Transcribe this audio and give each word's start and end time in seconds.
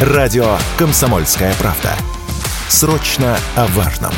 Радио 0.00 0.56
«Комсомольская 0.78 1.52
правда». 1.54 1.92
Срочно 2.68 3.36
о 3.56 3.66
важном. 3.66 4.12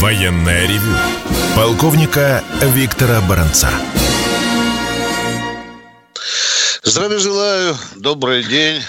Военное 0.00 0.66
ревю 0.66 0.92
полковника 1.56 2.44
Виктора 2.60 3.22
Баранца. 3.22 3.70
Здравия 6.82 7.18
желаю, 7.18 7.74
добрый 7.96 8.44
день. 8.44 8.82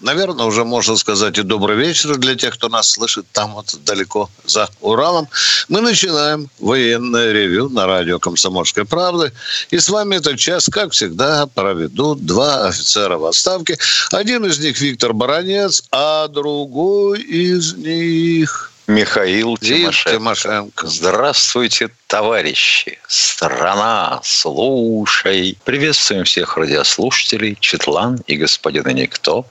Наверное, 0.00 0.46
уже 0.46 0.64
можно 0.64 0.96
сказать 0.96 1.38
и 1.38 1.42
добрый 1.42 1.76
вечер 1.76 2.16
для 2.16 2.34
тех, 2.34 2.54
кто 2.54 2.68
нас 2.68 2.90
слышит 2.90 3.26
там 3.32 3.54
вот 3.54 3.74
далеко 3.84 4.28
за 4.44 4.68
Уралом. 4.80 5.28
Мы 5.68 5.80
начинаем 5.80 6.50
военное 6.58 7.32
ревю 7.32 7.68
на 7.68 7.86
радио 7.86 8.18
«Комсомольской 8.18 8.84
правды». 8.84 9.32
И 9.70 9.78
с 9.78 9.88
вами 9.88 10.16
этот 10.16 10.38
час, 10.38 10.68
как 10.70 10.92
всегда, 10.92 11.46
проведут 11.46 12.26
два 12.26 12.66
офицера 12.66 13.18
в 13.18 13.24
отставке. 13.24 13.78
Один 14.10 14.44
из 14.44 14.58
них 14.58 14.80
Виктор 14.80 15.12
Баранец, 15.12 15.84
а 15.90 16.28
другой 16.28 17.20
из 17.20 17.74
них... 17.74 18.72
Михаил 18.86 19.56
Тимошенко. 19.56 20.10
Тимошенко. 20.10 20.86
Здравствуйте, 20.86 21.88
товарищи. 22.06 22.98
Страна, 23.08 24.20
слушай. 24.22 25.56
Приветствуем 25.64 26.24
всех 26.24 26.58
радиослушателей, 26.58 27.56
Четлан 27.58 28.20
и 28.26 28.36
господина 28.36 28.88
Никто. 28.88 29.46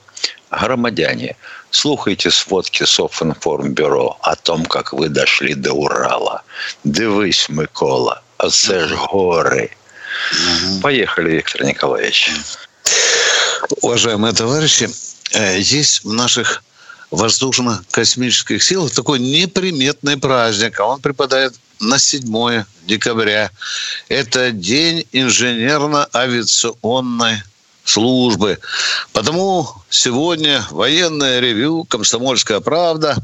Громадяне, 0.50 1.36
слухайте 1.70 2.30
сводки 2.30 2.84
Софинформбюро 2.84 4.16
о 4.22 4.36
том, 4.36 4.64
как 4.64 4.92
вы 4.92 5.08
дошли 5.08 5.54
до 5.54 5.72
Урала. 5.72 6.42
Дивись, 6.84 7.48
Микола, 7.48 8.22
оце 8.38 8.86
ж 8.86 8.94
гори. 8.94 9.70
Поехали, 10.82 11.32
Виктор 11.32 11.64
Николаевич. 11.64 12.30
Уважаемые 13.82 14.32
товарищи, 14.32 14.88
э, 15.32 15.58
есть 15.58 16.04
в 16.04 16.12
наших 16.12 16.62
воздушно-космических 17.10 18.62
сил 18.62 18.88
такой 18.88 19.18
неприметный 19.18 20.16
праздник, 20.16 20.80
а 20.80 20.86
он 20.86 21.00
припадает 21.00 21.54
на 21.80 21.98
7 21.98 22.64
декабря. 22.86 23.50
Это 24.08 24.50
День 24.50 25.06
инженерно-авиационной 25.12 27.42
службы. 27.84 28.58
Потому 29.12 29.68
сегодня 29.90 30.66
военное 30.70 31.40
ревю 31.40 31.84
«Комсомольская 31.84 32.60
правда» 32.60 33.16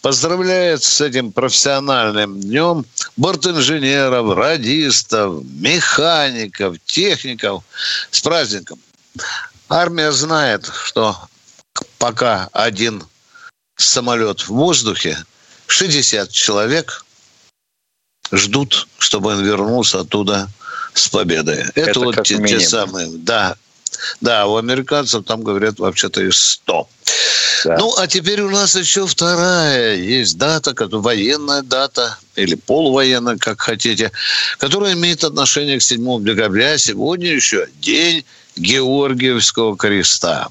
поздравляет 0.00 0.82
с 0.82 1.00
этим 1.00 1.32
профессиональным 1.32 2.40
днем 2.40 2.84
бортинженеров, 3.16 4.36
радистов, 4.36 5.44
механиков, 5.44 6.76
техников 6.84 7.62
с 8.10 8.20
праздником. 8.20 8.80
Армия 9.68 10.10
знает, 10.10 10.70
что 10.84 11.16
пока 11.98 12.48
один 12.52 13.04
самолет 13.76 14.40
в 14.40 14.48
воздухе, 14.48 15.16
60 15.68 16.30
человек 16.30 17.04
ждут, 18.32 18.88
чтобы 18.98 19.30
он 19.30 19.44
вернулся 19.44 20.00
оттуда 20.00 20.48
с 20.94 21.08
победой. 21.08 21.60
Это, 21.74 21.90
Это 21.90 22.00
вот 22.00 22.22
те, 22.24 22.36
те 22.44 22.60
самые, 22.60 23.08
да, 23.08 23.56
да, 24.20 24.46
у 24.46 24.56
американцев 24.56 25.24
там 25.24 25.42
говорят 25.42 25.78
вообще-то 25.78 26.22
и 26.22 26.30
100. 26.30 26.88
Да. 27.64 27.76
Ну, 27.78 27.94
а 27.96 28.06
теперь 28.06 28.40
у 28.40 28.50
нас 28.50 28.74
еще 28.74 29.06
вторая 29.06 29.96
есть 29.96 30.36
дата, 30.36 30.74
военная 30.90 31.62
дата 31.62 32.18
или 32.34 32.54
полувоенная, 32.54 33.36
как 33.36 33.60
хотите, 33.60 34.10
которая 34.58 34.94
имеет 34.94 35.22
отношение 35.22 35.78
к 35.78 35.82
7 35.82 36.24
декабря. 36.24 36.76
Сегодня 36.78 37.32
еще 37.32 37.68
день 37.80 38.24
Георгиевского 38.56 39.76
креста. 39.76 40.48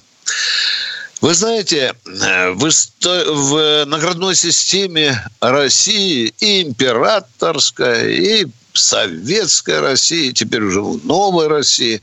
Вы 1.22 1.34
знаете, 1.36 1.94
э, 2.06 2.50
в, 2.52 2.66
в 2.66 3.86
наградной 3.86 4.36
системе 4.36 5.24
России 5.40 6.34
и 6.40 6.64
императорская, 6.64 8.10
и 8.10 8.48
советской 8.74 9.80
России, 9.82 10.32
теперь 10.32 10.64
уже 10.64 10.82
в 10.82 11.06
новой 11.06 11.48
России, 11.48 12.02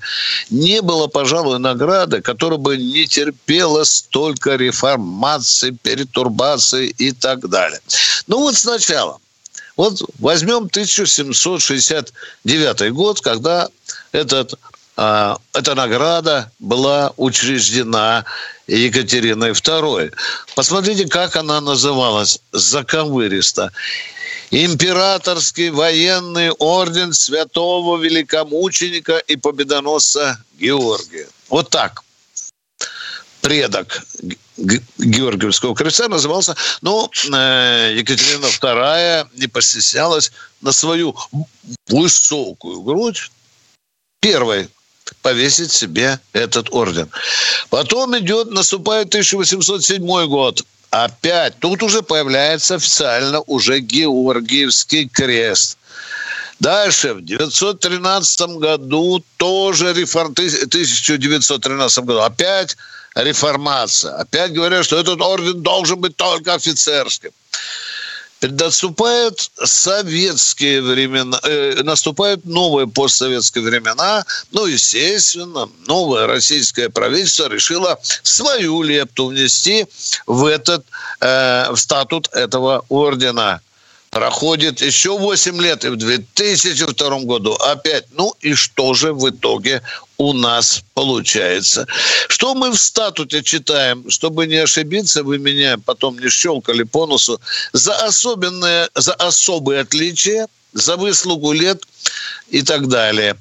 не 0.50 0.80
было, 0.82 1.08
пожалуй, 1.08 1.58
награды, 1.58 2.22
которая 2.22 2.60
бы 2.60 2.76
не 2.76 3.06
терпела 3.06 3.82
столько 3.84 4.54
реформаций, 4.54 5.72
перетурбаций 5.72 6.86
и 6.86 7.10
так 7.12 7.48
далее. 7.48 7.80
Ну 8.28 8.38
вот 8.38 8.54
сначала. 8.54 9.18
Вот 9.76 10.00
возьмем 10.18 10.66
1769 10.66 12.92
год, 12.92 13.20
когда 13.20 13.68
этот 14.12 14.54
а, 14.96 15.38
эта 15.54 15.74
награда 15.76 16.50
была 16.58 17.12
учреждена 17.16 18.24
Екатериной 18.68 19.50
II. 19.50 20.14
Посмотрите, 20.54 21.08
как 21.08 21.36
она 21.36 21.60
называлась, 21.60 22.40
заковыристо. 22.52 23.72
Императорский 24.50 25.70
военный 25.70 26.50
орден 26.50 27.12
святого 27.12 27.98
великомученика 27.98 29.18
и 29.18 29.36
победоносца 29.36 30.42
Георгия. 30.58 31.28
Вот 31.48 31.70
так 31.70 32.02
предок 33.40 34.02
Георгиевского 34.56 35.74
креста 35.74 36.08
назывался, 36.08 36.56
э, 36.82 37.94
Екатерина 37.96 38.46
II 38.46 39.28
не 39.34 39.46
постеснялась 39.46 40.32
на 40.60 40.72
свою 40.72 41.16
высокую 41.88 42.82
грудь 42.82 43.30
первой 44.20 44.68
повесить 45.22 45.72
себе 45.72 46.18
этот 46.32 46.68
орден. 46.72 47.08
Потом 47.70 48.18
идет, 48.18 48.50
наступает 48.50 49.08
1807 49.08 50.26
год. 50.26 50.62
Опять, 50.90 51.58
тут 51.58 51.82
уже 51.82 52.02
появляется 52.02 52.76
официально 52.76 53.40
уже 53.40 53.80
Георгиевский 53.80 55.08
крест. 55.08 55.76
Дальше, 56.60 57.14
в 57.14 57.24
913 57.24 58.40
году 58.58 59.22
тоже 59.36 59.92
реформ... 59.92 60.32
1913 60.32 62.04
году 62.04 62.20
опять 62.20 62.76
реформация. 63.14 64.14
Опять 64.16 64.52
говорят, 64.52 64.84
что 64.84 64.98
этот 64.98 65.20
орден 65.20 65.62
должен 65.62 66.00
быть 66.00 66.16
только 66.16 66.54
офицерским. 66.54 67.30
Наступают 68.40 69.50
советские 69.64 70.80
времена, 70.80 71.40
э, 71.42 71.82
наступают 71.82 72.44
новые 72.44 72.86
постсоветские 72.86 73.64
времена. 73.64 74.24
Ну, 74.52 74.66
естественно, 74.66 75.68
новое 75.86 76.26
российское 76.26 76.88
правительство 76.88 77.48
решило 77.48 77.98
свою 78.22 78.82
лепту 78.82 79.26
внести 79.26 79.86
в 80.26 80.44
этот 80.44 80.86
э, 81.20 81.70
в 81.70 81.76
статут 81.76 82.28
этого 82.32 82.84
ордена. 82.88 83.60
Проходит 84.10 84.80
еще 84.80 85.18
8 85.18 85.60
лет, 85.60 85.84
и 85.84 85.88
в 85.88 85.96
2002 85.96 87.20
году 87.20 87.52
опять. 87.54 88.04
Ну 88.12 88.34
и 88.40 88.54
что 88.54 88.94
же 88.94 89.12
в 89.12 89.28
итоге 89.28 89.82
у 90.16 90.32
нас 90.32 90.82
получается? 90.94 91.86
Что 92.28 92.54
мы 92.54 92.70
в 92.70 92.78
статуте 92.78 93.42
читаем, 93.42 94.08
чтобы 94.10 94.46
не 94.46 94.56
ошибиться, 94.56 95.22
вы 95.22 95.38
меня 95.38 95.76
потом 95.84 96.18
не 96.18 96.30
щелкали 96.30 96.84
по 96.84 97.06
носу, 97.06 97.40
за 97.72 97.94
особенные, 97.96 98.88
за 98.94 99.12
особые 99.14 99.80
отличия, 99.80 100.48
за 100.72 100.96
выслугу 100.96 101.52
лет 101.52 101.84
и 102.48 102.62
так 102.62 102.88
далее. 102.88 103.36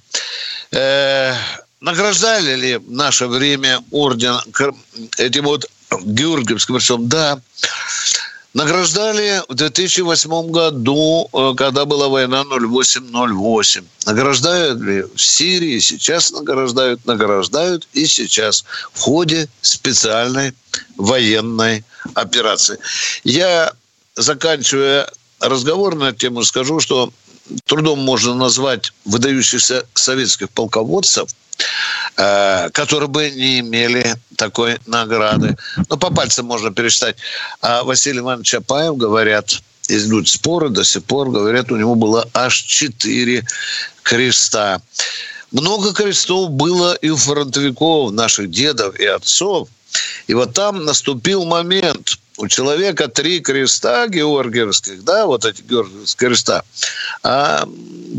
Э, 0.72 1.34
награждали 1.80 2.56
ли 2.56 2.76
в 2.76 2.92
наше 2.92 3.28
время 3.28 3.80
орден 3.92 4.38
этим 5.18 5.46
вот 5.46 5.66
Георгиевским? 6.04 7.08
Да. 7.08 7.40
Награждали 8.54 9.44
в 9.50 9.54
2008 9.54 10.52
году, 10.52 11.30
э, 11.32 11.54
когда 11.56 11.86
была 11.86 12.08
война 12.08 12.44
08-08. 12.44 13.84
Награждают 14.06 14.82
ли 14.82 15.04
в 15.04 15.22
Сирии? 15.22 15.80
Сейчас 15.80 16.32
награждают, 16.32 17.06
награждают 17.06 17.88
и 17.94 18.06
сейчас 18.08 18.64
в 18.94 19.00
ходе 19.00 19.48
специальной 19.62 20.54
военной 20.96 21.84
операции. 22.16 22.80
Я, 23.24 23.74
заканчивая 24.16 25.10
разговор 25.40 25.96
на 25.96 26.06
эту 26.06 26.20
тему, 26.20 26.44
скажу, 26.44 26.80
что 26.80 27.12
трудом 27.66 28.00
можно 28.00 28.34
назвать 28.34 28.94
выдающихся 29.06 29.86
советских 29.94 30.50
полководцев– 30.50 31.30
Э, 32.18 32.70
которые 32.72 33.10
бы 33.10 33.30
не 33.30 33.60
имели 33.60 34.16
такой 34.36 34.80
награды. 34.86 35.56
Ну, 35.90 35.98
по 35.98 36.12
пальцам 36.12 36.46
можно 36.46 36.72
пересчитать. 36.72 37.18
А 37.62 37.84
Василий 37.84 38.20
Иванович 38.20 38.48
Чапаев, 38.48 38.98
говорят, 38.98 39.62
идут 39.88 40.28
споры 40.28 40.70
до 40.70 40.84
сих 40.84 41.04
пор, 41.04 41.30
говорят, 41.30 41.72
у 41.72 41.78
него 41.78 41.96
было 41.96 42.28
аж 42.34 42.56
четыре 42.62 43.46
креста. 44.04 44.82
Много 45.52 45.94
крестов 45.94 46.52
было 46.52 46.94
и 46.96 47.10
у 47.10 47.18
фронтовиков, 47.18 48.12
наших 48.12 48.50
дедов 48.50 49.00
и 49.00 49.06
отцов. 49.06 49.70
И 50.28 50.34
вот 50.34 50.54
там 50.54 50.86
наступил 50.86 51.46
момент. 51.46 52.18
У 52.38 52.48
человека 52.48 53.08
три 53.08 53.40
креста 53.40 54.08
георгиевских, 54.08 55.04
да, 55.04 55.26
вот 55.26 55.44
эти 55.44 55.64
георгиевские 55.64 56.30
креста. 56.30 56.64
А 57.24 57.68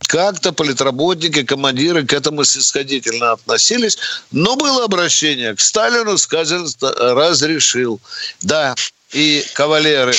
как-то 0.09 0.53
политработники, 0.53 1.45
командиры 1.45 2.05
к 2.05 2.13
этому 2.13 2.43
снисходительно 2.43 3.33
относились, 3.33 3.97
но 4.33 4.57
было 4.57 4.85
обращение 4.85 5.55
к 5.55 5.61
Сталину, 5.61 6.19
сказано, 6.19 6.69
разрешил. 6.81 8.01
Да, 8.43 8.75
и 9.13 9.45
кавалеры 9.55 10.15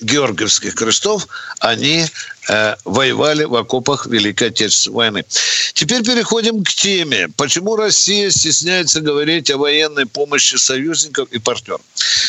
Георгиевских 0.00 0.74
крестов, 0.74 1.28
они 1.58 2.06
э, 2.48 2.76
воевали 2.84 3.44
в 3.44 3.54
окопах 3.54 4.06
Великой 4.06 4.48
Отечественной 4.48 4.96
войны. 4.96 5.24
Теперь 5.74 6.02
переходим 6.02 6.64
к 6.64 6.68
теме. 6.68 7.28
Почему 7.36 7.76
Россия 7.76 8.30
стесняется 8.30 9.00
говорить 9.00 9.50
о 9.50 9.58
военной 9.58 10.06
помощи 10.06 10.56
союзников 10.56 11.28
и 11.30 11.38
партнеров? 11.38 11.82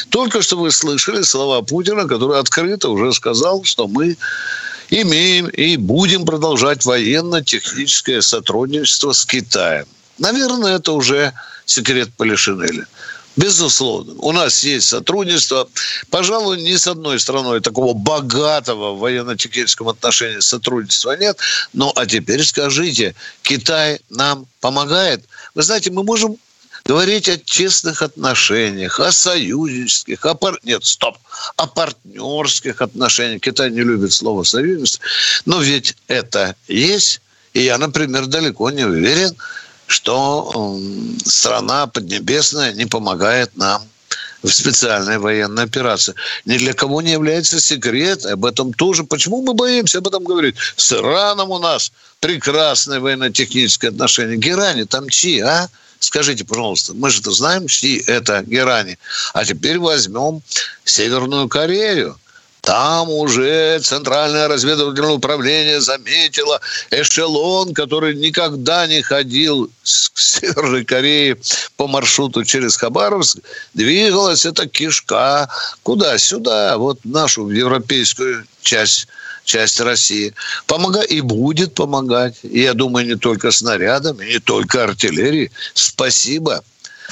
Только 0.09 0.41
что 0.41 0.57
вы 0.57 0.71
слышали 0.71 1.21
слова 1.21 1.61
Путина, 1.61 2.07
который 2.07 2.39
открыто 2.39 2.89
уже 2.89 3.13
сказал, 3.13 3.63
что 3.63 3.87
мы 3.87 4.17
имеем 4.89 5.47
и 5.47 5.77
будем 5.77 6.25
продолжать 6.25 6.85
военно-техническое 6.85 8.21
сотрудничество 8.21 9.13
с 9.13 9.25
Китаем. 9.25 9.85
Наверное, 10.17 10.75
это 10.75 10.91
уже 10.91 11.33
секрет 11.65 12.09
Полишинеля. 12.17 12.85
Безусловно. 13.37 14.13
У 14.17 14.31
нас 14.31 14.63
есть 14.63 14.89
сотрудничество. 14.89 15.69
Пожалуй, 16.09 16.61
ни 16.61 16.75
с 16.75 16.85
одной 16.87 17.19
страной 17.19 17.61
такого 17.61 17.93
богатого 17.93 18.93
в 18.93 18.99
военно-техническом 18.99 19.87
отношении 19.87 20.39
сотрудничества 20.39 21.15
нет. 21.17 21.37
Ну, 21.73 21.91
а 21.95 22.05
теперь 22.05 22.43
скажите, 22.43 23.15
Китай 23.41 24.01
нам 24.09 24.45
помогает? 24.59 25.23
Вы 25.55 25.63
знаете, 25.63 25.91
мы 25.91 26.03
можем 26.03 26.37
говорить 26.85 27.29
о 27.29 27.37
честных 27.37 28.01
отношениях, 28.01 28.99
о 28.99 29.11
союзнических, 29.11 30.25
о 30.25 30.33
пар... 30.33 30.59
нет, 30.63 30.83
стоп, 30.83 31.17
о 31.55 31.67
партнерских 31.67 32.81
отношениях. 32.81 33.41
Китай 33.41 33.71
не 33.71 33.81
любит 33.81 34.11
слово 34.11 34.43
союзничество, 34.43 35.05
но 35.45 35.61
ведь 35.61 35.95
это 36.07 36.55
есть. 36.67 37.21
И 37.53 37.63
я, 37.63 37.77
например, 37.77 38.27
далеко 38.27 38.71
не 38.71 38.85
уверен, 38.85 39.35
что 39.91 40.79
страна 41.25 41.87
Поднебесная 41.87 42.73
не 42.73 42.85
помогает 42.85 43.55
нам 43.57 43.81
в 44.41 44.49
специальной 44.49 45.19
военной 45.19 45.63
операции. 45.63 46.15
Ни 46.45 46.57
для 46.57 46.73
кого 46.73 47.01
не 47.01 47.11
является 47.11 47.59
секрет. 47.59 48.25
Об 48.25 48.45
этом 48.45 48.73
тоже. 48.73 49.03
Почему 49.03 49.41
мы 49.41 49.53
боимся 49.53 49.99
об 49.99 50.07
этом 50.07 50.23
говорить? 50.23 50.55
С 50.75 50.91
Ираном 50.93 51.51
у 51.51 51.59
нас 51.59 51.91
прекрасное 52.19 52.99
военно-техническое 52.99 53.89
отношение. 53.89 54.37
Герани 54.37 54.83
там 54.83 55.09
чьи, 55.09 55.41
а? 55.41 55.69
Скажите, 55.99 56.43
пожалуйста, 56.45 56.93
мы 56.95 57.11
же 57.11 57.19
это 57.19 57.31
знаем, 57.31 57.67
чьи 57.67 58.03
это 58.07 58.41
Герани. 58.41 58.97
А 59.33 59.45
теперь 59.45 59.77
возьмем 59.77 60.41
Северную 60.83 61.47
Корею. 61.47 62.17
Там 62.61 63.09
уже 63.09 63.79
Центральное 63.79 64.47
разведывательное 64.47 65.11
управление 65.11 65.81
заметило 65.81 66.61
эшелон, 66.91 67.73
который 67.73 68.15
никогда 68.15 68.85
не 68.85 69.01
ходил 69.01 69.71
с 69.83 70.11
Северной 70.39 70.85
Кореи 70.85 71.37
по 71.75 71.87
маршруту 71.87 72.43
через 72.43 72.77
Хабаровск. 72.77 73.39
Двигалась 73.73 74.45
эта 74.45 74.67
кишка 74.67 75.49
куда? 75.81 76.17
Сюда, 76.19 76.77
вот 76.77 76.99
нашу 77.03 77.49
европейскую 77.49 78.45
часть 78.61 79.07
часть 79.43 79.79
России. 79.79 80.33
Помога 80.67 81.01
и 81.01 81.19
будет 81.19 81.73
помогать. 81.73 82.35
И 82.43 82.61
я 82.61 82.73
думаю, 82.75 83.07
не 83.07 83.15
только 83.15 83.51
снарядами, 83.51 84.25
не 84.25 84.39
только 84.39 84.83
артиллерией. 84.83 85.51
Спасибо 85.73 86.63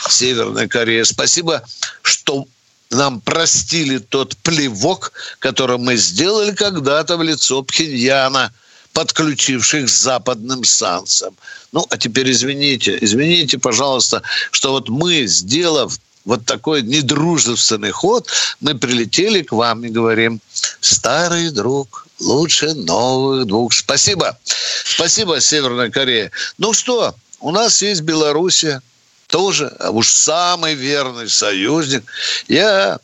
Северной 0.08 0.68
Корее. 0.68 1.06
Спасибо, 1.06 1.64
что 2.04 2.46
нам 2.90 3.22
простили 3.22 4.00
тот 4.00 4.36
плевок, 4.38 5.12
который 5.40 5.78
мы 5.78 5.96
сделали 5.96 6.52
когда-то 6.52 7.18
в 7.18 7.24
лицо 7.24 7.62
Пхеньяна, 7.64 8.52
подключивших 8.94 9.86
к 9.86 9.90
западным 9.90 10.64
санкциям. 10.64 11.36
Ну, 11.72 11.86
а 11.90 11.98
теперь 11.98 12.32
извините, 12.32 12.98
извините, 13.00 13.60
пожалуйста, 13.60 14.24
что 14.52 14.72
вот 14.72 14.90
мы, 14.90 15.28
сделав 15.28 15.98
вот 16.26 16.46
такой 16.46 16.82
недружественный 16.82 17.92
ход, 17.92 18.28
мы 18.60 18.76
прилетели 18.76 19.42
к 19.42 19.52
вам 19.52 19.86
и 19.86 19.90
говорим, 19.90 20.42
старый 20.82 21.52
друг, 21.52 22.08
лучше 22.20 22.74
новых 22.74 23.46
двух. 23.46 23.74
Спасибо. 23.74 24.38
Спасибо, 24.84 25.40
Северная 25.40 25.90
Корея. 25.90 26.32
Ну 26.58 26.74
что, 26.74 27.16
у 27.40 27.52
нас 27.52 27.82
есть 27.82 28.02
Белоруссия, 28.02 28.82
тоже 29.30 29.72
а 29.80 29.92
уж 29.92 30.10
самый 30.10 30.74
верный 30.74 31.30
союзник. 31.30 32.04
Я 32.48 33.00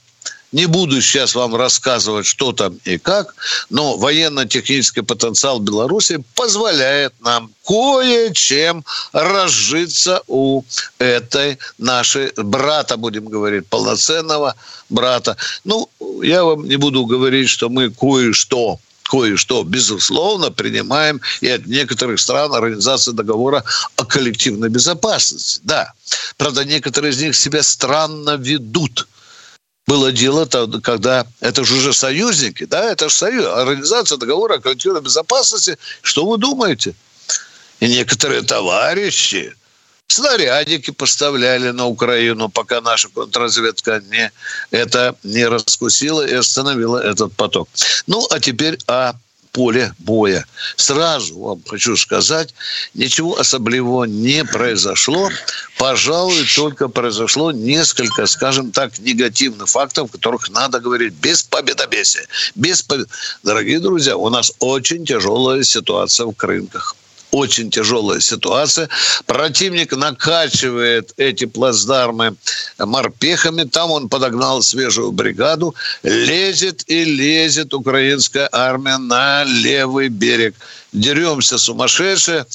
не 0.51 0.67
буду 0.67 1.01
сейчас 1.01 1.35
вам 1.35 1.55
рассказывать, 1.55 2.25
что 2.25 2.53
там 2.53 2.79
и 2.85 2.97
как, 2.97 3.35
но 3.69 3.97
военно-технический 3.97 5.01
потенциал 5.01 5.59
Беларуси 5.59 6.23
позволяет 6.33 7.13
нам 7.21 7.51
кое-чем 7.65 8.85
разжиться 9.11 10.21
у 10.27 10.63
этой 10.97 11.57
нашей 11.77 12.31
брата, 12.37 12.97
будем 12.97 13.25
говорить, 13.25 13.67
полноценного 13.67 14.55
брата. 14.89 15.35
Ну, 15.65 15.89
я 16.23 16.43
вам 16.43 16.67
не 16.67 16.77
буду 16.77 17.05
говорить, 17.05 17.49
что 17.49 17.69
мы 17.69 17.89
кое-что 17.89 18.79
кое-что, 19.09 19.63
безусловно, 19.63 20.51
принимаем 20.51 21.21
и 21.41 21.47
от 21.47 21.65
некоторых 21.65 22.19
стран 22.19 22.53
Организации 22.53 23.11
договора 23.11 23.63
о 23.97 24.05
коллективной 24.05 24.69
безопасности. 24.69 25.59
Да. 25.63 25.93
Правда, 26.37 26.65
некоторые 26.65 27.11
из 27.11 27.21
них 27.21 27.35
себя 27.35 27.63
странно 27.63 28.37
ведут. 28.37 29.07
Было 29.87 30.11
дело, 30.11 30.45
когда 30.81 31.27
это 31.41 31.63
же 31.63 31.75
уже 31.75 31.93
союзники, 31.93 32.65
да, 32.65 32.91
это 32.91 33.07
же 33.09 33.15
союз, 33.15 33.45
Организация 33.45 34.17
договора 34.17 34.55
о 34.55 34.59
коллективной 34.59 35.01
безопасности. 35.01 35.77
Что 36.01 36.25
вы 36.25 36.37
думаете? 36.37 36.95
И 37.79 37.87
некоторые 37.87 38.41
товарищи, 38.41 39.55
снарядики 40.07 40.91
поставляли 40.91 41.71
на 41.71 41.85
Украину, 41.87 42.49
пока 42.49 42.81
наша 42.81 43.09
контрразведка 43.09 44.01
не, 44.09 44.31
это 44.71 45.15
не 45.23 45.45
раскусила 45.45 46.25
и 46.25 46.33
остановила 46.33 46.97
этот 46.97 47.33
поток. 47.33 47.69
Ну, 48.07 48.25
а 48.29 48.39
теперь 48.39 48.77
о 48.87 49.13
поле 49.51 49.93
боя. 49.99 50.45
Сразу 50.75 51.39
вам 51.39 51.61
хочу 51.65 51.95
сказать, 51.95 52.53
ничего 52.93 53.39
особливого 53.39 54.03
не 54.03 54.43
произошло. 54.43 55.29
Пожалуй, 55.77 56.45
только 56.55 56.89
произошло 56.89 57.53
несколько, 57.53 58.25
скажем 58.27 58.71
так, 58.71 58.99
негативных 58.99 59.69
фактов, 59.69 60.09
о 60.09 60.11
которых 60.11 60.49
надо 60.49 60.81
говорить 60.81 61.13
без 61.13 61.41
победобесия. 61.43 62.27
Без 62.55 62.81
побед... 62.81 63.07
Дорогие 63.43 63.79
друзья, 63.79 64.17
у 64.17 64.29
нас 64.29 64.51
очень 64.59 65.05
тяжелая 65.05 65.63
ситуация 65.63 66.25
в 66.25 66.35
рынках 66.43 66.95
очень 67.35 67.69
тяжелая 67.69 68.19
ситуация. 68.21 68.89
Противник 69.25 69.95
накачивает 69.95 71.13
эти 71.17 71.45
плацдармы 71.45 72.35
морпехами. 72.79 73.63
Там 73.63 73.91
он 73.91 74.09
подогнал 74.09 74.61
свежую 74.61 75.11
бригаду. 75.11 75.75
Лезет 76.03 76.83
и 76.87 77.03
лезет 77.03 77.73
украинская 77.73 78.47
армия 78.51 78.97
на 78.97 79.43
левый 79.43 80.07
берег. 80.07 80.55
Деремся 80.93 81.57
сумасшедшие. 81.57 82.45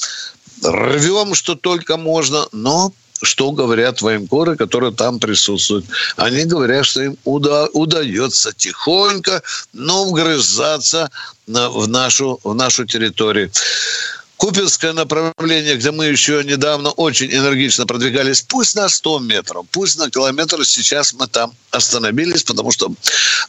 Рвем, 0.63 1.35
что 1.35 1.55
только 1.55 1.97
можно. 1.97 2.47
Но 2.51 2.91
что 3.23 3.51
говорят 3.51 4.01
военкоры, 4.01 4.55
которые 4.55 4.91
там 4.93 5.19
присутствуют. 5.19 5.85
Они 6.15 6.45
говорят, 6.45 6.85
что 6.85 7.03
им 7.03 7.17
уда- 7.23 7.67
удается 7.73 8.51
тихонько, 8.51 9.43
но 9.73 10.05
вгрызаться 10.05 11.11
на, 11.47 11.69
в, 11.69 11.87
нашу, 11.87 12.39
в 12.43 12.55
нашу 12.55 12.85
территорию. 12.85 13.51
Купинское 14.41 14.91
направление, 14.93 15.75
где 15.75 15.91
мы 15.91 16.07
еще 16.07 16.43
недавно 16.43 16.89
очень 16.89 17.31
энергично 17.31 17.85
продвигались, 17.85 18.41
пусть 18.41 18.75
на 18.75 18.89
100 18.89 19.19
метров, 19.19 19.67
пусть 19.69 19.99
на 19.99 20.09
километр, 20.09 20.65
сейчас 20.65 21.13
мы 21.13 21.27
там 21.27 21.53
остановились, 21.69 22.41
потому 22.41 22.71
что 22.71 22.91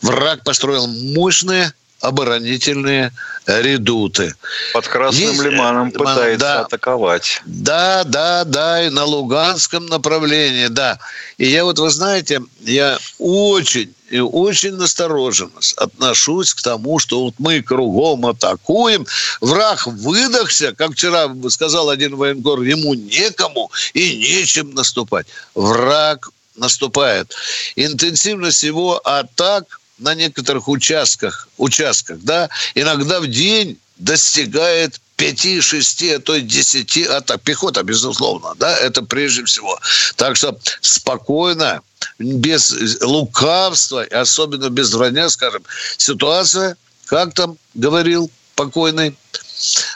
враг 0.02 0.44
построил 0.44 0.86
мощные 0.86 1.72
оборонительные 2.02 3.12
редуты. 3.46 4.34
Под 4.74 4.86
Красным 4.86 5.30
Есть, 5.30 5.42
Лиманом 5.42 5.88
э, 5.88 5.92
пытается 5.92 6.38
да, 6.38 6.60
атаковать. 6.60 7.40
Да, 7.46 8.02
да, 8.04 8.44
да, 8.44 8.84
и 8.84 8.90
на 8.90 9.04
Луганском 9.04 9.86
направлении, 9.86 10.66
да. 10.66 10.98
И 11.38 11.46
я 11.46 11.64
вот, 11.64 11.78
вы 11.78 11.90
знаете, 11.90 12.42
я 12.60 12.98
очень 13.18 13.94
и 14.10 14.18
очень 14.18 14.74
настороженно 14.74 15.58
отношусь 15.76 16.52
к 16.52 16.60
тому, 16.60 16.98
что 16.98 17.24
вот 17.24 17.34
мы 17.38 17.62
кругом 17.62 18.26
атакуем. 18.26 19.06
Враг 19.40 19.86
выдохся, 19.86 20.74
как 20.74 20.92
вчера 20.92 21.30
сказал 21.48 21.88
один 21.88 22.16
военкор, 22.16 22.60
ему 22.60 22.92
некому 22.92 23.70
и 23.94 24.16
нечем 24.16 24.74
наступать. 24.74 25.26
Враг 25.54 26.28
наступает. 26.56 27.34
Интенсивность 27.76 28.62
его 28.62 29.00
атак 29.02 29.80
на 30.02 30.14
некоторых 30.14 30.68
участках, 30.68 31.48
участках, 31.56 32.18
да, 32.20 32.50
иногда 32.74 33.20
в 33.20 33.26
день 33.26 33.78
достигает 33.96 35.00
5, 35.16 35.62
6, 35.62 36.02
а 36.02 36.18
то 36.18 36.34
и 36.34 36.40
10 36.40 37.06
атак. 37.06 37.40
Пехота, 37.42 37.82
безусловно, 37.82 38.54
да, 38.58 38.76
это 38.76 39.02
прежде 39.02 39.44
всего. 39.44 39.78
Так 40.16 40.36
что 40.36 40.58
спокойно, 40.80 41.80
без 42.18 43.00
лукавства, 43.00 44.04
особенно 44.10 44.68
без 44.68 44.92
вранья, 44.92 45.28
скажем, 45.28 45.62
ситуация, 45.96 46.76
как 47.06 47.34
там 47.34 47.56
говорил 47.74 48.30
покойный 48.56 49.16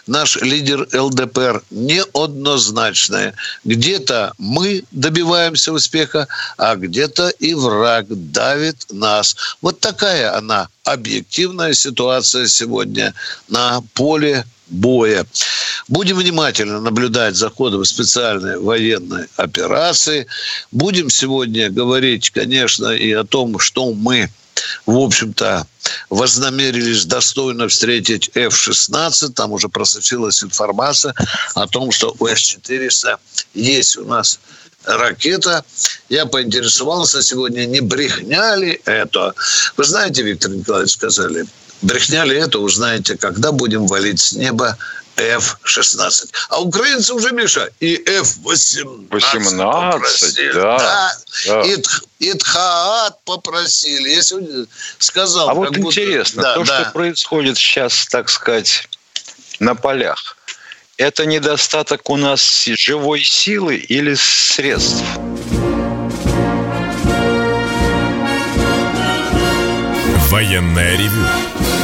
наш 0.06 0.36
лидер 0.36 0.88
ЛДПР 0.92 1.62
неоднозначная. 1.70 3.34
Где-то 3.64 4.32
мы 4.38 4.84
добиваемся 4.90 5.72
успеха, 5.72 6.28
а 6.56 6.76
где-то 6.76 7.28
и 7.28 7.54
враг 7.54 8.06
давит 8.08 8.86
нас. 8.90 9.36
Вот 9.62 9.80
такая 9.80 10.36
она 10.36 10.68
объективная 10.84 11.74
ситуация 11.74 12.46
сегодня 12.46 13.14
на 13.48 13.82
поле 13.94 14.44
боя. 14.68 15.26
Будем 15.88 16.16
внимательно 16.16 16.80
наблюдать 16.80 17.36
за 17.36 17.50
ходом 17.50 17.84
специальной 17.84 18.58
военной 18.58 19.26
операции. 19.36 20.26
Будем 20.72 21.10
сегодня 21.10 21.70
говорить, 21.70 22.30
конечно, 22.30 22.88
и 22.88 23.12
о 23.12 23.24
том, 23.24 23.58
что 23.58 23.92
мы 23.92 24.30
в 24.86 24.96
общем-то, 24.96 25.66
вознамерились 26.10 27.04
достойно 27.04 27.68
встретить 27.68 28.30
F-16. 28.34 29.32
Там 29.32 29.52
уже 29.52 29.68
просочилась 29.68 30.42
информация 30.42 31.14
о 31.54 31.66
том, 31.66 31.92
что 31.92 32.14
у 32.18 32.26
С-400 32.26 33.18
есть 33.54 33.96
у 33.96 34.04
нас 34.04 34.38
ракета. 34.84 35.64
Я 36.08 36.26
поинтересовался 36.26 37.22
сегодня, 37.22 37.66
не 37.66 37.80
брехня 37.80 38.56
ли 38.56 38.80
это. 38.84 39.34
Вы 39.76 39.84
знаете, 39.84 40.22
Виктор 40.22 40.50
Николаевич, 40.50 40.92
сказали, 40.92 41.44
брехня 41.82 42.24
ли 42.24 42.36
это, 42.36 42.58
узнаете, 42.58 43.16
когда 43.16 43.52
будем 43.52 43.86
валить 43.86 44.20
с 44.20 44.32
неба 44.32 44.78
F-16. 45.16 46.30
А 46.48 46.60
украинцы 46.60 47.14
уже, 47.14 47.32
Миша, 47.32 47.70
и 47.80 47.96
F-18 48.06 49.92
попросили. 49.92 50.52
Да, 50.52 50.78
да. 50.78 51.12
да. 51.46 51.62
И, 51.62 51.82
и 52.18 52.34
Тхаат 52.34 53.24
попросили. 53.24 54.10
Я 54.10 54.22
сегодня 54.22 54.66
сказал. 54.98 55.50
А 55.50 55.54
вот 55.54 55.76
будто... 55.76 56.00
интересно, 56.00 56.42
да, 56.42 56.54
то, 56.54 56.64
да. 56.64 56.82
что 56.82 56.90
происходит 56.92 57.56
сейчас, 57.56 58.06
так 58.06 58.28
сказать, 58.28 58.88
на 59.58 59.74
полях, 59.74 60.36
это 60.98 61.26
недостаток 61.26 62.08
у 62.10 62.16
нас 62.16 62.66
живой 62.66 63.22
силы 63.22 63.76
или 63.76 64.14
средств? 64.14 65.02
Военная 70.30 70.96
ревю. 70.96 71.26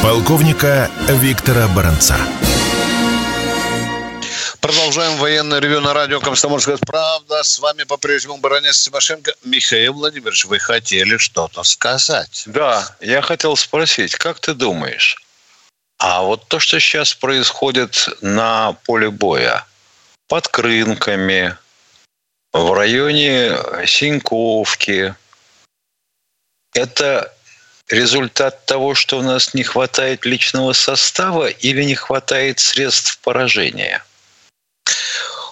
Полковника 0.01 0.91
Виктора 1.07 1.67
Баранца. 1.67 2.17
Продолжаем 4.63 5.17
военное 5.17 5.59
ревю 5.59 5.81
на 5.81 5.93
радио 5.93 6.21
«Комсомольская 6.21 6.77
правда». 6.77 7.43
С 7.43 7.59
вами 7.59 7.83
по-прежнему 7.83 8.37
баронец 8.37 8.81
Тимошенко. 8.81 9.33
Михаил 9.43 9.91
Владимирович, 9.91 10.45
вы 10.45 10.57
хотели 10.57 11.17
что-то 11.17 11.63
сказать. 11.63 12.43
Да, 12.45 12.95
я 13.01 13.21
хотел 13.21 13.57
спросить, 13.57 14.15
как 14.15 14.39
ты 14.39 14.53
думаешь, 14.53 15.17
а 15.97 16.21
вот 16.21 16.47
то, 16.47 16.59
что 16.59 16.79
сейчас 16.79 17.13
происходит 17.13 18.07
на 18.21 18.71
поле 18.85 19.11
боя, 19.11 19.67
под 20.29 20.47
Крынками, 20.47 21.57
в 22.53 22.71
районе 22.71 23.57
Синьковки, 23.85 25.13
это 26.73 27.33
результат 27.89 28.65
того, 28.65 28.95
что 28.95 29.19
у 29.19 29.23
нас 29.23 29.53
не 29.53 29.63
хватает 29.63 30.23
личного 30.23 30.71
состава 30.71 31.47
или 31.47 31.83
не 31.83 31.95
хватает 31.95 32.61
средств 32.61 33.19
поражения– 33.19 34.05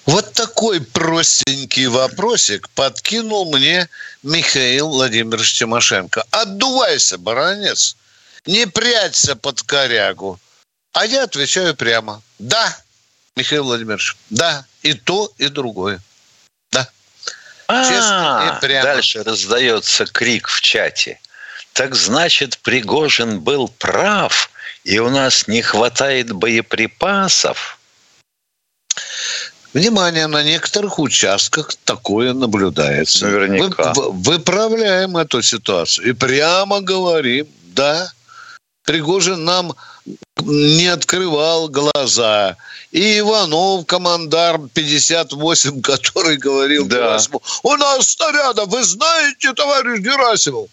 вот 0.06 0.34
такой 0.34 0.82
простенький 0.82 1.86
вопросик 1.86 2.70
подкинул 2.70 3.52
мне 3.56 3.88
Михаил 4.24 4.90
Владимирович 4.90 5.54
Тимошенко. 5.54 6.26
Отдувайся, 6.32 7.18
баронец. 7.18 7.96
Не 8.46 8.66
прячься 8.66 9.36
под 9.36 9.62
корягу. 9.62 10.40
А 10.94 11.06
я 11.06 11.24
отвечаю 11.24 11.76
прямо. 11.76 12.22
Да, 12.40 12.76
Михаил 13.36 13.64
Владимирович, 13.64 14.16
да, 14.30 14.66
и 14.82 14.94
то, 14.94 15.32
и 15.38 15.48
другое. 15.48 16.02
Да. 16.72 16.90
Честно 17.70 18.58
и 18.58 18.62
прямо. 18.62 18.84
Дальше 18.84 19.24
раздается 19.24 20.06
крик 20.06 20.48
в 20.48 20.62
чате. 20.62 21.20
Так 21.74 21.96
значит, 21.96 22.58
Пригожин 22.58 23.40
был 23.40 23.70
прав, 23.70 24.50
и 24.84 25.00
у 25.00 25.10
нас 25.10 25.48
не 25.48 25.62
хватает 25.62 26.32
боеприпасов? 26.34 27.80
Внимание, 29.74 30.28
на 30.28 30.44
некоторых 30.44 31.00
участках 31.00 31.74
такое 31.86 32.34
наблюдается. 32.34 33.26
Наверняка. 33.26 33.94
Вы, 33.94 34.12
выправляем 34.12 35.16
эту 35.16 35.42
ситуацию 35.42 36.10
и 36.10 36.14
прямо 36.14 36.82
говорим, 36.82 37.48
да, 37.74 38.12
Пригожин 38.84 39.46
нам 39.46 39.74
не 40.42 40.88
открывал 40.88 41.70
глаза. 41.70 42.58
И 42.92 43.20
Иванов, 43.20 43.86
командар 43.86 44.60
58, 44.74 45.82
который 45.84 46.38
говорил 46.38 46.88
да. 46.88 46.98
Герасиму, 46.98 47.42
у 47.64 47.76
нас 47.76 48.10
снарядов, 48.10 48.68
вы 48.68 48.84
знаете, 48.84 49.54
товарищ 49.54 50.02
Герасимов. 50.02 50.68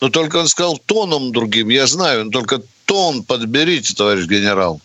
Но 0.00 0.10
только 0.10 0.36
он 0.36 0.46
сказал 0.46 0.78
тоном 0.78 1.32
другим, 1.32 1.70
я 1.70 1.88
знаю, 1.88 2.26
но 2.26 2.30
только 2.30 2.62
тон 2.84 3.24
подберите, 3.24 3.94
товарищ 3.94 4.26
генерал. 4.26 4.80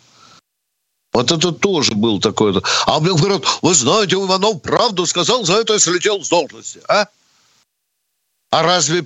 Вот 1.14 1.32
это 1.32 1.52
тоже 1.52 1.94
был 1.94 2.20
такой. 2.20 2.60
А 2.88 3.00
мне 3.00 3.14
говорят, 3.14 3.44
вы 3.62 3.74
знаете, 3.76 4.16
Иванов 4.16 4.62
правду 4.62 5.06
сказал, 5.06 5.46
за 5.46 5.58
это 5.58 5.74
я 5.74 5.80
слетел 5.80 6.24
с 6.24 6.30
должности. 6.30 6.82
А? 6.88 7.08
А 8.50 8.64
разве, 8.64 9.06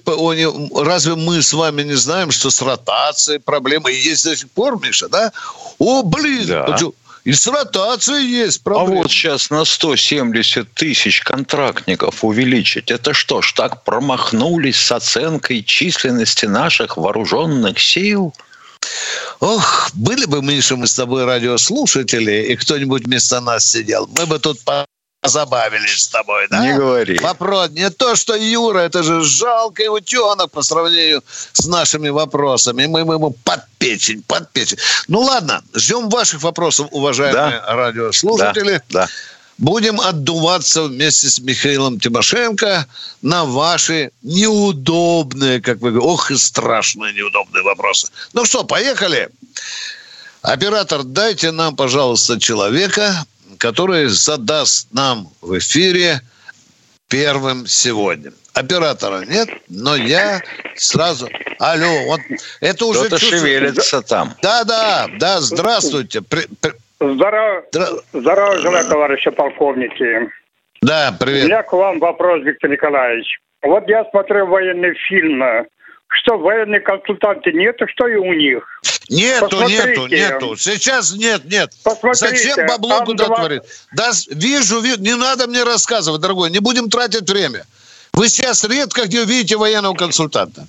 разве 0.76 1.16
мы 1.16 1.42
с 1.42 1.54
вами 1.54 1.84
не 1.84 1.96
знаем, 1.96 2.32
что 2.32 2.50
с 2.50 2.62
ротацией 2.62 3.40
проблемы 3.40 3.92
есть 3.92 4.24
до 4.24 4.36
сих 4.36 4.50
пор, 4.52 4.80
Миша, 4.82 5.10
да? 5.10 5.34
О, 5.80 6.04
блин, 6.04 6.48
да. 6.48 6.78
и 7.26 7.34
с 7.34 7.46
ротацией 7.48 8.26
есть 8.26 8.64
проблемы. 8.64 9.00
А 9.00 9.04
вот 9.04 9.12
сейчас 9.12 9.50
на 9.50 9.66
170 9.66 10.74
тысяч 10.74 11.22
контрактников 11.22 12.24
увеличить, 12.24 12.90
это 12.90 13.14
что 13.14 13.42
ж, 13.42 13.52
так 13.54 13.84
промахнулись 13.84 14.80
с 14.80 14.92
оценкой 14.94 15.62
численности 15.62 16.46
наших 16.46 16.96
вооруженных 16.96 17.82
сил– 17.82 18.34
Ох, 19.40 19.90
были 19.94 20.26
бы, 20.26 20.42
Миша, 20.42 20.76
мы 20.76 20.88
с 20.88 20.96
тобой 20.96 21.26
радиослушатели, 21.26 22.52
и 22.52 22.56
кто-нибудь 22.56 23.06
вместо 23.06 23.40
нас 23.40 23.66
сидел, 23.66 24.08
мы 24.18 24.26
бы 24.26 24.40
тут 24.40 24.60
позабавились 25.22 26.04
с 26.04 26.08
тобой, 26.08 26.48
да? 26.50 26.60
Не 26.60 26.74
говори. 26.78 27.20
Вопрос 27.20 27.70
не 27.72 27.90
то, 27.90 28.16
что 28.16 28.36
Юра, 28.36 28.80
это 28.80 29.04
же 29.04 29.24
жалкий 29.24 29.88
утенок 29.88 30.52
по 30.52 30.62
сравнению 30.62 31.24
с 31.54 31.66
нашими 31.66 32.10
вопросами. 32.10 32.86
Мы, 32.86 33.06
мы 33.06 33.16
ему 33.16 33.32
под 33.44 33.62
печень, 33.78 34.24
под 34.24 34.52
печень. 34.52 34.78
Ну 35.08 35.22
ладно, 35.22 35.64
ждем 35.76 36.10
ваших 36.10 36.42
вопросов, 36.42 36.88
уважаемые 36.92 37.62
да. 37.62 37.76
радиослушатели. 37.76 38.82
Да. 38.90 39.06
да 39.06 39.08
будем 39.58 40.00
отдуваться 40.00 40.84
вместе 40.84 41.30
с 41.30 41.40
Михаилом 41.40 42.00
Тимошенко 42.00 42.88
на 43.22 43.46
ваши 43.46 44.12
неудобные, 44.22 45.62
как 45.62 45.80
вы 45.80 45.92
говорите, 45.92 46.08
ох 46.08 46.32
и 46.32 46.38
страшные 46.38 47.14
неудобные 47.14 47.64
вопросы. 47.64 48.08
Ну 48.34 48.46
что, 48.46 48.64
поехали? 48.64 49.30
Оператор, 50.42 51.04
дайте 51.04 51.52
нам, 51.52 51.76
пожалуйста, 51.76 52.40
человека, 52.40 53.26
который 53.58 54.08
задаст 54.08 54.88
нам 54.92 55.30
в 55.42 55.58
эфире 55.58 56.22
первым 57.08 57.68
сегодня. 57.68 58.32
Оператора 58.54 59.26
нет, 59.26 59.50
но 59.70 59.96
я 59.96 60.42
сразу... 60.76 61.30
Алло, 61.60 62.06
вот 62.06 62.22
это 62.60 62.86
уже... 62.86 63.06
Кто-то 63.06 63.20
шевелится 63.20 64.02
там. 64.02 64.36
Да-да, 64.42 65.08
да, 65.20 65.42
здравствуйте. 65.42 66.22
При, 66.22 66.48
при, 66.60 66.74
Здорово, 67.00 67.64
Здорово 68.14 68.58
желаю, 68.60 68.88
товарищи 68.88 69.30
полковники. 69.30 70.32
Да, 70.82 71.16
привет. 71.20 71.44
У 71.44 71.48
меня 71.48 71.64
к 71.64 71.74
вам 71.74 72.00
вопрос, 72.00 72.44
Виктор 72.44 72.70
Николаевич. 72.70 73.40
Вот 73.62 73.88
я 73.88 74.06
смотрел 74.06 74.48
военный 74.48 74.94
фильм. 75.08 75.44
Что, 76.10 76.38
военные 76.38 76.80
консультанты 76.80 77.52
нету, 77.52 77.86
что 77.90 78.08
и 78.08 78.16
у 78.16 78.34
них? 78.34 78.66
Нету, 79.10 79.50
Посмотрите. 79.50 79.88
нету, 79.88 80.08
нету. 80.08 80.56
Сейчас 80.56 81.14
нет, 81.16 81.44
нет. 81.46 81.72
Посмотрите, 81.84 82.50
Зачем 82.50 82.66
бабло 82.66 83.04
куда 83.04 83.26
два... 83.26 83.36
творить? 83.36 83.64
Да, 83.94 84.12
вижу, 84.32 84.80
вижу, 84.80 85.02
не 85.02 85.16
надо 85.16 85.48
мне 85.48 85.64
рассказывать, 85.64 86.22
дорогой, 86.22 86.50
не 86.50 86.60
будем 86.60 86.90
тратить 86.90 87.30
время. 87.30 87.66
Вы 88.14 88.30
сейчас 88.30 88.64
редко 88.64 89.06
где 89.06 89.22
увидите 89.22 89.58
военного 89.58 89.94
консультанта. 89.96 90.66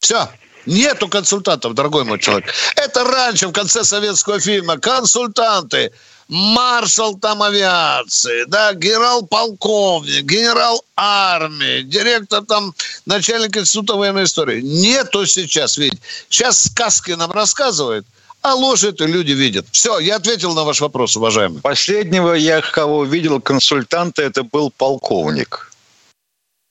Все. 0.00 0.28
Нету 0.66 1.08
консультантов, 1.08 1.74
дорогой 1.74 2.04
мой 2.04 2.18
человек. 2.18 2.52
Это 2.74 3.04
раньше, 3.04 3.48
в 3.48 3.52
конце 3.52 3.84
советского 3.84 4.40
фильма, 4.40 4.78
консультанты, 4.78 5.92
маршал 6.28 7.16
там 7.16 7.42
авиации, 7.42 8.44
да, 8.48 8.74
генерал-полковник, 8.74 10.24
генерал 10.24 10.84
армии, 10.96 11.82
директор 11.82 12.44
там, 12.44 12.74
начальник 13.06 13.56
института 13.56 13.94
военной 13.94 14.24
истории. 14.24 14.60
Нету 14.60 15.24
сейчас, 15.26 15.76
видите. 15.76 16.02
Сейчас 16.28 16.64
сказки 16.64 17.12
нам 17.12 17.30
рассказывают, 17.30 18.06
а 18.42 18.54
ложь 18.54 18.84
это 18.84 19.04
люди 19.04 19.32
видят. 19.32 19.66
Все, 19.70 19.98
я 20.00 20.16
ответил 20.16 20.54
на 20.54 20.64
ваш 20.64 20.80
вопрос, 20.80 21.16
уважаемый. 21.16 21.60
Последнего 21.60 22.32
я 22.32 22.60
кого 22.60 23.04
видел 23.04 23.40
консультанта, 23.40 24.22
это 24.22 24.42
был 24.42 24.72
полковник. 24.76 25.70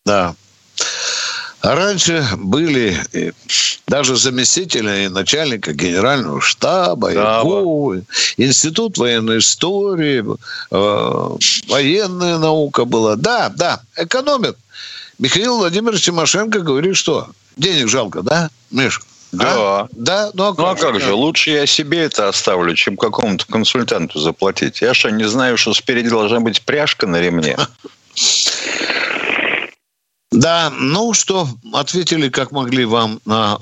Да. 0.05 0.35
А 1.65 1.73
раньше 1.73 2.23
были 2.37 2.95
даже 3.87 4.15
заместители 4.15 5.07
начальника 5.07 5.73
генерального 5.73 6.39
штаба, 6.39 7.11
да, 7.11 7.41
ИГУ, 7.41 8.03
Институт 8.37 8.99
военной 8.99 9.39
истории, 9.39 10.23
э, 10.69 11.37
военная 11.67 12.37
наука 12.37 12.85
была. 12.85 13.15
Да, 13.15 13.49
да, 13.49 13.81
экономят. 13.97 14.57
Михаил 15.17 15.57
Владимирович 15.57 16.03
Тимошенко 16.03 16.59
говорит, 16.59 16.97
что 16.97 17.29
денег 17.57 17.87
жалко, 17.87 18.21
да, 18.21 18.51
Миш? 18.69 19.01
Да. 19.31 19.53
А? 19.55 19.87
Да? 19.91 20.29
Ну, 20.35 20.43
а 20.43 20.49
как, 20.51 20.57
ну, 20.59 20.65
а 20.67 20.75
как 20.75 21.01
же? 21.01 21.13
Лучше 21.13 21.49
я 21.49 21.65
себе 21.65 22.03
это 22.03 22.29
оставлю, 22.29 22.75
чем 22.75 22.95
какому-то 22.95 23.45
консультанту 23.47 24.19
заплатить. 24.19 24.81
Я 24.81 24.93
что, 24.93 25.09
не 25.09 25.27
знаю, 25.27 25.57
что 25.57 25.73
спереди 25.73 26.09
должна 26.09 26.41
быть 26.41 26.61
пряжка 26.61 27.07
на 27.07 27.19
ремне? 27.19 27.57
Да, 30.31 30.71
ну 30.79 31.13
что, 31.13 31.47
ответили 31.73 32.29
как 32.29 32.51
могли 32.51 32.85
вам 32.85 33.19
на 33.25 33.57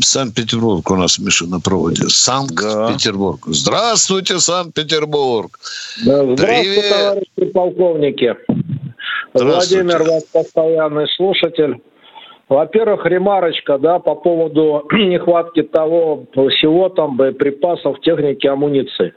Санкт-Петербург 0.00 0.88
у 0.90 0.96
нас, 0.96 1.18
Миша, 1.18 1.46
на 1.46 1.60
проводе. 1.60 2.04
Санкт-Петербург. 2.08 3.40
Да. 3.46 3.52
Здравствуйте, 3.52 4.38
Санкт-Петербург. 4.38 5.58
Да, 6.06 6.22
здравствуйте, 6.22 6.62
Привет. 6.62 6.96
товарищи 6.96 7.52
полковники. 7.52 8.36
Владимир, 9.34 10.02
ваш 10.02 10.22
постоянный 10.32 11.08
слушатель. 11.16 11.82
Во-первых, 12.48 13.04
ремарочка, 13.04 13.78
да, 13.78 13.98
по 13.98 14.14
поводу 14.14 14.86
нехватки 14.92 15.62
того 15.62 16.24
всего 16.32 16.88
там, 16.88 17.16
боеприпасов, 17.16 18.00
техники, 18.00 18.46
амуниции. 18.46 19.12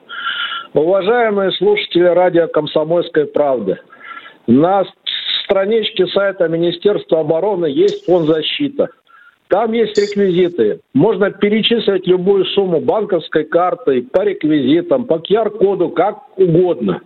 Уважаемые 0.74 1.52
слушатели 1.54 2.06
радио 2.06 2.48
«Комсомольской 2.48 3.26
правды», 3.26 3.78
на 4.48 4.84
страничке 5.52 6.08
сайта 6.08 6.48
Министерства 6.48 7.20
обороны 7.20 7.66
есть 7.66 8.06
фонд 8.06 8.28
защиты. 8.28 8.88
Там 9.50 9.74
есть 9.74 9.98
реквизиты. 9.98 10.80
Можно 10.94 11.30
перечислить 11.30 12.08
любую 12.08 12.46
сумму 12.46 12.80
банковской 12.80 13.44
картой, 13.44 14.02
по 14.02 14.22
реквизитам, 14.22 15.06
по 15.06 15.16
QR-коду, 15.16 15.90
как 15.90 16.20
угодно. 16.40 17.02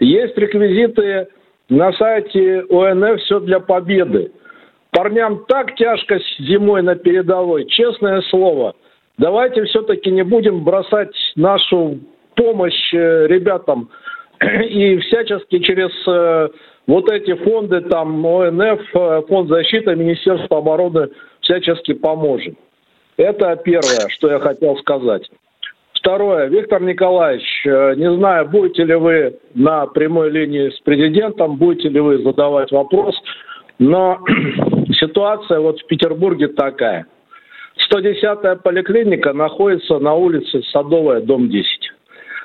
Есть 0.00 0.36
реквизиты 0.38 1.28
на 1.68 1.92
сайте 1.92 2.64
ОНФ 2.70 3.20
«Все 3.20 3.40
для 3.40 3.60
победы». 3.60 4.32
Парням 4.92 5.44
так 5.46 5.74
тяжко 5.74 6.20
зимой 6.38 6.80
на 6.82 6.94
передовой, 6.94 7.66
честное 7.66 8.22
слово. 8.30 8.74
Давайте 9.18 9.64
все-таки 9.64 10.10
не 10.10 10.22
будем 10.22 10.64
бросать 10.64 11.14
нашу 11.36 11.98
помощь 12.34 12.94
э, 12.94 13.26
ребятам 13.26 13.90
и 14.68 14.98
всячески 14.98 15.58
через 15.60 15.90
э, 16.06 16.48
вот 16.86 17.10
эти 17.10 17.34
фонды, 17.34 17.80
там 17.82 18.24
ОНФ, 18.24 18.80
э, 18.94 19.22
Фонд 19.28 19.48
защиты, 19.48 19.94
Министерство 19.94 20.58
обороны 20.58 21.08
всячески 21.40 21.92
поможет. 21.94 22.54
Это 23.16 23.56
первое, 23.56 24.08
что 24.08 24.30
я 24.30 24.38
хотел 24.40 24.76
сказать. 24.78 25.28
Второе. 25.94 26.48
Виктор 26.48 26.82
Николаевич, 26.82 27.46
э, 27.64 27.94
не 27.96 28.12
знаю, 28.16 28.48
будете 28.48 28.84
ли 28.84 28.94
вы 28.94 29.38
на 29.54 29.86
прямой 29.86 30.30
линии 30.30 30.70
с 30.70 30.80
президентом, 30.80 31.56
будете 31.56 31.88
ли 31.88 32.00
вы 32.00 32.18
задавать 32.18 32.70
вопрос, 32.72 33.14
но 33.78 34.18
ситуация 35.00 35.60
вот 35.60 35.80
в 35.80 35.86
Петербурге 35.86 36.48
такая. 36.48 37.06
110-я 37.90 38.56
поликлиника 38.56 39.32
находится 39.32 39.98
на 39.98 40.14
улице 40.14 40.62
Садовая, 40.72 41.20
дом 41.20 41.48
10. 41.48 41.83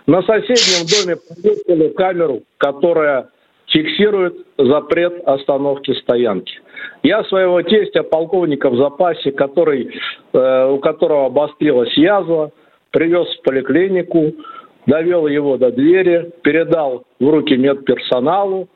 На 0.09 0.23
соседнем 0.23 0.87
доме 0.89 1.17
повесили 1.17 1.89
камеру, 1.89 2.41
которая 2.57 3.29
фиксирует 3.67 4.37
запрет 4.57 5.21
остановки 5.27 5.93
стоянки. 6.01 6.59
Я 7.03 7.23
своего 7.25 7.61
тестя, 7.61 8.01
полковника 8.01 8.71
в 8.71 8.77
запасе, 8.77 9.31
который, 9.31 9.93
э, 10.33 10.71
у 10.71 10.79
которого 10.79 11.27
обострилась 11.27 11.95
язва, 11.95 12.49
привез 12.89 13.27
в 13.37 13.43
поликлинику, 13.43 14.33
довел 14.87 15.27
его 15.27 15.57
до 15.57 15.71
двери, 15.71 16.31
передал 16.41 17.03
в 17.19 17.29
руки 17.29 17.55
медперсоналу, 17.55 18.67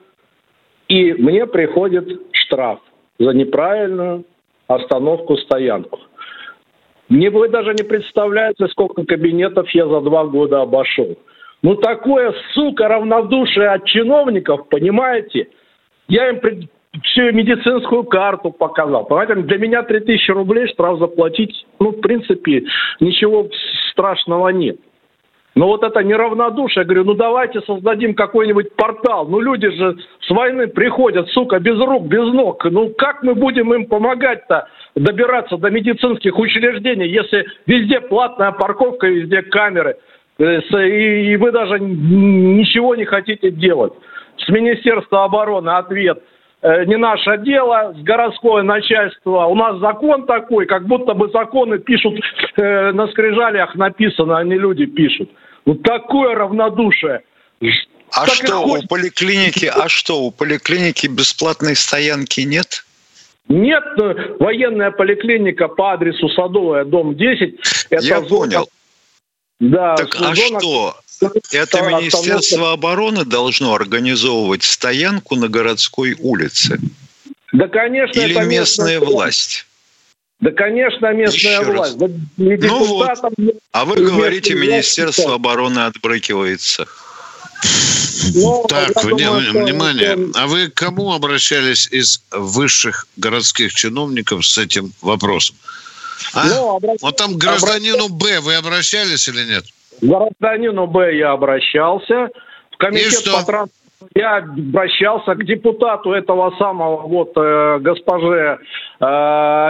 и 0.87 1.13
мне 1.13 1.47
приходит 1.47 2.21
штраф 2.31 2.77
за 3.17 3.31
неправильную 3.31 4.23
остановку 4.67 5.37
стоянку. 5.37 5.99
Мне 7.13 7.29
вы 7.29 7.47
даже 7.47 7.75
не 7.75 7.83
представляете, 7.83 8.67
сколько 8.69 9.05
кабинетов 9.05 9.69
я 9.69 9.85
за 9.87 10.01
два 10.01 10.25
года 10.25 10.63
обошел. 10.63 11.15
Ну, 11.61 11.75
такое, 11.75 12.33
сука, 12.53 12.87
равнодушие 12.87 13.69
от 13.69 13.85
чиновников, 13.85 14.67
понимаете? 14.67 15.47
Я 16.07 16.29
им 16.29 16.39
пред... 16.39 16.63
всю 17.03 17.31
медицинскую 17.31 18.05
карту 18.05 18.49
показал. 18.49 19.05
Понимаете, 19.05 19.35
для 19.35 19.57
меня 19.59 19.83
3000 19.83 20.31
рублей 20.31 20.67
штраф 20.69 20.97
заплатить, 20.97 21.67
ну, 21.77 21.91
в 21.91 22.01
принципе, 22.01 22.63
ничего 22.99 23.47
страшного 23.91 24.49
нет. 24.49 24.77
Но 25.55 25.67
вот 25.67 25.83
это 25.83 26.03
неравнодушие, 26.03 26.81
я 26.81 26.85
говорю, 26.85 27.03
ну 27.03 27.13
давайте 27.13 27.61
создадим 27.61 28.15
какой-нибудь 28.15 28.75
портал. 28.75 29.27
Ну 29.27 29.39
люди 29.39 29.69
же 29.69 29.97
с 30.21 30.29
войны 30.31 30.67
приходят, 30.67 31.29
сука, 31.29 31.59
без 31.59 31.79
рук, 31.79 32.07
без 32.07 32.33
ног. 32.33 32.65
Ну 32.65 32.89
как 32.97 33.21
мы 33.21 33.35
будем 33.35 33.73
им 33.73 33.85
помогать-то 33.85 34.67
добираться 34.95 35.57
до 35.57 35.69
медицинских 35.69 36.37
учреждений, 36.39 37.07
если 37.07 37.45
везде 37.67 38.01
платная 38.01 38.51
парковка, 38.51 39.07
везде 39.07 39.43
камеры? 39.43 39.97
Э, 40.39 40.59
и 40.87 41.35
вы 41.35 41.51
даже 41.51 41.79
ничего 41.79 42.95
не 42.95 43.05
хотите 43.05 43.51
делать. 43.51 43.93
С 44.37 44.49
Министерства 44.49 45.25
обороны 45.25 45.69
ответ 45.69 46.23
не 46.63 46.97
наше 46.97 47.37
дело, 47.39 47.93
с 47.97 48.01
городское 48.03 48.63
начальство. 48.63 49.45
У 49.45 49.55
нас 49.55 49.79
закон 49.79 50.25
такой, 50.25 50.65
как 50.65 50.87
будто 50.87 51.13
бы 51.13 51.29
законы 51.29 51.77
пишут 51.77 52.13
э, 52.55 52.91
на 52.91 53.07
скрижалях 53.07 53.75
написано, 53.75 54.37
а 54.37 54.43
не 54.43 54.57
люди 54.57 54.85
пишут. 54.85 55.29
Вот 55.65 55.83
такое 55.83 56.35
равнодушие. 56.35 57.23
А 58.11 58.25
так 58.25 58.35
что 58.35 58.59
у 58.59 58.87
поликлиники, 58.87 59.65
а 59.65 59.89
что 59.89 60.21
у 60.21 60.31
поликлиники 60.31 61.07
бесплатной 61.07 61.75
стоянки 61.75 62.41
нет? 62.41 62.85
Нет, 63.49 63.83
военная 64.39 64.91
поликлиника 64.91 65.67
по 65.67 65.93
адресу 65.93 66.29
Садовая, 66.29 66.85
дом 66.85 67.15
10. 67.15 67.55
Это 67.89 68.03
Я 68.03 68.21
зона, 68.21 68.29
понял. 68.29 68.69
Да, 69.59 69.95
так 69.95 70.15
а 70.21 70.35
что? 70.35 70.95
Это 71.51 71.81
Министерство 71.81 72.73
обороны 72.73 73.25
должно 73.25 73.73
организовывать 73.73 74.63
стоянку 74.63 75.35
на 75.35 75.47
городской 75.47 76.15
улице? 76.19 76.79
Да, 77.51 77.67
конечно. 77.67 78.19
Или 78.19 78.31
это 78.31 78.43
местная 78.45 78.99
власть? 78.99 79.65
Да, 80.39 80.51
конечно, 80.51 81.13
местная 81.13 81.61
Еще 81.61 81.71
власть. 81.71 81.97
Да, 81.97 82.07
ну 82.37 82.83
вот. 82.83 83.09
А 83.71 83.85
вы 83.85 83.95
говорите, 84.03 84.55
Министерство 84.55 85.23
власти. 85.23 85.35
обороны 85.35 85.79
отбрыкивается. 85.79 86.85
Но, 88.35 88.65
так, 88.67 88.91
думаю, 89.03 89.51
внимание. 89.51 90.13
Что... 90.13 90.41
А 90.41 90.47
вы 90.47 90.67
к 90.67 90.73
кому 90.73 91.13
обращались 91.13 91.87
из 91.87 92.21
высших 92.31 93.07
городских 93.15 93.73
чиновников 93.73 94.45
с 94.45 94.57
этим 94.57 94.91
вопросом? 95.01 95.55
А? 96.33 96.45
Ну, 96.47 96.75
обращ... 96.75 96.97
Вот 97.01 97.15
там 97.15 97.37
гражданину 97.37 98.09
Б 98.09 98.39
вы 98.41 98.55
обращались 98.55 99.27
или 99.27 99.45
нет? 99.45 99.65
Гражданину 100.01 100.87
Б 100.87 101.15
я 101.15 101.31
обращался. 101.31 102.29
В 102.71 102.77
комитет 102.77 103.23
по 103.25 103.45
транспорту 103.45 103.83
я 104.15 104.37
обращался 104.37 105.33
к 105.35 105.45
депутату 105.45 106.11
этого 106.11 106.53
самого 106.57 107.07
вот 107.07 107.31
э, 107.35 107.79
госпоже 107.79 108.59
э, 108.99 109.05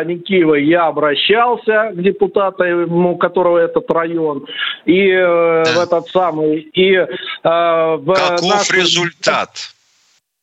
Никиевой. 0.05 0.65
Я 0.65 0.87
обращался 0.87 1.91
к 1.93 2.01
депутату, 2.01 2.63
у 2.63 3.17
которого 3.17 3.59
этот 3.59 3.89
район. 3.91 4.45
И 4.85 5.07
э, 5.09 5.63
да. 5.65 5.71
в 5.75 5.79
этот 5.79 6.07
самый... 6.09 6.59
И, 6.73 6.93
э, 6.93 7.07
в 7.43 8.13
Каков 8.13 8.49
наш... 8.49 8.71
результат? 8.71 9.49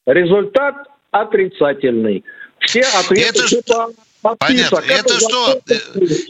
Результат 0.07 0.77
отрицательный. 1.11 2.25
Все 2.61 2.83
ответы... 2.83 3.40
Это 3.40 3.49
типа, 3.49 3.88
Понятно. 4.38 4.77
Это, 4.77 4.93
это 4.93 5.19
что? 5.19 5.61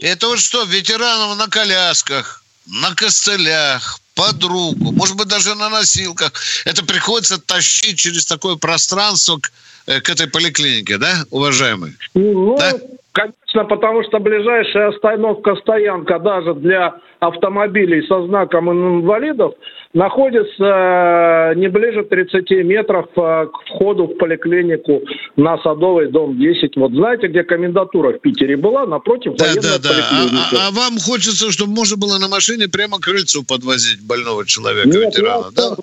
Это 0.01 0.27
вот 0.27 0.39
что, 0.39 0.63
ветеранов 0.63 1.37
на 1.37 1.47
колясках, 1.49 2.40
на 2.67 2.95
костылях, 2.95 3.99
под 4.15 4.43
руку, 4.43 4.91
может 4.91 5.17
быть, 5.17 5.27
даже 5.27 5.55
на 5.55 5.69
носилках. 5.69 6.31
Это 6.65 6.85
приходится 6.85 7.41
тащить 7.41 7.97
через 7.97 8.25
такое 8.25 8.55
пространство 8.55 9.37
к, 9.37 9.51
э, 9.87 10.01
к 10.01 10.09
этой 10.09 10.29
поликлинике, 10.29 10.97
да, 10.97 11.25
уважаемый? 11.31 11.95
Ну, 12.13 12.57
да? 12.57 12.73
конечно, 13.13 13.65
потому 13.65 14.03
что 14.03 14.19
ближайшая 14.19 14.89
остановка-стоянка 14.89 16.19
даже 16.19 16.53
для 16.55 16.95
автомобилей 17.19 18.05
со 18.07 18.25
знаком 18.27 18.71
инвалидов 18.71 19.53
находится 19.93 21.53
э, 21.53 21.55
не 21.55 21.67
ближе 21.67 22.03
30 22.03 22.49
метров 22.65 23.07
э, 23.15 23.47
к 23.47 23.67
входу 23.67 24.05
в 24.07 24.17
поликлинику 24.17 25.01
на 25.35 25.57
Садовый 25.61 26.09
дом 26.09 26.37
10. 26.37 26.75
Вот 26.77 26.91
знаете, 26.93 27.27
где 27.27 27.43
комендатура 27.43 28.13
в 28.13 28.21
Питере 28.21 28.57
была? 28.57 28.85
Напротив 28.85 29.33
да, 29.37 29.45
военной 29.45 29.61
да, 29.61 29.79
да. 29.79 29.89
поликлиники. 29.89 30.55
А, 30.55 30.65
а, 30.65 30.67
а 30.67 30.71
вам 30.71 30.97
хочется, 30.99 31.51
чтобы 31.51 31.73
можно 31.73 31.97
было 31.97 32.17
на 32.19 32.27
машине 32.27 32.67
прямо 32.67 32.99
к 32.99 33.03
крыльцу 33.03 33.43
подвозить 33.43 34.01
больного 34.05 34.45
человека, 34.45 34.87
Нет, 34.87 35.13
ветерана, 35.13 35.51
да? 35.55 35.75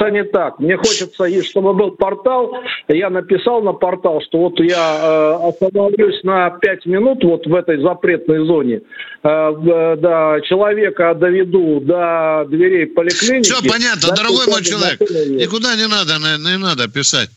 Хочется 0.00 0.10
не 0.10 0.24
так. 0.24 0.58
Мне 0.58 0.76
хочется, 0.76 1.42
чтобы 1.42 1.74
был 1.74 1.92
портал. 1.92 2.52
Я 2.88 3.10
написал 3.10 3.62
на 3.62 3.72
портал, 3.72 4.20
что 4.26 4.38
вот 4.38 4.60
я 4.60 4.98
э, 5.02 5.48
остановлюсь 5.48 6.22
на 6.22 6.50
5 6.50 6.86
минут 6.86 7.24
вот 7.24 7.46
в 7.46 7.54
этой 7.54 7.80
запретной 7.82 8.46
зоне. 8.46 8.80
Э, 9.22 9.96
до 9.96 10.40
человека 10.48 11.14
доведу 11.14 11.80
до 11.80 12.46
дверей 12.48 12.86
поликлиники. 12.86 13.50
Все 13.50 13.68
понятно, 13.68 14.14
дорогой 14.14 14.46
мой 14.46 14.62
человек. 14.62 15.00
Никуда 15.00 15.76
не 15.76 15.86
надо, 15.86 16.18
не 16.18 16.58
надо 16.58 16.88
писать. 16.88 17.30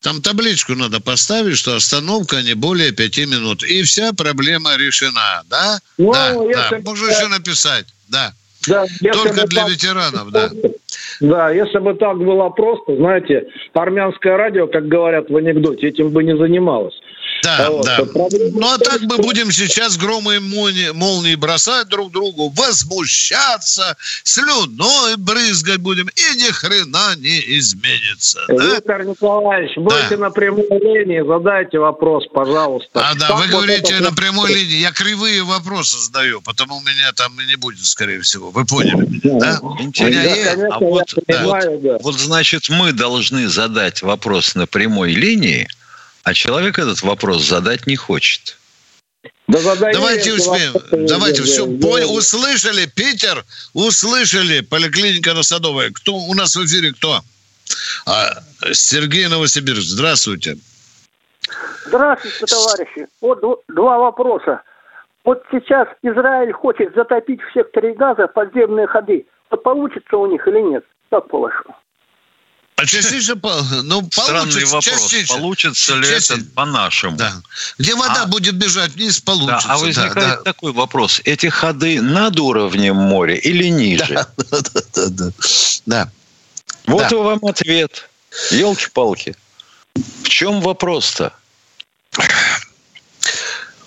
Там 0.00 0.22
табличку 0.22 0.76
надо 0.76 1.00
поставить, 1.00 1.58
что 1.58 1.74
остановка 1.74 2.40
не 2.42 2.54
более 2.54 2.92
пяти 2.92 3.26
минут. 3.26 3.64
И 3.64 3.82
вся 3.82 4.12
проблема 4.12 4.76
решена, 4.76 5.42
да? 5.50 5.80
Ну, 5.98 6.12
да, 6.12 6.34
да. 6.70 6.78
Можно 6.84 7.06
еще 7.06 7.26
написать, 7.26 7.86
да. 8.08 8.32
Да, 8.66 8.84
Только 9.12 9.46
для 9.46 9.62
так, 9.62 9.70
ветеранов, 9.70 10.30
да. 10.30 10.50
Да, 11.20 11.50
если 11.50 11.78
бы 11.78 11.94
так 11.94 12.18
было 12.18 12.48
просто, 12.50 12.96
знаете, 12.96 13.48
армянское 13.72 14.36
радио, 14.36 14.66
как 14.66 14.86
говорят 14.88 15.30
в 15.30 15.36
анекдоте, 15.36 15.88
этим 15.88 16.10
бы 16.10 16.22
не 16.22 16.36
занималось. 16.36 16.94
Да, 17.42 17.70
вот. 17.70 17.84
да. 17.84 17.98
Ну, 18.14 18.66
а 18.66 18.78
так 18.78 19.00
мы 19.02 19.18
будем 19.18 19.52
сейчас 19.52 19.96
громы 19.96 20.36
и 20.36 20.38
молнии, 20.38 20.90
молнии 20.90 21.34
бросать 21.34 21.88
друг 21.88 22.10
другу, 22.12 22.48
возмущаться, 22.50 23.96
слюной 24.24 25.16
брызгать 25.16 25.78
будем, 25.78 26.08
и 26.08 26.36
ни 26.36 26.50
хрена 26.50 27.16
не 27.16 27.58
изменится. 27.58 28.40
Виктор 28.48 29.04
да? 29.04 29.10
Николаевич, 29.10 29.76
будьте 29.76 30.16
да. 30.16 30.16
на 30.16 30.30
прямой 30.30 30.68
линии, 30.68 31.26
задайте 31.26 31.78
вопрос, 31.78 32.24
пожалуйста. 32.32 32.88
А, 32.94 33.14
да, 33.14 33.34
вы 33.34 33.42
вот 33.42 33.50
говорите 33.50 33.94
это... 33.94 34.04
на 34.04 34.12
прямой 34.12 34.52
линии, 34.52 34.76
я 34.80 34.90
кривые 34.90 35.42
вопросы 35.42 35.98
задаю, 35.98 36.40
потому 36.42 36.76
у 36.76 36.80
меня 36.80 37.12
там 37.14 37.38
и 37.40 37.46
не 37.46 37.56
будет, 37.56 37.84
скорее 37.84 38.20
всего. 38.20 38.50
Вы 38.50 38.64
поняли 38.64 39.06
меня, 39.06 39.38
да? 39.38 39.60
Интересно. 39.80 40.22
Да, 40.22 40.54
конечно, 40.54 40.76
а 40.76 40.78
вот, 40.78 41.14
понимаю, 41.26 41.70
вот, 41.72 41.82
да. 41.82 41.98
вот, 42.02 42.14
значит, 42.14 42.68
мы 42.68 42.92
должны 42.92 43.48
задать 43.48 44.02
вопрос 44.02 44.54
на 44.54 44.66
прямой 44.66 45.12
линии, 45.12 45.68
а 46.28 46.34
человек 46.34 46.78
этот 46.78 47.00
вопрос 47.02 47.42
задать 47.42 47.86
не 47.86 47.96
хочет. 47.96 48.58
Да 49.46 49.58
давайте 49.92 50.34
успеем. 50.34 50.74
Давайте, 51.06 51.42
все, 51.42 51.64
понял, 51.64 52.14
услышали, 52.14 52.84
Питер, 52.84 53.44
услышали, 53.72 54.60
поликлиника 54.60 55.32
на 55.32 55.42
Садовой. 55.42 55.90
Кто 55.90 56.12
у 56.16 56.34
нас 56.34 56.54
в 56.54 56.66
эфире, 56.66 56.92
кто? 56.92 57.20
А, 58.06 58.42
Сергей 58.72 59.26
Новосибирск, 59.26 59.88
здравствуйте. 59.88 60.58
Здравствуйте, 61.86 62.44
товарищи. 62.44 63.06
Вот 63.22 63.64
два 63.68 63.98
вопроса. 63.98 64.60
Вот 65.24 65.42
сейчас 65.50 65.88
Израиль 66.02 66.52
хочет 66.52 66.94
затопить 66.94 67.40
в 67.40 67.52
секторе 67.54 67.94
газа 67.94 68.26
подземные 68.26 68.86
ходы. 68.86 69.24
Вот 69.50 69.62
получится 69.62 70.18
у 70.18 70.26
них 70.26 70.46
или 70.46 70.60
нет? 70.60 70.84
Как 71.08 71.26
по-вашему? 71.28 71.74
А 72.78 72.86
частично, 72.86 73.34
ну, 73.82 74.08
Странный 74.12 74.64
вопрос. 74.66 74.84
Частично. 74.84 75.34
Получится 75.34 75.96
ли 75.96 76.06
частично. 76.06 76.34
это 76.34 76.44
по-нашему? 76.54 77.16
Да. 77.16 77.32
Где 77.76 77.96
вода 77.96 78.22
а, 78.22 78.26
будет 78.26 78.54
бежать 78.54 78.92
вниз, 78.92 79.20
получится. 79.20 79.66
Да, 79.66 79.74
а 79.74 79.78
возникает 79.78 80.14
да, 80.14 80.36
да. 80.36 80.42
такой 80.42 80.72
вопрос. 80.72 81.20
Эти 81.24 81.48
ходы 81.48 82.00
над 82.00 82.38
уровнем 82.38 82.94
моря 82.94 83.34
или 83.34 83.66
ниже? 83.66 84.14
Да, 84.14 84.28
да, 84.36 84.60
да. 84.94 85.06
да. 85.08 85.32
да. 85.86 86.10
Вот 86.86 87.08
да. 87.10 87.16
вам 87.16 87.40
ответ. 87.46 88.08
Елки-палки. 88.52 89.34
В 90.22 90.28
чем 90.28 90.60
вопрос-то? 90.60 91.32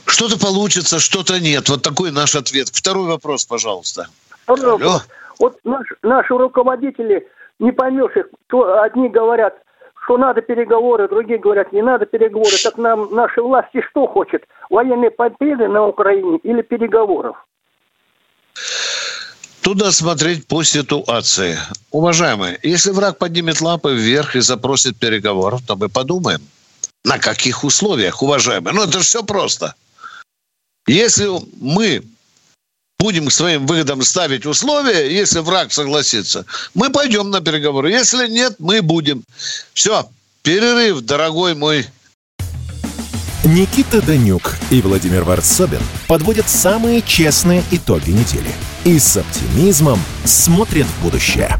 Что-то 0.05 0.37
получится, 0.37 0.99
что-то 0.99 1.39
нет. 1.39 1.69
Вот 1.69 1.81
такой 1.81 2.11
наш 2.11 2.35
ответ. 2.35 2.67
Второй 2.73 3.07
вопрос, 3.07 3.45
пожалуйста. 3.45 4.09
Второй 4.43 4.71
вопрос. 4.73 5.07
Вот 5.39 5.57
наш, 5.63 5.87
наши 6.03 6.33
руководители 6.33 7.25
не 7.61 7.71
поймешь 7.71 8.15
их. 8.17 8.25
То 8.47 8.81
одни 8.81 9.07
говорят, 9.07 9.55
что 10.03 10.17
надо 10.17 10.41
переговоры, 10.41 11.07
другие 11.07 11.39
говорят, 11.39 11.71
не 11.71 11.81
надо 11.81 12.05
переговоры. 12.05 12.51
Так 12.63 12.77
нам 12.77 13.13
наши 13.13 13.41
власти 13.41 13.81
что 13.91 14.07
хочет? 14.07 14.43
Военные 14.69 15.11
победы 15.11 15.67
на 15.67 15.87
Украине 15.87 16.39
или 16.43 16.61
переговоров? 16.61 17.37
Туда 19.61 19.91
смотреть 19.91 20.47
по 20.47 20.63
ситуации. 20.63 21.55
Уважаемые, 21.91 22.57
если 22.63 22.91
враг 22.91 23.19
поднимет 23.19 23.61
лапы 23.61 23.93
вверх 23.93 24.35
и 24.35 24.39
запросит 24.39 24.97
переговоров, 24.97 25.61
то 25.67 25.75
мы 25.75 25.87
подумаем, 25.87 26.41
на 27.05 27.19
каких 27.19 27.63
условиях, 27.63 28.23
уважаемые. 28.23 28.73
Ну, 28.73 28.83
это 28.83 28.93
же 28.93 29.05
все 29.05 29.23
просто. 29.23 29.75
Если 30.87 31.27
мы 31.61 32.01
будем 33.01 33.27
к 33.27 33.31
своим 33.31 33.65
выгодам 33.65 34.03
ставить 34.03 34.45
условия, 34.45 35.11
если 35.11 35.39
враг 35.39 35.73
согласится, 35.73 36.45
мы 36.75 36.91
пойдем 36.91 37.31
на 37.31 37.41
переговоры. 37.41 37.91
Если 37.91 38.27
нет, 38.27 38.55
мы 38.59 38.81
будем. 38.81 39.23
Все, 39.73 40.07
перерыв, 40.43 41.01
дорогой 41.01 41.55
мой. 41.55 41.87
Никита 43.43 44.03
Данюк 44.03 44.55
и 44.69 44.81
Владимир 44.81 45.23
Варсобин 45.23 45.81
подводят 46.07 46.47
самые 46.47 47.01
честные 47.01 47.63
итоги 47.71 48.11
недели. 48.11 48.53
И 48.85 48.99
с 48.99 49.17
оптимизмом 49.17 49.99
смотрят 50.23 50.85
в 50.85 51.03
будущее 51.03 51.59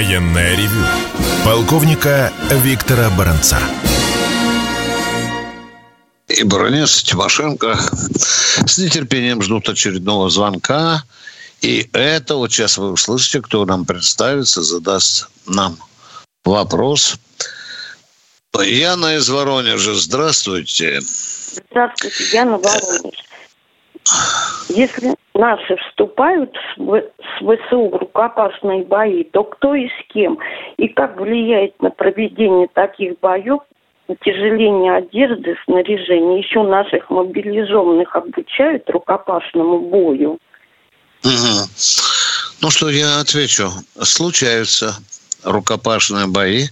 Военное 0.00 0.56
ревю 0.56 0.82
полковника 1.44 2.32
Виктора 2.50 3.10
Баранца. 3.10 3.58
И 6.26 6.42
Баранец 6.42 7.02
Тимошенко 7.02 7.76
с 8.66 8.78
нетерпением 8.78 9.42
ждут 9.42 9.68
очередного 9.68 10.30
звонка. 10.30 11.04
И 11.60 11.86
это 11.92 12.36
вот 12.36 12.50
сейчас 12.50 12.78
вы 12.78 12.92
услышите, 12.92 13.42
кто 13.42 13.66
нам 13.66 13.84
представится, 13.84 14.62
задаст 14.62 15.28
нам 15.46 15.76
вопрос. 16.46 17.18
Яна 18.58 19.16
из 19.16 19.28
Воронежа, 19.28 19.94
здравствуйте. 19.96 21.02
Здравствуйте, 21.02 22.24
Яна 22.32 22.56
Воронеж. 22.56 23.29
Если 24.68 25.14
наши 25.34 25.76
вступают 25.76 26.54
с 26.76 27.38
ВСУ 27.38 27.88
в 27.88 27.96
рукопашные 27.96 28.84
бои, 28.84 29.24
то 29.24 29.44
кто 29.44 29.74
и 29.74 29.88
с 29.88 30.12
кем? 30.12 30.38
И 30.76 30.88
как 30.88 31.18
влияет 31.18 31.80
на 31.82 31.90
проведение 31.90 32.68
таких 32.72 33.18
боев 33.20 33.60
утяжеление 34.06 34.96
одежды, 34.96 35.56
снаряжения? 35.64 36.38
Еще 36.38 36.62
наших 36.62 37.10
мобилизованных 37.10 38.14
обучают 38.14 38.88
рукопашному 38.90 39.80
бою? 39.80 40.38
Угу. 41.24 41.68
Ну 42.62 42.70
что, 42.70 42.90
я 42.90 43.20
отвечу. 43.20 43.70
Случаются 44.02 44.94
рукопашные 45.44 46.26
бои, 46.26 46.66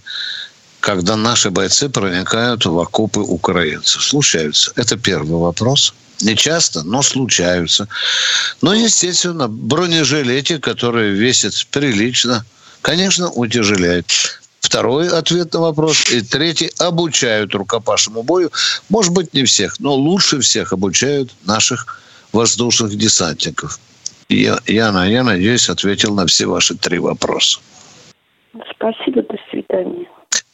когда 0.79 1.15
наши 1.15 1.49
бойцы 1.49 1.89
проникают 1.89 2.65
в 2.65 2.79
окопы 2.79 3.19
украинцев. 3.19 4.03
Случаются. 4.03 4.71
Это 4.75 4.97
первый 4.97 5.39
вопрос. 5.39 5.93
Не 6.21 6.35
часто, 6.35 6.83
но 6.83 7.01
случаются. 7.01 7.87
Но, 8.61 8.73
естественно, 8.73 9.47
бронежилети, 9.47 10.57
которые 10.57 11.13
весят 11.13 11.53
прилично, 11.71 12.45
конечно, 12.81 13.29
утяжеляют. 13.29 14.07
Второй 14.59 15.09
ответ 15.09 15.53
на 15.53 15.61
вопрос. 15.61 16.11
И 16.11 16.21
третий. 16.21 16.71
Обучают 16.77 17.55
рукопашному 17.55 18.23
бою. 18.23 18.51
Может 18.89 19.13
быть, 19.13 19.33
не 19.33 19.45
всех, 19.45 19.79
но 19.79 19.95
лучше 19.95 20.41
всех 20.41 20.73
обучают 20.73 21.31
наших 21.45 21.99
воздушных 22.33 22.95
десантников. 22.97 23.79
Я, 24.27 24.59
Яна, 24.67 25.09
я 25.09 25.23
надеюсь, 25.23 25.69
ответил 25.69 26.13
на 26.13 26.27
все 26.27 26.45
ваши 26.45 26.75
три 26.75 26.99
вопроса. 26.99 27.59
Спасибо, 28.75 29.23
до 29.23 29.37
свидания. 29.49 30.07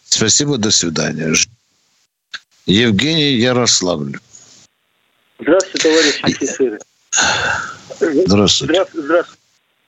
Спасибо, 0.06 0.58
до 0.58 0.72
свидания. 0.72 1.34
Евгений 2.66 3.34
Ярославль. 3.34 4.18
Здравствуйте, 5.40 5.90
товарищи 5.90 6.22
офицеры. 6.24 6.80
Здравствуйте. 8.00 8.86
Здравствуйте. 8.94 9.42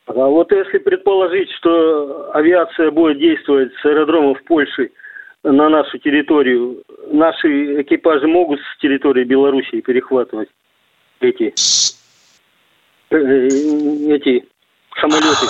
А 0.08 0.14
вот 0.14 0.52
если 0.52 0.78
предположить, 0.78 1.50
что 1.58 2.32
авиация 2.34 2.92
будет 2.92 3.20
действовать 3.20 3.72
с 3.82 3.86
аэродромов 3.86 4.42
Польши 4.44 4.92
на 5.44 5.70
нашу 5.70 5.98
территорию, 6.00 6.84
наши 7.12 7.82
экипажи 7.82 8.28
могут 8.28 8.60
с 8.60 8.82
территории 8.82 9.24
Белоруссии 9.26 9.82
перехватывать 9.82 10.50
эти, 11.20 11.54
э, 13.10 13.48
эти 13.48 14.46
самолеты. 15.00 15.48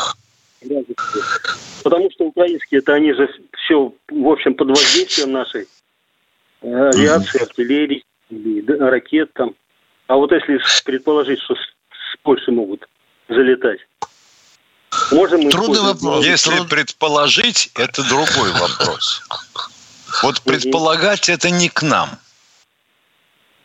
Потому 1.83 2.10
что 2.12 2.25
украинские, 2.25 2.79
это 2.79 2.95
они 2.95 3.13
же 3.13 3.29
все, 3.53 3.93
в 4.10 4.27
общем, 4.27 4.55
под 4.55 4.69
воздействием 4.69 5.31
нашей 5.31 5.67
э, 6.62 6.89
авиации, 6.89 7.41
артиллерии, 7.41 8.03
ракет 8.79 9.31
там. 9.33 9.53
А 10.07 10.15
вот 10.15 10.31
если 10.31 10.59
предположить, 10.83 11.41
что 11.41 11.55
с 11.55 12.17
Польши 12.23 12.51
могут 12.51 12.87
залетать, 13.27 13.79
Можем 15.11 15.49
Трудный 15.49 15.81
вопрос. 15.81 16.25
Если 16.25 16.55
Труд... 16.55 16.69
предположить, 16.69 17.69
это 17.75 18.03
другой 18.07 18.51
вопрос. 18.51 19.21
Вот 20.23 20.41
предполагать 20.41 21.29
это 21.29 21.49
не 21.49 21.69
к 21.69 21.81
нам. 21.83 22.09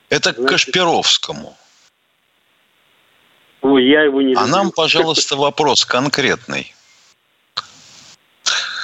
Это 0.08 0.32
к 0.32 0.44
Кашпировскому. 0.44 1.56
Ну, 3.62 3.78
я 3.78 4.02
его 4.02 4.20
не 4.20 4.34
А 4.34 4.46
нам, 4.46 4.72
пожалуйста, 4.72 5.36
вопрос 5.36 5.84
конкретный. 5.84 6.74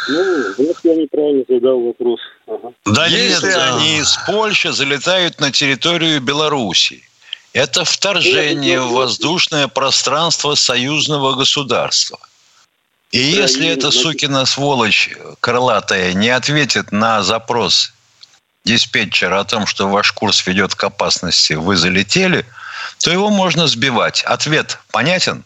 Ну, 0.09 0.55
вот 0.57 0.77
я 0.85 0.95
неправильно 0.95 1.45
задал 1.47 1.81
вопрос. 1.81 2.21
Ага. 2.47 2.73
Да 2.87 3.07
если 3.07 3.51
да. 3.51 3.75
они 3.75 3.99
из 3.99 4.17
Польши 4.27 4.73
залетают 4.73 5.39
на 5.39 5.53
территорию 5.53 6.23
Белоруссии, 6.23 7.08
это 7.59 7.85
вторжение 7.85 8.81
в 8.81 8.93
воздушное 8.93 9.67
пространство 9.67 10.55
союзного 10.55 11.35
государства. 11.35 12.19
И 13.11 13.19
если 13.19 13.67
эта 13.67 13.91
сукина 13.91 14.45
сволочь 14.47 15.11
крылатая 15.41 16.13
не 16.13 16.29
ответит 16.29 16.93
на 16.93 17.23
запрос 17.23 17.93
диспетчера 18.65 19.41
о 19.41 19.45
том, 19.45 19.67
что 19.67 19.89
ваш 19.89 20.13
курс 20.13 20.47
ведет 20.47 20.77
к 20.77 20.85
опасности, 20.85 21.55
вы 21.55 21.75
залетели, 21.77 22.45
то 23.01 23.11
его 23.11 23.29
можно 23.29 23.67
сбивать. 23.67 24.23
Ответ 24.23 24.79
понятен? 24.93 25.43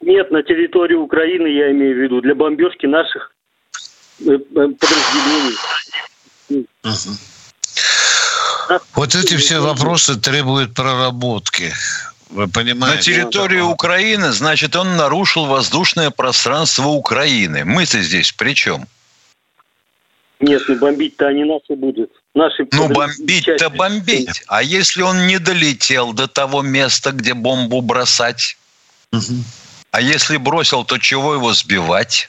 Нет, 0.00 0.30
на 0.30 0.42
территории 0.44 0.94
Украины, 0.94 1.48
я 1.48 1.72
имею 1.72 1.96
в 1.96 1.98
виду, 1.98 2.20
для 2.20 2.36
бомбежки 2.36 2.86
наших 2.86 3.32
э, 4.20 4.30
э, 4.30 4.38
подразделений. 4.48 5.56
Вот 8.94 9.14
эти 9.14 9.36
все 9.36 9.60
вопросы 9.60 10.16
требуют 10.16 10.74
проработки. 10.74 11.72
Вы 12.30 12.48
понимаете? 12.48 12.96
На 12.96 13.02
территории 13.02 13.60
Украины, 13.60 14.32
значит, 14.32 14.74
он 14.74 14.96
нарушил 14.96 15.46
воздушное 15.46 16.10
пространство 16.10 16.88
Украины. 16.88 17.64
Мы-то 17.64 18.02
здесь 18.02 18.32
при 18.32 18.54
чем? 18.54 18.86
Нет, 20.40 20.62
ну 20.68 20.76
бомбить-то 20.76 21.28
они 21.28 21.44
нас 21.44 21.62
и 21.68 21.74
будут. 21.74 22.10
Наши 22.34 22.66
ну, 22.72 22.88
бомбить-то 22.88 23.70
бомбить. 23.70 24.42
А 24.48 24.62
если 24.62 25.02
он 25.02 25.26
не 25.26 25.38
долетел 25.38 26.12
до 26.12 26.26
того 26.26 26.62
места, 26.62 27.12
где 27.12 27.32
бомбу 27.32 27.80
бросать? 27.80 28.58
Угу. 29.12 29.44
А 29.92 30.00
если 30.00 30.36
бросил, 30.36 30.84
то 30.84 30.98
чего 30.98 31.34
его 31.34 31.54
сбивать? 31.54 32.28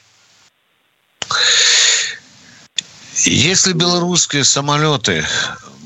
Если 3.24 3.72
белорусские 3.72 4.44
самолеты 4.44 5.26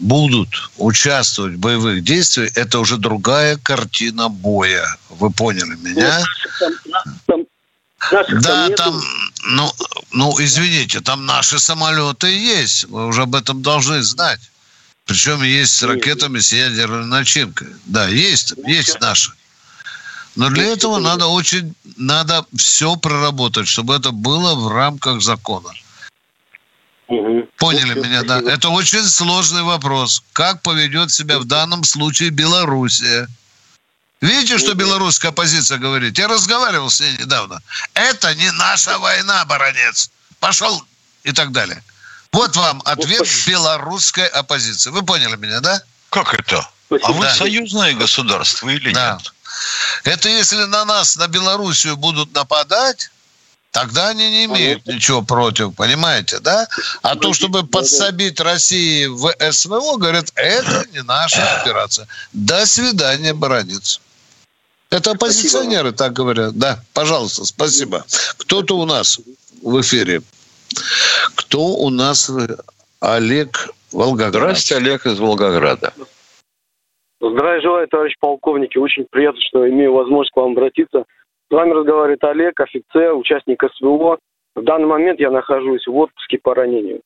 будут 0.01 0.71
участвовать 0.77 1.55
в 1.55 1.59
боевых 1.59 2.03
действиях, 2.05 2.57
это 2.57 2.79
уже 2.81 2.97
другая 2.97 3.57
картина 3.57 4.29
боя. 4.29 4.97
Вы 5.11 5.31
поняли 5.31 5.77
меня? 5.77 6.25
да, 8.43 8.69
там, 8.71 9.01
ну, 9.45 9.73
ну, 10.11 10.37
извините, 10.41 11.01
там 11.01 11.25
наши 11.25 11.59
самолеты 11.59 12.27
есть. 12.27 12.85
Вы 12.85 13.07
уже 13.07 13.23
об 13.23 13.35
этом 13.35 13.63
должны 13.63 14.03
знать. 14.03 14.41
Причем 15.05 15.43
есть 15.43 15.75
с 15.75 15.83
ракетами 15.83 16.39
с 16.39 16.53
ядерной 16.53 17.07
начинкой. 17.07 17.69
Да, 17.87 18.09
есть, 18.09 18.55
есть 18.67 19.01
наши. 19.01 19.33
Но 20.35 20.49
для 20.49 20.65
этого 20.65 20.99
надо 20.99 21.27
очень, 21.27 21.75
надо 21.97 22.47
все 22.57 22.97
проработать, 22.97 23.69
чтобы 23.69 23.95
это 23.95 24.11
было 24.11 24.55
в 24.55 24.69
рамках 24.69 25.21
закона. 25.21 25.71
Угу. 27.13 27.49
Поняли 27.59 27.95
меня, 27.95 28.23
да? 28.23 28.39
Это 28.39 28.71
очень 28.71 29.05
сложный 29.05 29.63
вопрос. 29.63 30.23
Как 30.33 30.63
поведет 30.63 31.13
себя 31.13 31.39
в 31.39 31.45
данном 31.45 31.85
случае 31.85 32.31
Белоруссия? 32.31 33.29
Видите, 34.23 34.57
что 34.57 34.75
белорусская 34.75 35.29
оппозиция 35.29 35.79
говорит? 35.79 36.17
Я 36.17 36.29
разговаривал 36.29 36.89
с 36.89 37.01
ней 37.01 37.19
недавно. 37.19 37.61
Это 37.93 38.35
не 38.35 38.51
наша 38.53 38.99
война, 38.99 39.45
баронец. 39.45 40.11
Пошел 40.41 40.83
и 41.25 41.33
так 41.33 41.53
далее. 41.53 41.83
Вот 42.33 42.57
вам 42.57 42.81
ответ 42.87 43.29
белорусской 43.47 44.29
оппозиции. 44.29 44.91
Вы 44.91 45.03
поняли 45.03 45.37
меня, 45.37 45.61
да? 45.61 45.83
Как 46.09 46.33
это? 46.33 46.67
А 47.03 47.13
вы 47.13 47.25
да. 47.25 47.35
союзное 47.35 47.95
государство 47.95 48.71
или 48.71 48.93
да. 48.93 49.19
нет? 49.19 49.35
Это 50.05 50.29
если 50.31 50.65
на 50.65 50.85
нас, 50.85 51.17
на 51.17 51.29
Белоруссию 51.29 51.97
будут 51.97 52.33
нападать, 52.33 53.11
Тогда 53.73 54.11
они 54.11 54.31
не 54.31 54.45
имеют 54.45 54.85
Понятно. 54.85 54.93
ничего 54.93 55.23
против, 55.23 55.75
понимаете, 55.75 56.41
да? 56.41 56.69
А 57.01 57.17
то, 57.17 57.33
чтобы 57.33 57.67
подсобить 57.67 58.39
России 58.39 59.07
в 59.07 59.35
СВО, 59.51 59.97
говорят, 59.97 60.31
это 60.35 60.85
не 60.93 61.03
наша 61.03 61.61
операция. 61.61 62.07
До 62.35 62.67
свидания, 62.67 63.33
баронец. 63.33 64.01
Это 64.91 65.13
оппозиционеры 65.13 65.89
спасибо. 65.89 65.97
так 65.97 66.13
говорят. 66.13 66.59
Да, 66.59 66.81
пожалуйста, 66.93 67.47
спасибо. 67.47 68.05
Кто-то 68.37 68.77
у 68.77 68.85
нас 68.85 69.19
в 69.63 69.81
эфире. 69.81 70.21
Кто 71.35 71.69
у 71.69 71.89
нас? 71.89 72.31
Олег 73.01 73.71
Волгоград. 73.91 74.35
Здравствуйте, 74.35 74.77
Олег 74.77 75.07
из 75.07 75.19
Волгограда. 75.19 75.95
Здравия 77.21 77.63
желаю, 77.63 77.89
товарищ 77.89 78.15
полковники. 78.21 78.77
Очень 78.77 79.07
приятно, 79.11 79.41
что 79.49 79.67
имею 79.67 79.95
возможность 79.95 80.33
к 80.33 80.37
вам 80.37 80.53
обратиться. 80.53 81.05
С 81.53 81.55
вами 81.55 81.73
разговаривает 81.73 82.25
Олег, 82.25 82.59
офицер, 82.61 83.15
участник 83.15 83.63
СВО. 83.75 84.19
В 84.57 84.63
данный 84.63 84.87
момент 84.87 85.21
я 85.21 85.31
нахожусь 85.31 85.87
в 85.87 85.95
отпуске 85.95 86.39
по 86.39 86.55
ранению. 86.55 87.03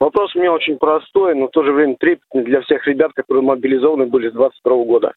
Вопрос 0.00 0.34
у 0.34 0.38
меня 0.38 0.54
очень 0.54 0.78
простой, 0.78 1.34
но 1.34 1.48
в 1.48 1.50
то 1.50 1.62
же 1.62 1.70
время 1.70 1.96
трепетный 2.00 2.44
для 2.44 2.62
всех 2.62 2.86
ребят, 2.86 3.12
которые 3.12 3.42
мобилизованы 3.44 4.06
были 4.06 4.30
с 4.30 4.32
22 4.32 4.84
года. 4.84 5.12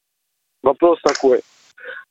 Вопрос 0.63 1.00
такой. 1.02 1.39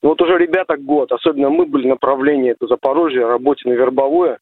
Ну 0.02 0.08
вот 0.08 0.22
уже 0.22 0.38
ребята 0.38 0.78
год, 0.78 1.12
особенно 1.12 1.50
мы 1.50 1.66
были 1.66 1.86
направление 1.86 2.52
это 2.52 2.66
Запорожье, 2.66 3.26
работе 3.26 3.68
на 3.68 3.74
вербовое. 3.74 4.38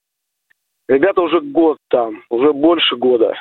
Ребята 0.89 1.23
уже 1.23 1.41
год 1.41 1.79
там, 1.89 2.23
уже 2.31 2.53
больше 2.53 2.95
года. 2.95 3.35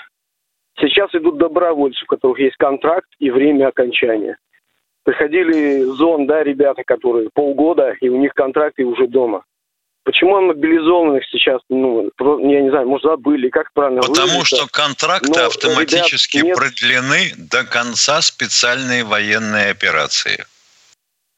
Сейчас 0.80 1.14
идут 1.14 1.38
добровольцы, 1.38 2.04
у 2.06 2.08
которых 2.08 2.40
есть 2.40 2.56
контракт 2.58 3.10
и 3.20 3.30
время 3.30 3.68
окончания. 3.68 4.40
Приходили 5.10 5.86
зон, 5.98 6.28
да, 6.28 6.44
ребята, 6.44 6.84
которые 6.86 7.30
полгода, 7.34 7.96
и 8.00 8.10
у 8.10 8.18
них 8.18 8.32
контракты 8.36 8.84
уже 8.84 9.08
дома. 9.08 9.44
Почему 10.04 10.40
мобилизованных 10.40 11.24
сейчас, 11.32 11.62
ну, 11.68 12.12
я 12.20 12.62
не 12.62 12.70
знаю, 12.70 12.88
может, 12.88 13.06
забыли, 13.06 13.50
как 13.50 13.74
правильно 13.74 14.02
Потому 14.02 14.46
что 14.46 14.68
контракты 14.72 15.32
Но, 15.36 15.48
автоматически 15.48 16.38
ребят, 16.38 16.58
продлены 16.58 17.34
до 17.38 17.64
конца 17.64 18.22
специальной 18.22 19.02
военной 19.02 19.72
операции. 19.72 20.46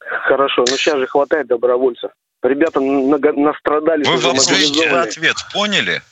Хорошо, 0.00 0.64
но 0.68 0.76
сейчас 0.76 0.98
же 0.98 1.06
хватает 1.06 1.46
добровольцев. 1.46 2.10
Ребята 2.42 2.78
настрадали. 2.78 4.04
Вы, 4.04 4.18
вы 4.18 4.98
ответ 4.98 5.36
поняли? 5.54 6.02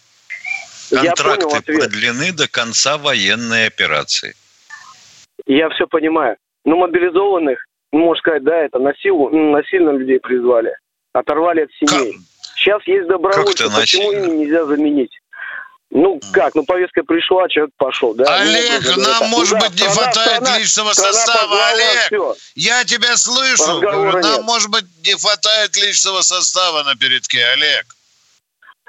Контракты 0.88 1.44
понял 1.44 1.56
ответ. 1.58 1.78
продлены 1.78 2.32
до 2.32 2.48
конца 2.48 2.96
военной 2.96 3.66
операции. 3.66 4.34
Я 5.44 5.68
все 5.68 5.86
понимаю. 5.86 6.38
Ну, 6.64 6.76
мобилизованных, 6.76 7.58
ну, 7.92 8.00
можно 8.00 8.20
сказать, 8.20 8.44
да, 8.44 8.56
это 8.56 8.78
на 8.78 8.94
силу, 8.94 9.30
ну, 9.30 9.52
насильно 9.52 9.90
людей 9.90 10.20
призвали. 10.20 10.76
Оторвали 11.12 11.62
от 11.62 11.70
семей. 11.72 12.12
Как? 12.12 12.20
Сейчас 12.56 12.86
есть 12.86 13.08
добровольцы, 13.08 13.64
почему 13.74 14.12
ими 14.12 14.42
нельзя 14.42 14.64
заменить? 14.66 15.10
Ну 15.92 16.20
как, 16.32 16.54
ну 16.54 16.64
повестка 16.64 17.02
пришла, 17.02 17.48
человек 17.48 17.74
пошел, 17.76 18.14
да? 18.14 18.24
Олег, 18.42 18.82
ну, 18.96 19.02
нам, 19.02 19.22
это. 19.22 19.24
может 19.24 19.58
ну, 19.58 19.66
быть, 19.66 19.72
не 19.72 19.88
страна, 19.88 19.94
хватает 19.94 20.36
страна, 20.36 20.58
личного 20.58 20.92
страна 20.92 21.12
состава, 21.12 21.66
Олег. 21.66 22.06
Все. 22.06 22.36
Я 22.54 22.84
тебя 22.84 23.16
слышу. 23.16 23.80
Говорю, 23.80 24.12
нам, 24.12 24.22
нет. 24.22 24.42
может 24.42 24.70
быть, 24.70 24.84
не 25.04 25.14
хватает 25.14 25.76
личного 25.76 26.20
состава 26.20 26.84
на 26.84 26.94
передке, 26.94 27.44
Олег. 27.44 27.86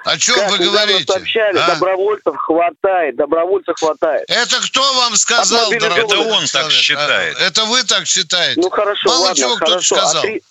О 0.04 0.18
чем 0.18 0.36
как 0.36 0.52
вы 0.52 0.58
говорите? 0.58 1.12
сообщали, 1.12 1.58
а? 1.58 1.68
добровольцев 1.76 2.36
хватает, 2.36 3.16
добровольцев 3.16 3.76
хватает. 3.80 4.26
Это 4.30 4.60
кто 4.62 4.82
вам 4.94 5.16
сказал, 5.16 5.70
дорогой? 5.70 6.04
Это 6.04 6.20
он 6.20 6.46
так 6.48 6.68
а, 6.68 6.70
считает. 6.72 7.38
А, 7.40 7.44
это 7.44 7.66
вы 7.66 7.84
так 7.84 8.08
считаете? 8.08 8.60
Ну 8.60 8.70
хорошо, 8.70 9.10
Мало 9.10 9.22
ладно, 9.22 9.36
чего 9.36 9.56
кто-то 9.56 9.82
сказал. 9.82 10.18
А 10.18 10.22
три... 10.22 10.42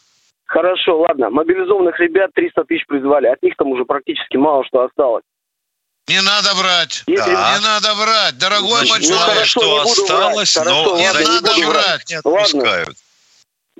Хорошо, 0.46 1.00
ладно. 1.00 1.30
Мобилизованных 1.30 1.98
ребят 2.00 2.30
300 2.34 2.64
тысяч 2.64 2.86
призвали. 2.86 3.26
От 3.26 3.42
них 3.42 3.54
там 3.56 3.68
уже 3.68 3.84
практически 3.84 4.36
мало 4.36 4.64
что 4.64 4.84
осталось. 4.84 5.22
Не 6.08 6.20
надо 6.22 6.54
брать. 6.56 7.04
да. 7.06 7.26
Не 7.26 7.64
надо 7.64 7.94
брать, 7.94 8.38
дорогой 8.38 8.88
мой 8.88 9.00
человек. 9.00 9.10
Ну, 9.10 9.18
хорошо, 9.18 9.44
что 9.44 9.82
осталось, 9.82 10.56
брать. 10.56 10.66
но 10.66 10.96
не 10.96 11.12
надо 11.12 11.66
брать. 11.68 12.10
Не 12.10 12.16
отпускают. 12.16 12.88
Ладно. 12.88 12.94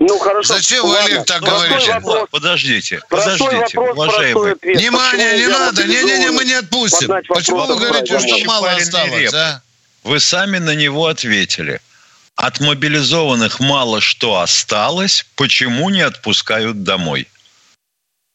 Ну 0.01 0.19
хорошо. 0.19 0.55
Зачем 0.55 0.87
вы, 0.87 0.97
Олег, 0.97 1.27
так 1.27 1.43
говорите? 1.43 1.93
Вопрос. 1.93 2.29
Подождите, 2.31 3.03
подождите, 3.11 3.77
вопрос, 3.77 3.93
уважаемый. 3.93 4.55
Внимание, 4.63 5.39
не 5.41 5.47
надо, 5.47 5.85
не-не-не, 5.85 6.31
мы 6.31 6.45
не 6.47 6.55
отпустим. 6.55 7.09
Почему 7.29 7.67
вы 7.67 7.79
говорите, 7.79 8.19
что 8.19 8.45
мало 8.47 8.73
осталось, 8.73 9.35
а? 9.35 9.63
Вы 10.03 10.19
сами 10.19 10.57
на 10.57 10.75
него 10.75 11.07
ответили. 11.07 11.81
От 12.35 12.61
мобилизованных 12.61 13.61
мало 13.61 14.01
что 14.01 14.41
осталось, 14.41 15.27
почему 15.37 15.91
не 15.91 16.01
отпускают 16.01 16.83
домой? 16.83 17.29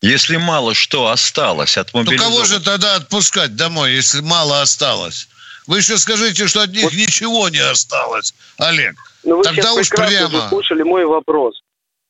Если 0.01 0.37
мало 0.37 0.75
что 0.75 1.07
осталось 1.07 1.77
от 1.77 1.91
мобилизованных... 1.95 2.29
Ну 2.29 2.35
кого 2.35 2.45
же 2.45 2.63
тогда 2.63 2.95
отпускать 2.95 3.55
домой, 3.55 3.93
если 3.93 4.21
мало 4.21 4.61
осталось? 4.61 5.27
Вы 5.67 5.77
еще 5.77 5.97
скажите, 5.97 6.47
что 6.47 6.61
от 6.61 6.71
них 6.71 6.83
вот. 6.83 6.93
ничего 6.93 7.49
не 7.49 7.59
осталось, 7.59 8.33
Олег. 8.57 8.95
Ну, 9.23 9.37
вы 9.37 9.43
Тогда 9.43 9.73
уж 9.73 9.89
прямо. 9.89 10.49
слушали 10.49 10.83
мой 10.83 11.05
вопрос. 11.05 11.59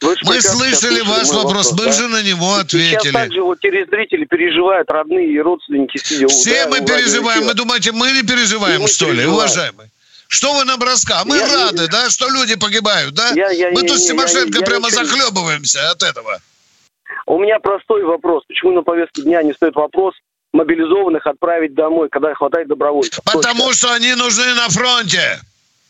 Вы 0.02 0.16
Мы 0.24 0.42
слышали 0.42 1.00
вас 1.02 1.32
вопрос, 1.32 1.72
мы 1.72 1.86
да? 1.86 1.92
же 1.94 2.08
на 2.10 2.22
него 2.22 2.56
ответили. 2.56 3.00
Сейчас 3.00 3.14
также 3.14 3.42
вот 3.42 3.60
телезрители 3.62 4.26
переживают, 4.26 4.92
родные 4.92 5.32
и 5.32 5.40
родственники 5.40 5.98
сидят. 5.98 6.32
Все 6.32 6.66
да, 6.66 6.72
мы 6.72 6.86
переживаем. 6.86 7.46
Вы 7.46 7.54
думаете, 7.54 7.94
мы 7.94 8.12
не 8.12 8.24
переживаем, 8.24 8.82
мы 8.82 8.88
что 8.90 9.06
переживаем. 9.06 9.30
ли, 9.30 9.36
уважаемые? 9.36 9.90
Что 10.28 10.54
вы 10.54 10.66
нам 10.66 10.82
рассказываете? 10.82 11.46
Мы 11.46 11.50
я, 11.50 11.66
рады, 11.66 11.84
я, 11.84 11.88
да, 11.88 12.10
что 12.10 12.28
люди 12.30 12.56
погибают, 12.56 13.14
да? 13.14 13.30
Я, 13.36 13.52
я, 13.52 13.72
мы 13.72 13.84
я, 13.84 13.88
тут 13.88 14.00
с 14.00 14.08
Тимошенко 14.08 14.60
я, 14.60 14.66
прямо 14.66 14.90
я, 14.90 14.96
захлебываемся 14.96 15.92
от 15.92 16.04
этого. 16.04 16.42
У 17.26 17.40
меня 17.40 17.60
простой 17.60 18.04
вопрос. 18.04 18.44
Почему 18.48 18.74
на 18.74 18.82
повестке 18.82 19.22
дня 19.22 19.44
не 19.44 19.54
стоит 19.54 19.76
вопрос 19.76 20.14
мобилизованных 20.56 21.28
отправить 21.28 21.76
домой, 21.76 22.10
когда 22.10 22.34
хватает 22.34 22.68
добровольцев? 22.68 23.24
Потому 23.24 23.68
Точно. 23.68 23.74
что 23.74 23.94
они 23.94 24.16
нужны 24.16 24.54
на 24.56 24.70
фронте. 24.70 25.40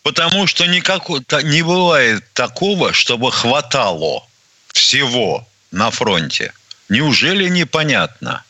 Потому 0.04 0.46
что 0.46 0.68
никакого, 0.68 1.22
не 1.44 1.64
бывает 1.64 2.24
такого, 2.34 2.94
чтобы 2.94 3.32
хватало 3.32 4.24
всего 4.68 5.48
на 5.72 5.90
фронте. 5.90 6.54
Неужели 6.90 7.48
непонятно? 7.50 8.44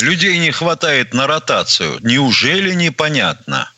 Людей 0.00 0.38
не 0.38 0.50
хватает 0.50 1.14
на 1.14 1.26
ротацию. 1.26 1.98
Неужели 2.02 2.74
непонятно? 2.74 3.70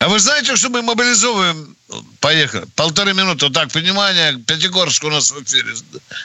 А 0.00 0.08
вы 0.08 0.18
знаете, 0.18 0.56
что 0.56 0.70
мы 0.70 0.82
мобилизовываем? 0.82 1.76
Поехали. 2.20 2.66
Полторы 2.74 3.14
минуты. 3.14 3.48
Так, 3.50 3.72
внимание, 3.74 4.38
Пятигорск 4.46 5.04
у 5.04 5.10
нас 5.10 5.30
в 5.30 5.42
эфире. 5.42 5.72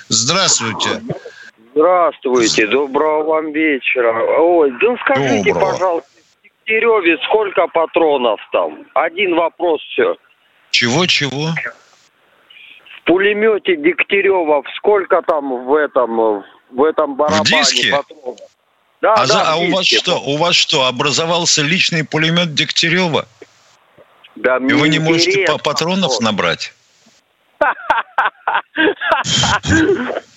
Здравствуйте. 0.10 1.02
Здравствуйте, 1.74 2.68
доброго 2.68 3.24
вам 3.24 3.54
вечера. 3.54 4.14
Ой, 4.40 4.72
да 4.72 4.98
скажите, 5.02 5.54
доброго. 5.54 5.72
пожалуйста, 5.72 6.10
Дегтяреве 6.44 7.18
сколько 7.26 7.68
патронов 7.68 8.42
там? 8.52 8.86
Один 8.94 9.36
вопрос 9.36 9.82
все. 9.94 10.18
Чего-чего? 10.72 11.50
В 12.98 13.04
пулемете 13.06 13.78
Дегтярева 13.78 14.64
сколько 14.78 15.22
там 15.22 15.66
в 15.66 15.74
этом, 15.74 16.44
в 16.72 16.84
этом 16.84 17.16
барабане 17.16 17.44
в 17.44 17.48
диске? 17.48 17.92
патронов? 17.92 18.38
Да, 19.02 19.14
а, 19.14 19.20
да, 19.20 19.26
за, 19.26 19.54
а 19.54 19.56
у 19.56 19.72
вас 19.72 19.86
что? 19.86 20.20
У 20.20 20.38
вас 20.38 20.56
что, 20.56 20.86
образовался 20.86 21.64
личный 21.64 22.06
пулемет 22.06 22.54
Дегтярева? 22.54 23.26
Да, 24.36 24.58
И 24.58 24.74
вы 24.74 24.90
не 24.90 25.00
можете 25.00 25.48
патронов 25.64 26.20
набрать? 26.20 26.74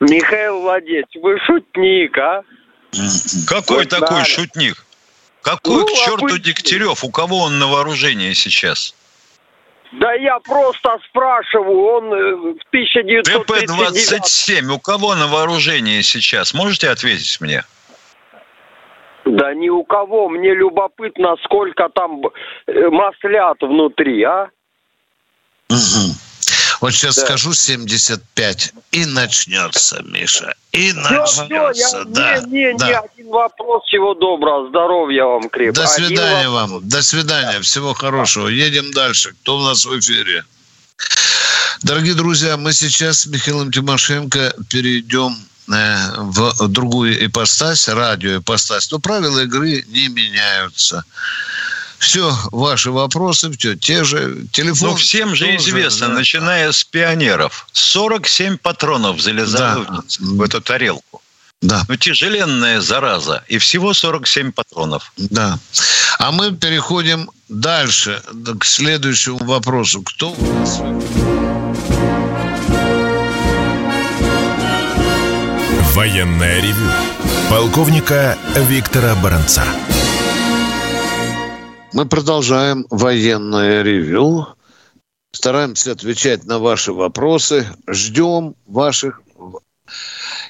Михаил 0.00 0.62
Владимирович, 0.62 1.08
вы 1.16 1.38
шутник, 1.40 2.16
а? 2.18 2.42
Какой 3.46 3.86
такой 3.86 4.24
шутник? 4.24 4.86
Какой 5.42 5.80
ну, 5.80 5.86
к 5.86 5.90
черту 5.90 6.26
обычный. 6.26 6.40
Дегтярев? 6.40 7.04
У 7.04 7.10
кого 7.10 7.44
он 7.44 7.58
на 7.58 7.66
вооружении 7.66 8.32
сейчас? 8.32 8.94
Да 9.92 10.12
я 10.14 10.38
просто 10.38 10.98
спрашиваю, 11.08 11.80
он 11.80 12.04
э, 12.12 12.34
в 12.36 12.64
1939... 12.68 14.22
ТП-27 14.22 14.72
у 14.72 14.78
кого 14.78 15.14
на 15.16 15.26
вооружении 15.26 16.00
сейчас? 16.02 16.54
Можете 16.54 16.90
ответить 16.90 17.40
мне? 17.40 17.64
Да 19.24 19.52
ни 19.54 19.68
у 19.68 19.82
кого. 19.84 20.28
Мне 20.28 20.54
любопытно, 20.54 21.36
сколько 21.44 21.88
там 21.88 22.22
э, 22.66 22.88
маслят 22.88 23.60
внутри, 23.60 24.22
а? 24.22 24.50
Угу. 25.70 26.09
Вот 26.80 26.92
сейчас 26.92 27.16
да. 27.16 27.26
скажу 27.26 27.52
75, 27.52 28.72
и 28.92 29.04
начнется, 29.04 30.02
Миша. 30.02 30.54
И 30.72 30.92
начнется, 30.94 31.44
все, 31.44 31.70
я, 31.72 32.04
да. 32.04 32.38
Не, 32.38 32.72
не, 32.72 32.78
да. 32.78 32.86
не, 32.88 32.94
один 32.94 33.28
вопрос. 33.28 33.84
Всего 33.84 34.14
доброго, 34.14 34.68
здоровья 34.68 35.24
вам 35.24 35.48
крепко. 35.50 35.82
До 35.82 35.86
свидания 35.86 36.48
вам, 36.48 36.88
до 36.88 37.02
свидания, 37.02 37.60
всего 37.60 37.92
хорошего. 37.92 38.48
Едем 38.48 38.92
дальше. 38.92 39.34
Кто 39.42 39.58
у 39.58 39.60
нас 39.62 39.84
в 39.84 39.98
эфире? 39.98 40.44
Дорогие 41.82 42.14
друзья, 42.14 42.56
мы 42.56 42.72
сейчас 42.72 43.20
с 43.20 43.26
Михаилом 43.26 43.70
Тимошенко 43.70 44.54
перейдем 44.70 45.36
э, 45.68 45.96
в 46.18 46.68
другую 46.68 47.26
ипостась, 47.26 47.88
радиоипостась. 47.88 48.90
Но 48.90 48.98
правила 48.98 49.40
игры 49.40 49.84
не 49.88 50.08
меняются 50.08 51.04
все 52.00 52.34
ваши 52.50 52.90
вопросы, 52.90 53.52
все 53.52 53.76
те 53.76 54.02
же. 54.04 54.46
Телефон. 54.52 54.90
Ну, 54.90 54.96
всем 54.96 55.36
же 55.36 55.44
тоже, 55.44 55.56
известно, 55.58 56.08
да. 56.08 56.14
начиная 56.14 56.72
с 56.72 56.82
пионеров, 56.82 57.68
47 57.72 58.56
патронов 58.56 59.20
залезают 59.20 59.88
да. 59.88 60.02
в 60.18 60.42
эту 60.42 60.60
тарелку. 60.60 61.22
Да. 61.60 61.84
Ну, 61.88 61.96
тяжеленная 61.96 62.80
зараза. 62.80 63.44
И 63.48 63.58
всего 63.58 63.92
47 63.92 64.52
патронов. 64.52 65.12
Да. 65.18 65.58
А 66.18 66.32
мы 66.32 66.52
переходим 66.52 67.30
дальше, 67.48 68.22
к 68.58 68.64
следующему 68.64 69.44
вопросу. 69.44 70.02
Кто 70.02 70.30
у 70.32 70.54
нас? 70.54 70.80
Военная 75.92 76.62
ревю. 76.62 76.90
Полковника 77.50 78.38
Виктора 78.56 79.14
Баранца. 79.16 79.64
Мы 81.92 82.06
продолжаем 82.06 82.86
военное 82.90 83.82
ревю. 83.82 84.46
Стараемся 85.32 85.92
отвечать 85.92 86.44
на 86.44 86.60
ваши 86.60 86.92
вопросы. 86.92 87.66
Ждем 87.88 88.54
ваших. 88.66 89.20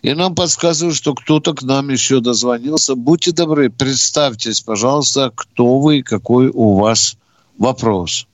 И 0.02 0.12
нам 0.12 0.34
подсказывают, 0.34 0.96
что 0.96 1.14
кто-то 1.14 1.54
к 1.54 1.62
нам 1.62 1.88
еще 1.88 2.20
дозвонился. 2.20 2.94
Будьте 2.94 3.32
добры, 3.32 3.70
представьтесь, 3.70 4.60
пожалуйста, 4.60 5.32
кто 5.34 5.78
вы 5.78 5.98
и 5.98 6.02
какой 6.02 6.48
у 6.48 6.78
вас 6.78 7.16
вопрос. 7.56 8.26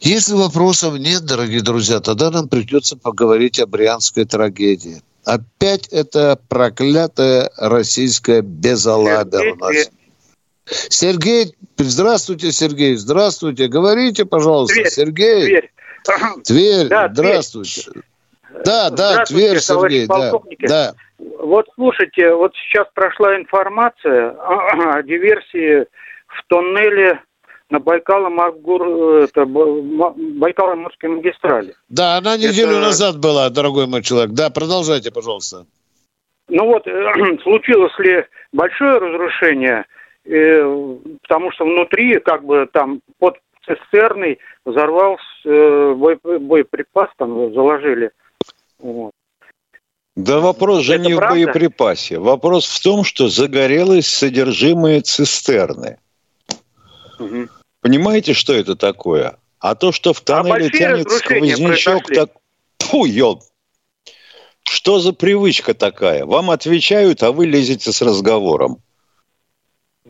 Если 0.00 0.34
вопросов 0.34 0.98
нет, 0.98 1.24
дорогие 1.24 1.62
друзья, 1.62 2.00
тогда 2.00 2.30
нам 2.30 2.48
придется 2.48 2.96
поговорить 2.96 3.58
о 3.60 3.66
брянской 3.66 4.26
трагедии. 4.26 5.02
Опять 5.24 5.88
это 5.88 6.38
проклятая 6.48 7.50
российская 7.56 8.42
безалабер 8.42 9.54
у 9.54 9.56
нас. 9.56 9.88
Сергей, 10.70 11.54
здравствуйте, 11.76 12.52
Сергей, 12.52 12.96
здравствуйте. 12.96 13.68
Говорите, 13.68 14.24
пожалуйста, 14.24 14.74
Тверь, 14.74 14.88
Сергей. 14.88 15.44
Тверь. 15.46 15.70
Тверь, 16.44 16.88
да, 16.88 17.08
здравствуйте. 17.12 17.82
Тверь. 17.82 18.04
Да, 18.64 18.90
да, 18.90 19.24
Тверь, 19.24 19.60
Сергей, 19.60 20.06
да, 20.06 20.32
да. 20.60 20.94
Вот 21.18 21.66
слушайте, 21.74 22.34
вот 22.34 22.52
сейчас 22.54 22.86
прошла 22.94 23.36
информация 23.36 24.30
о, 24.30 25.02
диверсии 25.02 25.86
в 26.26 26.46
тоннеле 26.48 27.20
на 27.70 27.78
Байкало-Маргур, 27.78 29.24
это, 29.24 29.44
Байкало-Морской 29.44 31.10
магистрали. 31.10 31.74
Да, 31.88 32.16
она 32.16 32.36
неделю 32.36 32.72
это... 32.72 32.80
назад 32.80 33.18
была, 33.18 33.50
дорогой 33.50 33.86
мой 33.86 34.02
человек. 34.02 34.30
Да, 34.30 34.48
продолжайте, 34.48 35.10
пожалуйста. 35.10 35.66
Ну 36.48 36.64
вот, 36.64 36.84
случилось 37.42 37.98
ли 37.98 38.24
большое 38.52 38.98
разрушение– 38.98 39.84
потому 41.22 41.50
что 41.52 41.64
внутри, 41.64 42.20
как 42.20 42.44
бы 42.44 42.68
там 42.72 43.00
под 43.18 43.38
цистерной 43.66 44.38
взорвался 44.64 45.22
э, 45.44 45.94
боеприпас, 45.94 47.08
там 47.16 47.52
заложили. 47.54 48.10
Вот. 48.78 49.12
Да 50.16 50.40
вопрос 50.40 50.82
же 50.82 50.94
Это 50.94 51.04
не 51.04 51.14
правда? 51.16 51.34
в 51.34 51.36
боеприпасе. 51.36 52.18
Вопрос 52.18 52.66
в 52.66 52.82
том, 52.82 53.04
что 53.04 53.28
загорелось 53.28 54.08
содержимое 54.08 55.00
цистерны. 55.00 55.98
Угу. 57.18 57.48
Понимаете, 57.80 58.34
что 58.34 58.52
это 58.52 58.74
такое? 58.74 59.36
А 59.60 59.74
то, 59.74 59.92
что 59.92 60.12
в 60.12 60.20
а 60.20 60.24
тоннеле 60.24 60.66
а 60.66 60.70
тянет 60.70 61.10
сквознячок, 61.10 62.06
так... 62.08 62.30
Фу, 62.80 63.04
ёб. 63.04 63.42
Что 64.64 64.98
за 64.98 65.12
привычка 65.12 65.74
такая? 65.74 66.26
Вам 66.26 66.50
отвечают, 66.50 67.22
а 67.22 67.32
вы 67.32 67.46
лезете 67.46 67.92
с 67.92 68.02
разговором. 68.02 68.82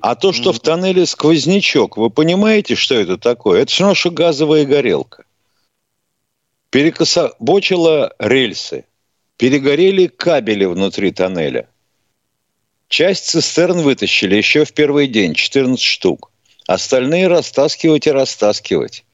А 0.01 0.15
то, 0.15 0.33
что 0.33 0.53
в 0.53 0.61
тоннеле 0.61 1.07
сквознячок, 1.07 1.96
вы 1.96 2.11
понимаете, 2.11 2.75
что 2.75 2.94
это 2.94 3.19
такое? 3.19 3.63
Это 3.63 3.71
все 3.71 3.85
равно, 3.85 3.94
что 3.94 4.11
газовая 4.11 4.65
горелка. 4.65 5.25
Перекособочила 6.71 8.15
рельсы. 8.19 8.85
Перегорели 9.37 10.07
кабели 10.07 10.65
внутри 10.65 11.13
тоннеля. 11.13 11.69
Часть 12.88 13.27
цистерн 13.27 13.81
вытащили 13.81 14.37
еще 14.37 14.65
в 14.65 14.73
первый 14.73 15.07
день, 15.07 15.35
14 15.35 15.81
штук. 15.81 16.31
Остальные 16.67 17.29
растаскивать 17.29 18.07
и 18.07 18.11
растаскивать. 18.11 19.05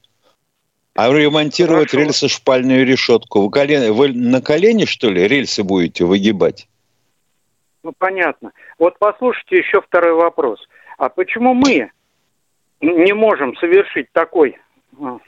А 0.95 1.09
ремонтировать 1.09 1.91
Хорошо. 1.91 2.05
рельсы 2.05 2.27
шпальную 2.29 2.85
решетку. 2.85 3.41
Вы, 3.41 3.51
колен... 3.51 3.93
вы 3.93 4.13
на 4.13 4.41
колени, 4.41 4.85
что 4.85 5.09
ли, 5.09 5.27
рельсы 5.27 5.61
будете 5.63 6.05
выгибать? 6.05 6.67
Ну, 7.83 7.93
понятно. 7.97 8.51
Вот 8.79 8.97
послушайте 8.97 9.57
еще 9.57 9.81
второй 9.81 10.13
вопрос. 10.13 10.65
А 10.97 11.09
почему 11.09 11.53
мы 11.53 11.91
не 12.81 13.13
можем 13.13 13.55
совершить 13.57 14.11
такой 14.11 14.57
а, 14.99 15.19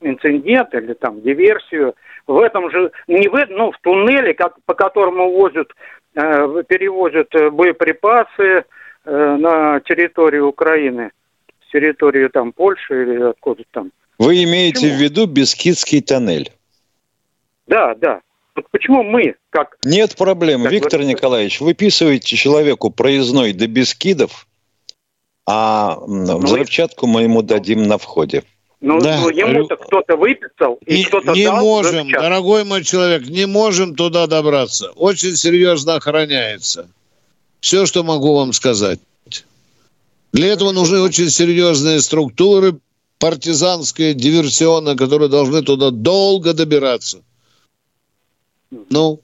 инцидент 0.00 0.74
или 0.74 0.94
там 0.94 1.20
диверсию 1.22 1.94
в 2.26 2.38
этом 2.40 2.70
же, 2.70 2.92
не 3.06 3.28
в, 3.28 3.46
ну, 3.48 3.72
в 3.72 3.78
туннеле, 3.80 4.34
как, 4.34 4.56
по 4.66 4.74
которому 4.74 5.32
возят, 5.32 5.68
э, 6.14 6.62
перевозят 6.68 7.34
э, 7.34 7.50
боеприпасы 7.50 8.64
э, 9.04 9.36
на 9.36 9.80
территорию 9.80 10.48
Украины, 10.48 11.10
с 11.66 11.72
территории 11.72 12.28
там 12.28 12.52
Польши 12.52 13.02
или 13.02 13.22
откуда 13.22 13.62
там. 13.70 13.92
Вы 14.18 14.44
имеете 14.44 14.80
Почему? 14.80 14.98
в 14.98 15.00
виду 15.00 15.26
Бескидский 15.26 16.02
тоннель? 16.02 16.52
Да, 17.66 17.94
да. 17.94 18.20
Вот 18.54 18.66
почему 18.72 19.04
мы, 19.04 19.36
как... 19.50 19.76
Нет 19.84 20.16
проблем, 20.16 20.64
как 20.64 20.72
Виктор 20.72 21.00
вы... 21.00 21.06
Николаевич. 21.06 21.60
Выписываете 21.60 22.36
человеку 22.36 22.90
проездной 22.90 23.52
до 23.52 23.68
Бескидов, 23.68 24.47
а 25.50 25.98
ну, 26.06 26.38
взрывчатку 26.40 27.06
мы 27.06 27.22
ему 27.22 27.40
дадим 27.40 27.84
на 27.84 27.96
входе. 27.96 28.44
Ну, 28.82 29.00
да. 29.00 29.18
ну 29.18 29.30
ему-то 29.30 29.76
кто-то 29.76 30.14
выписал, 30.16 30.78
и, 30.84 31.00
и 31.00 31.04
кто-то 31.04 31.32
Не 31.32 31.46
дал 31.46 31.60
можем, 31.60 32.10
дорогой 32.10 32.64
мой 32.64 32.84
человек, 32.84 33.26
не 33.26 33.46
можем 33.46 33.94
туда 33.94 34.26
добраться. 34.26 34.90
Очень 34.90 35.36
серьезно 35.36 35.94
охраняется. 35.94 36.90
Все, 37.60 37.86
что 37.86 38.04
могу 38.04 38.36
вам 38.36 38.52
сказать. 38.52 39.00
Для 40.34 40.48
этого 40.48 40.72
нужны 40.72 41.00
очень 41.00 41.30
серьезные 41.30 42.02
структуры, 42.02 42.78
партизанские, 43.18 44.12
диверсионные, 44.12 44.96
которые 44.96 45.30
должны 45.30 45.62
туда 45.62 45.90
долго 45.90 46.52
добираться. 46.52 47.22
Ну, 48.90 49.22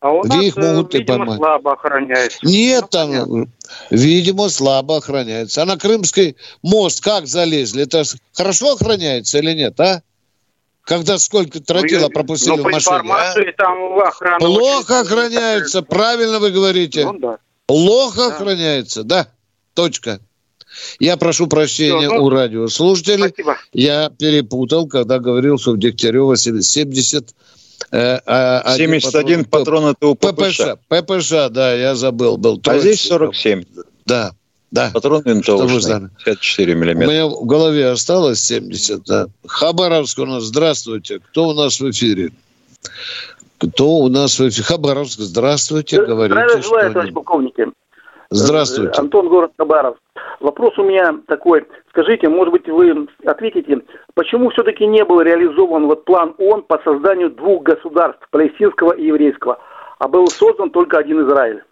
а 0.00 0.10
у 0.10 0.24
нас, 0.24 0.42
их 0.42 0.56
могут 0.56 0.94
э, 0.94 0.98
видимо, 0.98 1.18
поймать. 1.18 1.36
слабо 1.38 1.72
охраняется. 1.72 2.38
Нет, 2.42 2.82
ну, 2.82 2.88
там, 2.88 3.08
понятно. 3.08 3.46
видимо, 3.90 4.48
слабо 4.48 4.98
охраняется. 4.98 5.62
А 5.62 5.64
на 5.64 5.78
Крымский 5.78 6.36
мост 6.62 7.02
как 7.02 7.26
залезли? 7.26 7.84
Это 7.84 8.02
хорошо 8.34 8.74
охраняется 8.74 9.38
или 9.38 9.52
нет, 9.52 9.78
а? 9.80 10.02
Когда 10.82 11.18
сколько 11.18 11.60
тротила 11.60 12.02
ну, 12.02 12.10
пропустили 12.10 12.56
ну, 12.56 12.62
в 12.62 12.70
машине, 12.70 13.10
а? 13.10 13.52
там 13.56 13.98
охрана 13.98 14.38
Плохо 14.38 15.00
охраняется, 15.00 15.82
правильно 15.82 16.38
вы 16.38 16.50
говорите. 16.50 17.04
Ну, 17.04 17.18
да. 17.18 17.38
Плохо 17.66 18.18
да. 18.18 18.26
охраняется, 18.28 19.02
да, 19.02 19.28
точка. 19.74 20.20
Я 21.00 21.16
прошу 21.16 21.46
прощения 21.46 22.08
Все, 22.08 22.18
ну, 22.18 22.24
у 22.24 22.30
радиослушателей. 22.30 23.28
Спасибо. 23.30 23.56
Я 23.72 24.10
перепутал, 24.10 24.86
когда 24.86 25.18
говорил, 25.18 25.58
что 25.58 25.72
в 25.72 25.78
Дегтярево 25.78 26.36
70 26.36 27.34
71 27.90 29.44
патрон 29.44 29.86
это 29.86 30.08
у 30.08 30.14
ППШ. 30.14 30.60
ППШ, 30.88 31.50
да, 31.50 31.74
я 31.74 31.94
забыл. 31.94 32.36
Был 32.36 32.60
а 32.66 32.78
здесь 32.78 33.02
47. 33.02 33.64
Да, 34.04 34.32
да. 34.70 34.90
Патрон 34.92 35.22
винтовочный, 35.24 36.08
54 36.24 36.74
миллиметра. 36.74 37.08
У 37.08 37.10
меня 37.12 37.26
в 37.26 37.46
голове 37.46 37.88
осталось 37.88 38.40
70, 38.40 39.04
да. 39.04 39.26
Хабаровск 39.46 40.18
у 40.18 40.26
нас, 40.26 40.44
здравствуйте. 40.44 41.20
Кто 41.30 41.48
у 41.48 41.54
нас 41.54 41.80
в 41.80 41.90
эфире? 41.90 42.30
Кто 43.58 43.96
у 43.98 44.08
нас 44.08 44.38
в 44.38 44.48
эфире? 44.48 44.64
Хабаровск, 44.64 45.20
здравствуйте, 45.20 46.04
говорите. 46.04 46.34
Здравия 46.34 46.62
желаю, 46.62 46.92
товарищ 46.92 47.12
полковники. 47.12 47.66
Здравствуйте. 48.30 48.98
Антон, 48.98 49.28
город 49.28 49.52
Хабаровск. 49.56 50.00
Вопрос 50.40 50.76
у 50.78 50.82
меня 50.82 51.14
такой. 51.28 51.64
Скажите, 51.96 52.28
может 52.28 52.52
быть, 52.52 52.68
вы 52.68 53.08
ответите, 53.24 53.78
почему 54.12 54.50
все-таки 54.50 54.86
не 54.86 55.02
был 55.02 55.22
реализован 55.22 55.86
вот 55.86 56.04
план 56.04 56.34
ООН 56.36 56.64
по 56.64 56.78
созданию 56.84 57.30
двух 57.30 57.62
государств, 57.62 58.20
палестинского 58.30 58.92
и 58.92 59.06
еврейского, 59.06 59.58
а 59.98 60.06
был 60.06 60.26
создан 60.26 60.68
только 60.68 60.98
один 60.98 61.26
Израиль? 61.26 61.64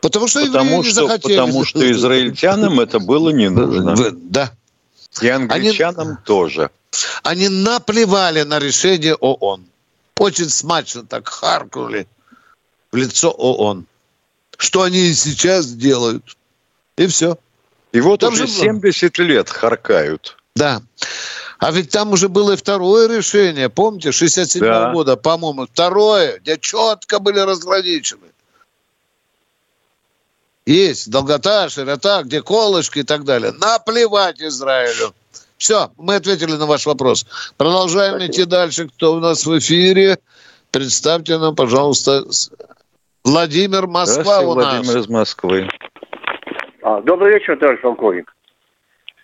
Потому 0.00 0.26
что 0.26 0.40
потому 0.46 0.82
что, 0.82 1.02
не 1.02 1.08
захотели. 1.08 1.36
Потому 1.36 1.64
что 1.64 1.92
израильтянам 1.92 2.80
это 2.80 2.98
было 2.98 3.28
не 3.28 3.50
нужно. 3.50 3.94
Да. 4.12 4.52
И 5.20 5.28
англичанам 5.28 6.08
они, 6.08 6.16
тоже. 6.24 6.70
Они 7.22 7.50
наплевали 7.50 8.44
на 8.44 8.58
решение 8.60 9.16
ООН. 9.16 9.66
Очень 10.18 10.48
смачно 10.48 11.04
так 11.04 11.28
харкнули 11.28 12.06
в 12.90 12.96
лицо 12.96 13.30
ООН. 13.30 13.84
Что 14.56 14.80
они 14.80 14.98
и 14.98 15.12
сейчас 15.12 15.70
делают. 15.70 16.24
И 16.96 17.06
все. 17.06 17.36
И 17.92 18.00
вот 18.00 18.20
там 18.20 18.32
уже 18.32 18.46
70 18.46 19.18
лет 19.18 19.48
харкают. 19.48 20.36
Да. 20.54 20.82
А 21.58 21.70
ведь 21.72 21.90
там 21.90 22.12
уже 22.12 22.28
было 22.28 22.52
и 22.52 22.56
второе 22.56 23.08
решение, 23.08 23.68
помните, 23.68 24.12
67 24.12 24.62
-го 24.62 24.66
да. 24.66 24.92
года, 24.92 25.16
по-моему, 25.16 25.66
второе, 25.66 26.38
где 26.38 26.56
четко 26.58 27.18
были 27.18 27.40
разграничены. 27.40 28.26
Есть 30.66 31.10
долгота, 31.10 31.68
широта, 31.70 32.22
где 32.22 32.42
колышки 32.42 32.98
и 32.98 33.02
так 33.02 33.24
далее. 33.24 33.52
Наплевать 33.52 34.40
Израилю. 34.40 35.14
Все, 35.56 35.90
мы 35.96 36.16
ответили 36.16 36.52
на 36.52 36.66
ваш 36.66 36.86
вопрос. 36.86 37.26
Продолжаем 37.56 38.16
Спасибо. 38.16 38.32
идти 38.32 38.44
дальше. 38.44 38.88
Кто 38.88 39.14
у 39.14 39.18
нас 39.18 39.46
в 39.46 39.58
эфире? 39.58 40.18
Представьте 40.70 41.38
нам, 41.38 41.56
пожалуйста, 41.56 42.24
Владимир 43.24 43.86
Москва 43.86 44.40
у 44.40 44.54
нас. 44.54 44.74
Владимир 44.74 44.98
из 44.98 45.08
Москвы. 45.08 45.68
А, 46.88 47.02
добрый 47.02 47.34
вечер, 47.34 47.54
товарищ 47.58 47.82
полковник. 47.82 48.34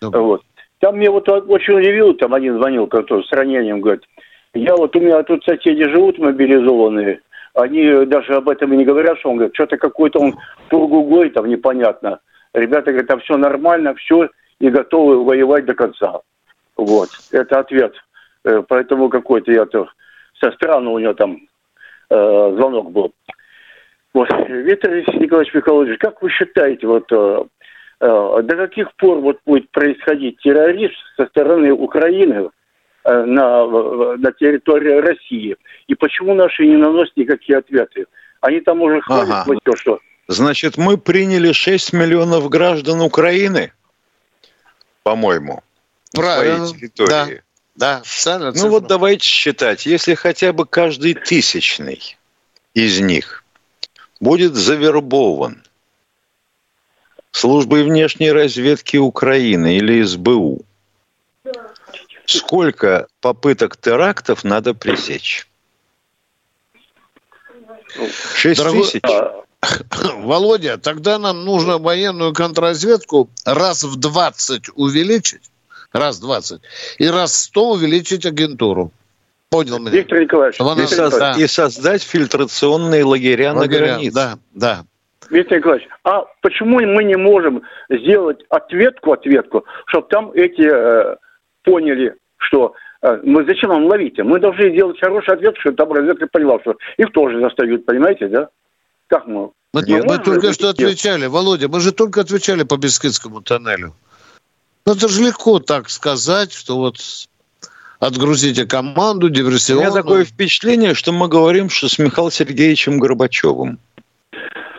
Добрый. 0.02 0.22
Вот. 0.22 0.42
Там 0.80 0.98
мне 0.98 1.08
вот 1.08 1.26
очень 1.26 1.72
удивил, 1.72 2.12
там 2.12 2.34
один 2.34 2.58
звонил, 2.58 2.86
который 2.86 3.24
с 3.24 3.32
ранением, 3.32 3.80
говорит, 3.80 4.04
я 4.52 4.76
вот, 4.76 4.94
у 4.94 5.00
меня 5.00 5.22
тут 5.22 5.42
соседи 5.44 5.82
живут 5.84 6.18
мобилизованные, 6.18 7.22
они 7.54 8.04
даже 8.04 8.34
об 8.34 8.50
этом 8.50 8.70
и 8.74 8.76
не 8.76 8.84
говорят, 8.84 9.18
что 9.18 9.30
он 9.30 9.36
говорит, 9.36 9.54
что-то 9.54 9.78
какой-то 9.78 10.18
он 10.18 10.34
тургугой 10.68 11.30
там 11.30 11.46
непонятно. 11.46 12.20
Ребята 12.52 12.90
говорят, 12.90 13.08
там 13.08 13.20
все 13.20 13.38
нормально, 13.38 13.94
все, 13.94 14.28
и 14.58 14.68
готовы 14.68 15.24
воевать 15.24 15.64
до 15.64 15.72
конца. 15.72 16.20
Вот, 16.76 17.08
это 17.32 17.60
ответ. 17.60 17.94
Э, 18.44 18.62
поэтому 18.68 19.08
какой-то 19.08 19.50
я-то 19.50 19.88
со 20.38 20.52
странно 20.52 20.90
у 20.90 20.98
него 20.98 21.14
там 21.14 21.38
э, 22.10 22.52
звонок 22.58 22.92
был. 22.92 23.14
Вот, 24.12 24.28
Виктор 24.48 24.94
Николаевич 24.94 25.54
Михайлович, 25.54 25.98
как 25.98 26.22
вы 26.22 26.30
считаете, 26.30 26.86
вот 26.86 27.10
Э, 27.10 27.44
до 28.04 28.56
каких 28.56 28.94
пор 28.96 29.20
вот 29.20 29.38
будет 29.46 29.70
происходить 29.70 30.38
терроризм 30.40 30.94
со 31.16 31.26
стороны 31.26 31.72
Украины 31.72 32.50
э, 33.04 33.24
на, 33.24 33.66
на 34.16 34.32
территории 34.32 35.00
России? 35.00 35.56
И 35.86 35.94
почему 35.94 36.34
наши 36.34 36.66
не 36.66 36.76
наносят 36.76 37.16
никакие 37.16 37.58
ответы? 37.58 38.06
Они 38.40 38.60
там 38.60 38.82
уже 38.82 39.00
хвалят 39.00 39.46
ага. 39.46 39.56
все, 39.64 39.76
что... 39.76 39.98
Значит, 40.28 40.76
мы 40.76 40.98
приняли 40.98 41.52
6 41.52 41.92
миллионов 41.92 42.48
граждан 42.48 43.00
Украины, 43.00 43.72
по-моему, 45.02 45.62
Правильно. 46.14 46.66
своей 46.66 46.80
территории. 46.80 47.42
Да, 47.76 48.02
да 48.14 48.52
Ну 48.54 48.68
вот 48.68 48.86
давайте 48.86 49.26
считать, 49.26 49.86
если 49.86 50.14
хотя 50.14 50.52
бы 50.52 50.66
каждый 50.66 51.14
тысячный 51.14 52.16
из 52.74 53.00
них 53.00 53.44
будет 54.20 54.54
завербован– 54.54 55.62
службой 57.34 57.82
внешней 57.82 58.30
разведки 58.30 58.96
Украины 58.96 59.76
или 59.76 60.02
СБУ. 60.02 60.64
Сколько 62.26 63.08
попыток 63.20 63.76
терактов 63.76 64.44
надо 64.44 64.72
пресечь? 64.72 65.46
Шесть 68.34 68.62
тысяч. 68.62 69.02
Володя, 70.16 70.78
тогда 70.78 71.18
нам 71.18 71.44
нужно 71.44 71.78
военную 71.78 72.32
контрразведку 72.32 73.30
раз 73.44 73.82
в 73.82 73.96
20 73.96 74.70
увеличить, 74.74 75.50
раз 75.92 76.18
в 76.18 76.20
20, 76.20 76.60
и 76.98 77.08
раз 77.08 77.32
в 77.32 77.36
100 77.36 77.70
увеличить 77.72 78.26
агентуру. 78.26 78.92
Понял 79.48 79.78
меня? 79.78 79.90
Виктор 79.90 80.20
Николаевич. 80.20 80.60
И, 80.60 80.62
Виктор 80.62 81.06
Николаевич. 81.06 81.44
и 81.44 81.46
создать 81.46 82.02
фильтрационные 82.02 83.04
лагеря, 83.04 83.54
лагеря 83.54 83.54
на 83.54 83.66
границе. 83.66 84.14
Да, 84.14 84.38
да. 84.52 84.84
Виктор 85.30 85.58
Николаевич, 85.58 85.88
а 86.04 86.24
почему 86.40 86.80
мы 86.80 87.04
не 87.04 87.16
можем 87.16 87.62
сделать 87.88 88.44
ответку, 88.48 89.12
ответку, 89.12 89.64
чтобы 89.86 90.08
там 90.08 90.32
эти 90.32 90.62
э, 90.62 91.16
поняли, 91.62 92.14
что 92.36 92.74
э, 93.02 93.20
мы 93.22 93.44
зачем 93.44 93.70
нам 93.70 93.86
ловить? 93.86 94.18
Мы 94.18 94.38
должны 94.38 94.70
сделать 94.70 95.00
хороший 95.00 95.34
ответ, 95.34 95.56
чтобы 95.58 95.76
там 95.76 95.92
разведка 95.92 96.26
поняла, 96.26 96.60
что 96.60 96.76
их 96.96 97.12
тоже 97.12 97.40
застают, 97.40 97.86
понимаете, 97.86 98.28
да? 98.28 98.48
Как 99.08 99.26
мы? 99.26 99.50
Мы, 99.72 99.82
мы, 99.88 100.02
мы 100.04 100.18
только 100.18 100.52
что 100.52 100.68
отвечали, 100.68 101.26
Володя, 101.26 101.68
мы 101.68 101.80
же 101.80 101.92
только 101.92 102.20
отвечали 102.20 102.62
по 102.62 102.76
Бескидскому 102.76 103.42
тоннелю. 103.42 103.94
Ну, 104.86 104.92
это 104.92 105.08
же 105.08 105.22
легко 105.22 105.58
так 105.58 105.88
сказать, 105.88 106.52
что 106.52 106.76
вот 106.76 106.98
отгрузите 107.98 108.66
команду 108.66 109.30
диверсионную. 109.30 109.88
У 109.88 109.92
меня 109.92 110.02
такое 110.02 110.24
впечатление, 110.24 110.94
что 110.94 111.12
мы 111.12 111.28
говорим, 111.28 111.70
что 111.70 111.88
с 111.88 111.98
Михаилом 111.98 112.30
Сергеевичем 112.30 112.98
Горбачевым. 112.98 113.78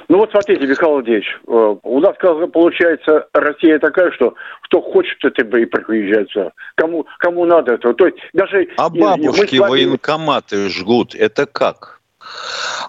Ну 0.08 0.20
вот 0.20 0.32
смотрите, 0.32 0.68
Михаил 0.68 0.94
Владимирович, 0.94 1.40
э, 1.48 1.76
у 1.82 2.00
нас 2.00 2.16
получается 2.54 3.28
Россия 3.34 3.80
такая, 3.80 4.12
что 4.12 4.36
кто 4.64 4.82
хочет, 4.82 5.18
это 5.24 5.42
и 5.42 5.66
приезжает 5.66 6.30
Кому, 6.76 7.06
кому 7.20 7.46
надо 7.46 7.74
это. 7.74 7.94
То 7.94 8.06
есть 8.06 8.18
даже... 8.34 8.68
А 8.78 8.90
бабушки 8.90 9.58
вами... 9.58 9.72
военкоматы 9.72 10.70
жгут, 10.70 11.16
это 11.16 11.46
как? 11.46 12.02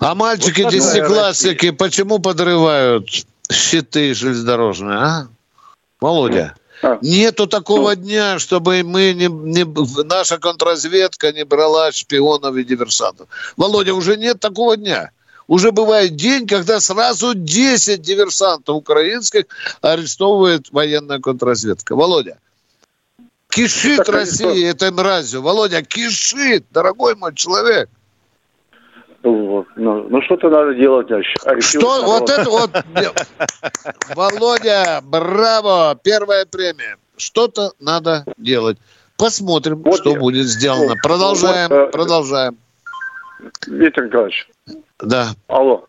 А 0.01 0.15
мальчики 0.15 0.63
вот 0.63 0.73
десятиклассники 0.73 1.71
почему 1.71 2.19
подрывают 2.19 3.09
щиты 3.51 4.15
железнодорожные, 4.15 4.99
а? 4.99 5.29
Володя. 6.01 6.55
А. 6.83 6.99
Нету 7.01 7.47
такого 7.47 7.91
ну. 7.91 7.97
дня, 7.97 8.39
чтобы 8.39 8.83
мы 8.83 9.15
не, 9.15 9.29
не, 9.29 10.05
наша 10.05 10.39
контрразведка 10.39 11.33
не 11.33 11.45
брала 11.45 11.91
шпионов 11.93 12.55
и 12.57 12.65
диверсантов. 12.65 13.29
Володя, 13.57 13.95
уже 13.95 14.17
нет 14.17 14.41
такого 14.41 14.77
дня. 14.77 15.11
Уже 15.49 15.71
бывает 15.71 16.17
день, 16.17 16.47
когда 16.47 16.81
сразу 16.81 17.35
10 17.35 18.01
диверсантов 18.03 18.77
украинских 18.77 19.45
арестовывает 19.81 20.73
военная 20.73 21.21
контрразведка. 21.21 21.95
Володя, 21.95 22.39
кишит 23.49 23.99
так, 23.99 24.09
Россия 24.09 24.71
этой 24.71 24.91
мразью. 24.91 25.43
Володя, 25.43 25.83
кишит, 25.83 26.65
дорогой 26.73 27.15
мой 27.15 27.35
человек. 27.35 27.89
Ну, 29.23 29.67
ну 29.77 30.23
что-то 30.23 30.51
надо 30.51 30.75
делать 30.75 31.09
дальше. 31.09 31.35
Что? 31.61 32.03
Вот 32.03 32.31
это 32.31 32.49
вот... 32.49 32.71
Володя, 34.15 35.01
браво! 35.03 35.99
Первая 36.03 36.45
премия. 36.47 36.97
Что-то 37.17 37.73
надо 37.81 38.25
делать. 38.37 38.79
Посмотрим, 39.17 39.83
вот 39.83 39.97
что 39.97 40.11
я. 40.11 40.19
будет 40.19 40.47
сделано. 40.47 40.95
Продолжаем, 41.03 41.71
вот, 41.71 41.77
э, 41.77 41.91
продолжаем. 41.91 42.59
Виктор 43.67 44.05
Николаевич. 44.05 44.47
Да. 45.01 45.29
Алло. 45.49 45.87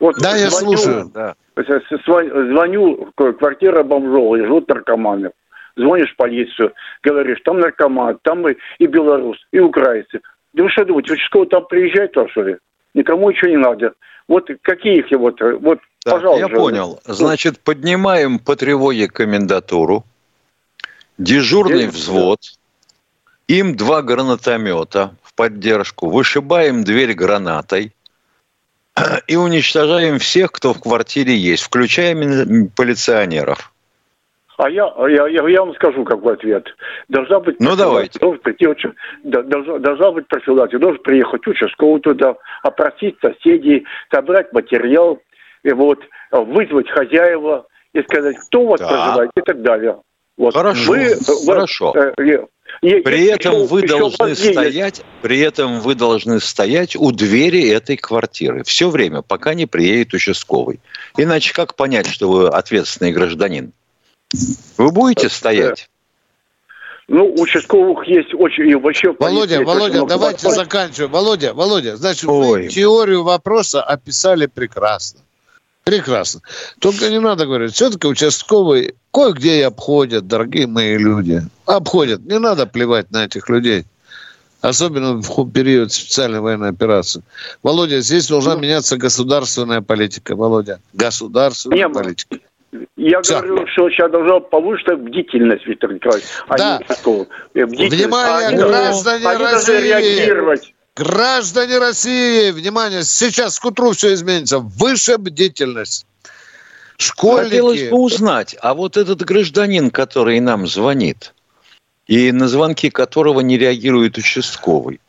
Вот 0.00 0.16
да, 0.16 0.30
звоню, 0.30 0.44
я 0.44 0.50
слушаю. 0.50 1.10
Да. 1.12 1.34
Звоню, 1.56 3.12
квартира 3.14 3.82
бомжовая, 3.82 4.46
живут 4.46 4.68
наркоманы. 4.68 5.30
Звонишь 5.76 6.12
в 6.12 6.16
полицию, 6.16 6.72
говоришь, 7.02 7.40
там 7.44 7.60
наркоман, 7.60 8.18
там 8.22 8.48
и, 8.48 8.56
и 8.78 8.86
белорус, 8.86 9.38
и 9.52 9.60
украинцы. 9.60 10.20
Да 10.52 10.64
вы 10.64 10.70
что 10.70 10.84
думаете, 10.84 11.12
участковый 11.12 11.48
там 11.48 11.66
приезжает, 11.66 12.12
то, 12.12 12.28
что 12.28 12.42
ли? 12.42 12.56
Никому 12.94 13.30
ничего 13.30 13.50
не 13.50 13.58
надо. 13.58 13.92
Вот 14.26 14.50
какие 14.62 14.98
их 14.98 15.06
вот, 15.18 15.40
вот 15.40 15.78
да, 16.04 16.12
пожалуйста. 16.12 16.48
Я 16.48 16.54
понял. 16.54 17.00
Значит, 17.04 17.60
поднимаем 17.60 18.38
по 18.38 18.56
тревоге 18.56 19.08
комендатуру, 19.08 20.04
дежурный 21.16 21.88
Здесь, 21.88 21.94
взвод, 21.94 22.40
им 23.46 23.76
два 23.76 24.02
гранатомета 24.02 25.14
в 25.22 25.34
поддержку, 25.34 26.08
вышибаем 26.10 26.84
дверь 26.84 27.14
гранатой, 27.14 27.94
и 29.26 29.36
уничтожаем 29.36 30.18
всех, 30.18 30.52
кто 30.52 30.72
в 30.72 30.80
квартире 30.80 31.36
есть, 31.36 31.62
включая 31.62 32.14
полиционеров. 32.76 33.72
А 34.58 34.68
я, 34.68 34.92
я, 35.08 35.28
я, 35.28 35.48
я 35.48 35.60
вам 35.60 35.72
скажу 35.74 36.04
какой 36.04 36.34
ответ. 36.34 36.66
Должна 37.08 37.38
быть 37.38 37.60
ну, 37.60 37.76
давайте. 37.76 38.18
Должен 38.18 38.42
прийти, 38.42 38.66
должна, 39.22 39.78
должна 39.78 40.10
быть 40.10 40.26
профилактика. 40.26 40.80
Должен 40.80 41.02
приехать 41.02 41.46
участковый 41.46 42.00
туда, 42.00 42.34
опросить 42.64 43.16
соседей, 43.20 43.84
собрать 44.12 44.52
материал, 44.52 45.20
и 45.62 45.70
вот, 45.70 46.00
вызвать 46.32 46.90
хозяева 46.90 47.66
и 47.92 48.02
сказать, 48.02 48.36
кто 48.48 48.62
у 48.62 48.68
вас 48.70 48.80
да. 48.80 48.88
проживает 48.88 49.30
и 49.36 49.40
так 49.42 49.62
далее. 49.62 50.00
Вот. 50.36 50.54
Хорошо, 50.54 50.92
Вы, 50.92 51.14
хорошо. 51.46 51.94
Э, 51.96 52.12
при 52.80 53.26
этом 53.26 53.66
вы 53.66 53.86
должны 53.86 54.34
стоять, 54.34 55.02
при 55.22 55.40
этом 55.40 55.80
вы 55.80 55.94
должны 55.94 56.40
стоять 56.40 56.96
у 56.96 57.10
двери 57.12 57.68
этой 57.68 57.96
квартиры 57.96 58.62
все 58.64 58.88
время, 58.88 59.22
пока 59.22 59.54
не 59.54 59.66
приедет 59.66 60.14
участковый. 60.14 60.80
Иначе 61.16 61.52
как 61.52 61.74
понять, 61.74 62.06
что 62.06 62.30
вы 62.30 62.48
ответственный 62.48 63.12
гражданин? 63.12 63.72
Вы 64.76 64.90
будете 64.90 65.28
стоять? 65.28 65.88
Ну, 67.08 67.34
участковых 67.38 68.06
есть 68.06 68.34
очень 68.34 68.68
и 68.68 68.74
вообще. 68.74 69.14
Володя, 69.18 69.62
Володя, 69.64 70.04
давайте 70.04 70.50
заканчиваем. 70.50 71.10
Володя, 71.10 71.54
Володя, 71.54 71.96
значит, 71.96 72.28
Ой. 72.28 72.64
вы 72.64 72.68
теорию 72.68 73.22
вопроса 73.24 73.82
описали 73.82 74.44
прекрасно. 74.44 75.20
Прекрасно. 75.88 76.42
Только 76.80 77.08
не 77.08 77.18
надо 77.18 77.46
говорить, 77.46 77.72
все-таки 77.72 78.06
участковый 78.06 78.94
кое-где 79.10 79.60
и 79.60 79.62
обходят, 79.62 80.26
дорогие 80.26 80.66
мои 80.66 80.98
люди. 80.98 81.42
Обходят. 81.64 82.20
Не 82.20 82.38
надо 82.38 82.66
плевать 82.66 83.10
на 83.10 83.24
этих 83.24 83.48
людей. 83.48 83.84
Особенно 84.60 85.14
в 85.14 85.50
период 85.50 85.92
специальной 85.92 86.40
военной 86.40 86.70
операции. 86.70 87.22
Володя, 87.62 88.00
здесь 88.00 88.28
должна 88.28 88.54
ну, 88.56 88.60
меняться 88.60 88.96
государственная 88.96 89.80
политика. 89.80 90.36
Володя, 90.36 90.80
государственная 90.92 91.78
не, 91.78 91.88
политика. 91.88 92.38
Я 92.96 93.22
Все. 93.22 93.40
говорю, 93.40 93.66
что 93.68 93.88
сейчас 93.88 94.10
должна 94.10 94.40
повышена 94.40 94.96
бдительность, 94.96 95.66
Виктор 95.66 95.94
Николаевич. 95.94 96.26
Да. 96.58 96.80
Внимание, 97.54 98.48
они, 98.48 98.58
граждане 98.58 99.26
они 99.26 99.44
России! 99.44 99.72
реагировать. 99.72 100.74
Граждане 100.98 101.78
России, 101.78 102.50
внимание, 102.50 103.04
сейчас 103.04 103.58
к 103.60 103.64
утру 103.64 103.92
все 103.92 104.14
изменится. 104.14 104.58
Выше 104.58 105.18
бдительность. 105.18 106.06
Школьники... 106.96 107.50
Хотелось 107.50 107.88
бы 107.88 107.96
узнать, 107.96 108.56
а 108.60 108.74
вот 108.74 108.96
этот 108.96 109.22
гражданин, 109.22 109.90
который 109.90 110.40
нам 110.40 110.66
звонит, 110.66 111.32
и 112.08 112.32
на 112.32 112.48
звонки 112.48 112.90
которого 112.90 113.40
не 113.40 113.56
реагирует 113.56 114.18
участковый, 114.18 115.00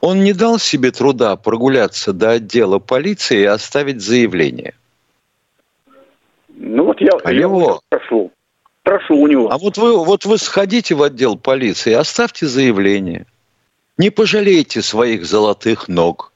он 0.00 0.24
не 0.24 0.32
дал 0.32 0.58
себе 0.58 0.90
труда 0.90 1.36
прогуляться 1.36 2.12
до 2.12 2.30
отдела 2.30 2.78
полиции 2.78 3.40
и 3.40 3.44
оставить 3.44 4.00
заявление– 4.00 4.74
ну 6.56 6.84
вот 6.84 7.00
я, 7.00 7.10
а 7.24 7.32
я 7.32 7.40
его 7.40 7.80
прошу. 7.88 8.30
Прошу 8.82 9.16
у 9.16 9.26
него. 9.26 9.50
А 9.50 9.58
вот 9.58 9.78
вы, 9.78 10.04
вот 10.04 10.24
вы 10.24 10.38
сходите 10.38 10.94
в 10.94 11.02
отдел 11.02 11.36
полиции, 11.36 11.92
оставьте 11.92 12.46
заявление. 12.46 13.26
Не 13.98 14.10
пожалейте 14.10 14.82
своих 14.82 15.24
золотых 15.24 15.88
ног. 15.88 16.32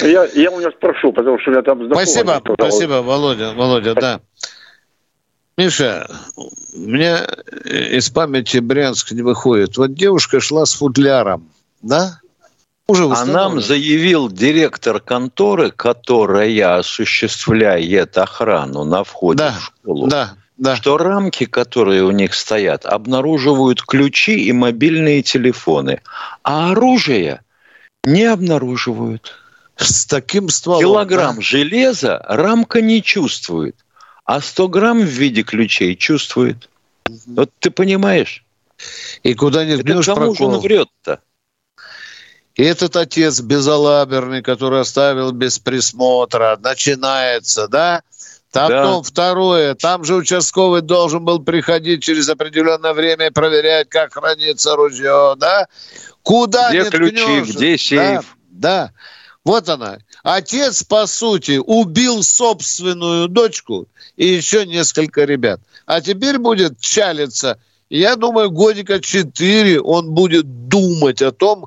Я, 0.00 0.26
я 0.34 0.50
у 0.50 0.60
него 0.60 0.70
спрошу, 0.70 1.12
потому 1.12 1.38
что 1.40 1.50
у 1.50 1.52
меня 1.54 1.62
там 1.62 1.78
знакомый. 1.78 2.06
Спасибо, 2.06 2.42
спасибо, 2.54 3.02
Володя, 3.02 3.52
Володя, 3.54 3.94
да. 3.94 4.20
Миша, 5.56 6.08
у 6.36 6.78
меня 6.78 7.24
из 7.64 8.10
памяти 8.10 8.58
Брянск 8.58 9.10
не 9.10 9.22
выходит. 9.22 9.76
Вот 9.76 9.94
девушка 9.94 10.38
шла 10.40 10.66
с 10.66 10.74
футляром, 10.74 11.50
да? 11.82 12.20
Уже 12.86 13.04
а 13.04 13.24
нам 13.26 13.60
заявил 13.60 14.30
директор 14.30 15.00
конторы, 15.00 15.72
которая 15.72 16.78
осуществляет 16.78 18.16
охрану 18.16 18.84
на 18.84 19.04
входе 19.04 19.38
да, 19.38 19.50
в 19.50 19.60
школу, 19.60 20.06
да, 20.06 20.36
да. 20.58 20.76
что 20.76 20.98
рамки, 20.98 21.46
которые 21.46 22.02
у 22.04 22.10
них 22.10 22.34
стоят, 22.34 22.84
обнаруживают 22.84 23.82
ключи 23.82 24.44
и 24.44 24.52
мобильные 24.52 25.22
телефоны, 25.22 26.02
а 26.42 26.72
оружие 26.72 27.42
не 28.04 28.24
обнаруживают. 28.24 29.34
С 29.76 30.06
таким 30.06 30.48
стволом. 30.48 30.80
Килограмм 30.80 31.36
да? 31.36 31.42
железа 31.42 32.20
рамка 32.26 32.80
не 32.80 33.00
чувствует, 33.00 33.76
а 34.24 34.40
100 34.40 34.68
грамм 34.68 35.00
в 35.02 35.04
виде 35.04 35.44
ключей 35.44 35.94
чувствует. 35.94 36.68
Вот 37.26 37.50
ты 37.60 37.70
понимаешь? 37.70 38.44
И 39.22 39.34
куда 39.34 39.64
не 39.64 39.76
ткнешь 39.76 40.06
кому 40.06 40.16
прокол. 40.16 40.34
же 40.34 40.44
он 40.44 40.60
врет-то? 40.60 41.20
И 42.56 42.64
этот 42.64 42.96
отец 42.96 43.40
безалаберный, 43.40 44.42
который 44.42 44.80
оставил 44.80 45.30
без 45.30 45.60
присмотра, 45.60 46.58
начинается, 46.60 47.68
да? 47.68 48.02
Потом 48.52 49.02
да. 49.02 49.08
второе, 49.08 49.74
там 49.74 50.04
же 50.04 50.14
участковый 50.14 50.80
должен 50.80 51.24
был 51.24 51.38
приходить 51.40 52.02
через 52.02 52.28
определенное 52.28 52.94
время 52.94 53.26
и 53.26 53.30
проверять, 53.30 53.88
как 53.90 54.14
хранится 54.14 54.74
ружье, 54.74 55.34
да? 55.36 55.68
Куда 56.22 56.70
где 56.70 56.82
не 56.82 56.90
ключи, 56.90 57.16
ткнешь? 57.16 57.48
где 57.48 57.78
сейф? 57.78 58.36
Да, 58.50 58.90
да. 58.90 58.92
Вот 59.44 59.68
она. 59.68 59.98
Отец, 60.22 60.82
по 60.82 61.06
сути, 61.06 61.60
убил 61.64 62.22
собственную 62.22 63.28
дочку 63.28 63.86
и 64.16 64.26
еще 64.26 64.66
несколько 64.66 65.24
ребят. 65.24 65.60
А 65.86 66.00
теперь 66.00 66.38
будет 66.38 66.80
чалиться. 66.80 67.58
Я 67.90 68.16
думаю, 68.16 68.50
годика 68.50 69.00
четыре 69.00 69.80
он 69.80 70.10
будет 70.10 70.68
думать 70.68 71.22
о 71.22 71.32
том, 71.32 71.66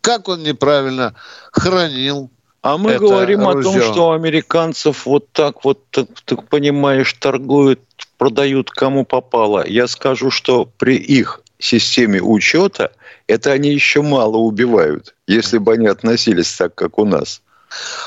как 0.00 0.28
он 0.28 0.42
неправильно 0.42 1.14
хранил 1.50 2.30
а 2.64 2.78
мы 2.78 2.92
это 2.92 3.00
говорим 3.00 3.46
ружье. 3.46 3.60
о 3.60 3.62
том, 3.62 3.92
что 3.92 4.12
американцев 4.12 5.04
вот 5.04 5.30
так 5.32 5.64
вот, 5.64 5.80
так, 5.90 6.08
так 6.24 6.48
понимаешь, 6.48 7.12
торгуют, 7.12 7.80
продают 8.16 8.70
кому 8.70 9.04
попало. 9.04 9.66
Я 9.66 9.86
скажу, 9.86 10.30
что 10.30 10.64
при 10.78 10.96
их 10.96 11.42
системе 11.58 12.22
учета 12.22 12.92
это 13.26 13.52
они 13.52 13.68
еще 13.68 14.00
мало 14.00 14.38
убивают, 14.38 15.14
если 15.26 15.58
бы 15.58 15.74
они 15.74 15.88
относились 15.88 16.50
так, 16.54 16.74
как 16.74 16.98
у 16.98 17.04
нас. 17.04 17.42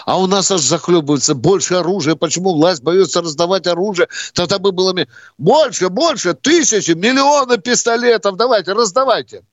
А 0.08 0.20
у 0.20 0.26
нас 0.26 0.49
аж 0.49 0.62
захлебывается 0.62 1.36
больше 1.36 1.76
оружия. 1.76 2.16
Почему 2.16 2.53
власть 2.53 2.82
боится 2.82 3.22
раздавать 3.22 3.68
оружие? 3.68 4.08
Тогда 4.34 4.58
бы 4.58 4.72
было 4.72 4.95
больше, 5.38 5.89
больше, 5.89 6.34
тысячи, 6.34 6.91
миллионы 6.91 7.60
пистолетов. 7.60 8.38
Давайте, 8.38 8.74
раздавайте. 8.74 9.43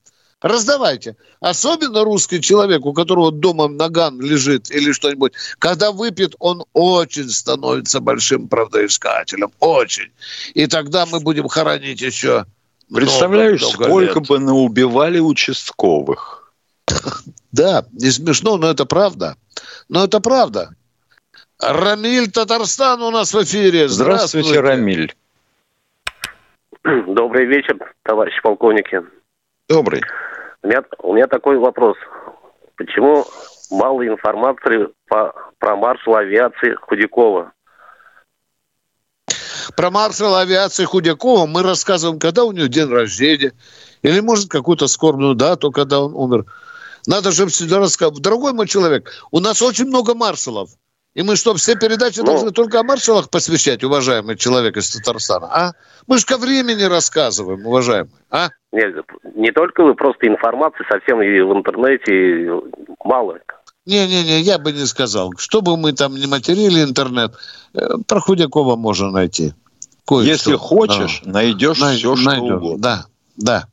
Раздавайте. 0.44 1.16
Особенно 1.40 2.04
русский 2.04 2.38
человек, 2.38 2.84
у 2.84 2.92
которого 2.92 3.32
дома 3.32 3.66
наган 3.66 4.20
лежит 4.20 4.70
или 4.70 4.92
что-нибудь, 4.92 5.32
когда 5.58 5.90
выпьет, 5.90 6.34
он 6.38 6.66
очень 6.74 7.30
становится 7.30 7.98
большим 8.00 8.48
правдоискателем. 8.48 9.52
Очень. 9.58 10.10
И 10.52 10.66
тогда 10.66 11.06
мы 11.06 11.20
будем 11.20 11.48
хоронить 11.48 12.02
еще 12.02 12.44
Представляешь, 12.92 13.62
много, 13.62 13.76
много 13.76 13.84
сколько 13.88 14.18
лет. 14.18 14.28
бы 14.28 14.38
наубивали 14.38 15.18
участковых. 15.18 16.52
Да, 17.52 17.86
не 17.92 18.10
смешно, 18.10 18.58
но 18.58 18.68
это 18.68 18.84
правда. 18.84 19.36
Но 19.88 20.04
это 20.04 20.20
правда. 20.20 20.74
Рамиль 21.58 22.30
Татарстан 22.30 23.00
у 23.00 23.10
нас 23.10 23.32
в 23.32 23.42
эфире. 23.44 23.88
Здравствуйте, 23.88 24.48
Здравствуйте 24.48 24.60
Рамиль. 24.60 25.14
Добрый 27.06 27.46
вечер, 27.46 27.78
товарищи 28.02 28.42
полковники. 28.42 29.00
Добрый. 29.68 30.02
У 30.64 30.66
меня, 30.66 30.82
у 31.00 31.12
меня 31.12 31.26
такой 31.26 31.58
вопрос. 31.58 31.94
Почему 32.76 33.26
мало 33.70 34.06
информации 34.06 34.88
по, 35.08 35.34
про 35.58 35.76
маршала 35.76 36.20
авиации 36.20 36.74
Худякова? 36.74 37.52
Про 39.76 39.90
маршала 39.90 40.40
авиации 40.40 40.84
Худякова 40.84 41.44
мы 41.44 41.62
рассказываем, 41.62 42.18
когда 42.18 42.44
у 42.44 42.52
него 42.52 42.66
день 42.68 42.88
рождения, 42.88 43.52
или, 44.00 44.20
может, 44.20 44.48
какую-то 44.48 44.86
скорбную 44.86 45.34
дату, 45.34 45.70
когда 45.70 46.00
он 46.00 46.14
умер. 46.14 46.46
Надо 47.06 47.30
же 47.30 47.46
всегда 47.48 47.78
рассказывать. 47.78 48.22
Дорогой 48.22 48.54
мой 48.54 48.66
человек, 48.66 49.12
у 49.30 49.40
нас 49.40 49.60
очень 49.60 49.84
много 49.84 50.14
маршалов. 50.14 50.70
И 51.12 51.22
мы 51.22 51.36
что, 51.36 51.54
все 51.54 51.76
передачи 51.76 52.20
ну, 52.20 52.26
должны 52.26 52.50
только 52.52 52.80
о 52.80 52.82
маршалах 52.82 53.28
посвящать, 53.28 53.84
уважаемый 53.84 54.36
человек 54.36 54.78
из 54.78 54.90
Татарстана, 54.90 55.46
а? 55.46 55.72
Мы 56.06 56.18
же 56.18 56.26
ко 56.26 56.38
времени 56.38 56.82
рассказываем, 56.82 57.66
уважаемый, 57.66 58.10
а? 58.30 58.48
Нет, 58.74 58.92
не 59.36 59.52
только 59.52 59.84
вы, 59.84 59.94
просто 59.94 60.26
информации 60.26 60.84
совсем 60.90 61.22
и 61.22 61.40
в 61.40 61.52
интернете 61.52 62.50
мало. 63.04 63.38
Не-не-не, 63.86 64.40
я 64.40 64.58
бы 64.58 64.72
не 64.72 64.84
сказал. 64.86 65.32
Что 65.38 65.60
бы 65.60 65.76
мы 65.76 65.92
там 65.92 66.16
не 66.16 66.26
материли 66.26 66.82
интернет, 66.82 67.34
э, 67.74 67.86
про 68.08 68.18
Худякова 68.18 68.74
можно 68.74 69.12
найти. 69.12 69.52
Кое-что. 70.06 70.28
Если 70.28 70.56
хочешь, 70.56 71.22
да. 71.24 71.32
найдешь 71.32 71.80
Най- 71.80 71.98
все, 71.98 72.16
что 72.16 72.26
найдешь. 72.30 72.50
угодно. 72.50 72.78
Да, 72.78 73.06
да. 73.36 73.64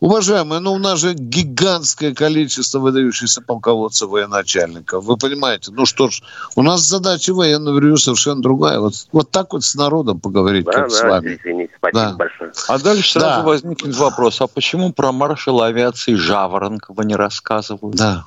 Уважаемые, 0.00 0.60
ну 0.60 0.72
у 0.72 0.78
нас 0.78 0.98
же 0.98 1.14
гигантское 1.14 2.14
количество 2.14 2.78
выдающихся 2.78 3.40
полководцев 3.40 4.08
военачальников. 4.08 5.04
Вы 5.04 5.16
понимаете, 5.16 5.70
ну 5.72 5.86
что 5.86 6.10
ж, 6.10 6.22
у 6.56 6.62
нас 6.62 6.82
задача 6.82 7.32
военного 7.32 7.78
ревью 7.78 7.96
совершенно 7.96 8.42
другая. 8.42 8.80
Вот, 8.80 8.94
вот 9.12 9.30
так 9.30 9.52
вот 9.52 9.64
с 9.64 9.74
народом 9.74 10.20
поговорить, 10.20 10.66
да, 10.66 10.72
как 10.72 10.90
да, 10.90 10.94
с 10.94 11.02
вами. 11.02 11.38
Извините, 11.40 11.74
спасибо 11.78 12.00
да. 12.00 12.16
большое. 12.16 12.52
А 12.68 12.78
дальше 12.78 13.12
сразу 13.12 13.40
да. 13.40 13.42
возникнет 13.42 13.96
вопрос, 13.96 14.40
а 14.40 14.46
почему 14.46 14.92
про 14.92 15.12
маршала 15.12 15.66
авиации 15.66 16.14
Жаворонкова 16.14 17.02
не 17.02 17.16
рассказывают? 17.16 17.96
Да. 17.96 18.24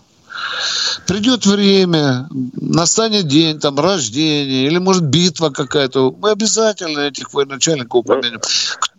Придет 1.07 1.45
время, 1.45 2.27
настанет 2.55 3.27
день, 3.27 3.59
там, 3.59 3.79
рождение, 3.79 4.67
или, 4.67 4.77
может, 4.77 5.03
битва 5.03 5.49
какая-то. 5.49 6.11
Мы 6.11 6.31
обязательно 6.31 6.99
этих 6.99 7.33
военачальников 7.33 8.01
упомянем. 8.01 8.41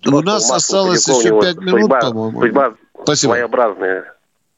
Ну, 0.05 0.19
У 0.19 0.23
нас 0.23 0.51
осталось 0.51 1.07
еще 1.07 1.41
пять 1.41 1.57
минут, 1.57 1.91
по-моему. 1.91 2.41
Судьба 2.41 2.75
Спасибо. 3.03 3.33
своеобразная. 3.33 4.15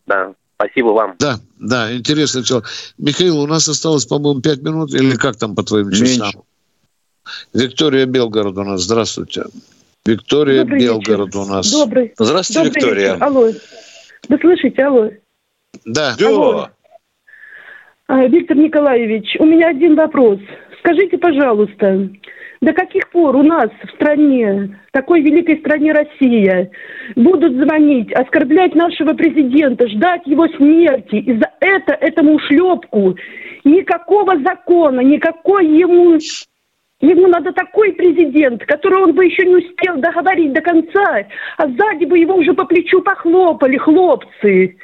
Да. 0.07 0.33
Спасибо 0.57 0.89
вам. 0.89 1.15
Да, 1.19 1.41
да, 1.59 1.97
интересно. 1.97 2.45
Человек. 2.45 2.69
Михаил, 2.99 3.41
у 3.41 3.47
нас 3.47 3.67
осталось, 3.69 4.05
по-моему, 4.05 4.41
пять 4.43 4.61
минут, 4.61 4.93
или 4.93 5.17
как 5.17 5.37
там 5.37 5.55
по 5.55 5.63
твоим 5.63 5.91
часам? 5.91 6.05
Меньше. 6.07 6.39
Виктория 7.55 8.07
Белгород 8.07 8.57
у 8.59 8.65
нас. 8.65 8.83
Здравствуйте. 8.83 9.45
Виктория 10.05 10.61
Добрый 10.63 10.81
Белгород 10.81 11.29
вечер. 11.29 11.41
у 11.41 11.45
нас. 11.47 11.71
Добрый. 11.71 12.15
Здравствуйте, 12.19 12.65
Добрый 12.65 12.83
Виктория. 12.83 13.13
Вечер. 13.15 13.25
Алло. 13.25 13.51
Вы 14.29 14.39
слышите? 14.39 14.85
Алло. 14.85 15.11
Да. 15.85 16.15
Алло. 16.25 16.69
А, 18.07 18.27
Виктор 18.27 18.57
Николаевич, 18.57 19.37
у 19.39 19.45
меня 19.45 19.69
один 19.69 19.95
вопрос. 19.95 20.39
Скажите, 20.81 21.17
пожалуйста, 21.19 22.09
до 22.61 22.73
каких 22.73 23.09
пор 23.11 23.37
у 23.37 23.43
нас 23.43 23.71
в 23.85 23.91
стране, 23.95 24.79
такой 24.93 25.23
великой 25.23 25.59
стране 25.59 25.93
Россия, 25.93 26.71
будут 27.17 27.55
звонить, 27.55 28.13
оскорблять 28.13 28.75
нашего 28.75 29.15
президента, 29.15 29.89
ждать 29.89 30.27
его 30.27 30.49
смерти, 30.49 31.17
и 31.17 31.39
за 31.39 31.51
это, 31.61 31.93
этому 31.93 32.39
шлепку 32.41 33.17
никакого 33.65 34.39
закона, 34.41 35.01
никакой 35.01 35.67
ему 35.67 36.19
Ему 37.03 37.29
надо 37.29 37.53
такой 37.53 37.95
президент, 37.95 38.63
которого 38.67 39.05
он 39.05 39.15
бы 39.15 39.25
еще 39.25 39.47
не 39.47 39.57
успел 39.57 39.97
договорить 39.97 40.53
до 40.53 40.61
конца, 40.61 41.25
а 41.57 41.67
сзади 41.67 42.05
бы 42.05 42.19
его 42.19 42.35
уже 42.35 42.53
по 42.53 42.67
плечу 42.67 43.01
похлопали 43.01 43.79
хлопцы 43.79 44.77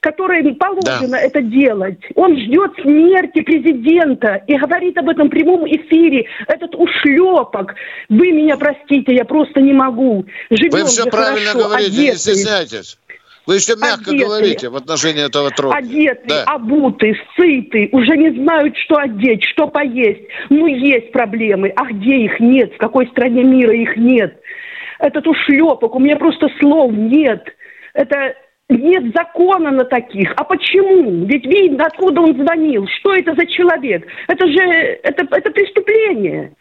которым 0.00 0.54
положено 0.54 1.08
да. 1.10 1.20
это 1.20 1.42
делать. 1.42 1.98
Он 2.14 2.36
ждет 2.36 2.72
смерти 2.82 3.42
президента 3.42 4.42
и 4.46 4.56
говорит 4.56 4.96
об 4.98 5.08
этом 5.08 5.28
в 5.28 5.30
прямом 5.30 5.66
эфире. 5.66 6.26
Этот 6.48 6.74
ушлепок. 6.74 7.74
Вы 8.08 8.32
меня 8.32 8.56
простите, 8.56 9.14
я 9.14 9.24
просто 9.24 9.60
не 9.60 9.72
могу. 9.72 10.24
Живем 10.50 10.70
Вы 10.70 10.84
все 10.86 11.04
правильно 11.04 11.50
хорошо, 11.50 11.68
говорите, 11.68 11.90
одетый. 11.90 12.06
не 12.06 12.16
стесняйтесь. 12.16 12.98
Вы 13.46 13.56
еще 13.56 13.74
мягко 13.76 14.10
одетый, 14.10 14.18
говорите 14.18 14.68
в 14.68 14.76
отношении 14.76 15.26
этого 15.26 15.50
труда. 15.50 15.76
Одетый, 15.76 16.28
да. 16.28 16.44
обутый, 16.44 17.16
сытый, 17.36 17.88
уже 17.92 18.16
не 18.16 18.30
знают, 18.30 18.76
что 18.76 18.96
одеть, 18.96 19.44
что 19.44 19.66
поесть. 19.66 20.22
Ну, 20.50 20.66
есть 20.66 21.12
проблемы. 21.12 21.72
А 21.76 21.84
где 21.86 22.16
их 22.16 22.38
нет? 22.40 22.74
В 22.74 22.78
какой 22.78 23.06
стране 23.08 23.42
мира 23.42 23.74
их 23.74 23.96
нет? 23.96 24.40
Этот 24.98 25.26
ушлепок, 25.26 25.94
у 25.94 25.98
меня 25.98 26.16
просто 26.16 26.48
слов 26.60 26.92
нет. 26.92 27.44
Это 27.94 28.34
нет 28.70 29.12
закона 29.14 29.70
на 29.70 29.84
таких. 29.84 30.32
А 30.36 30.44
почему? 30.44 31.24
Ведь 31.26 31.44
видно, 31.44 31.86
откуда 31.86 32.20
он 32.20 32.34
звонил. 32.34 32.86
Что 32.98 33.14
это 33.14 33.34
за 33.34 33.46
человек? 33.46 34.06
Это 34.28 34.46
же 34.46 34.60
это, 35.02 35.26
это 35.30 35.50
преступление. 35.50 36.54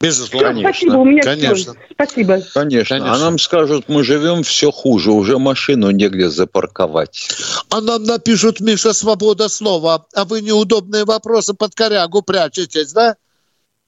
Безусловно. 0.00 0.52
Все, 0.52 0.60
спасибо, 0.60 0.96
у 0.96 1.04
меня 1.04 1.22
Конечно. 1.22 1.54
все. 1.54 1.74
Спасибо. 1.92 2.40
Конечно. 2.52 2.96
Конечно. 2.96 3.14
А 3.14 3.18
нам 3.18 3.38
скажут, 3.38 3.88
мы 3.88 4.02
живем 4.02 4.42
все 4.42 4.70
хуже, 4.70 5.12
уже 5.12 5.38
машину 5.38 5.90
негде 5.90 6.28
запарковать. 6.28 7.28
А 7.70 7.80
нам 7.80 8.02
напишут, 8.02 8.60
Миша, 8.60 8.92
свобода 8.92 9.48
слова, 9.48 10.04
а 10.14 10.24
вы 10.24 10.42
неудобные 10.42 11.04
вопросы 11.04 11.54
под 11.54 11.74
корягу 11.74 12.22
прячетесь, 12.22 12.92
да? 12.92 13.16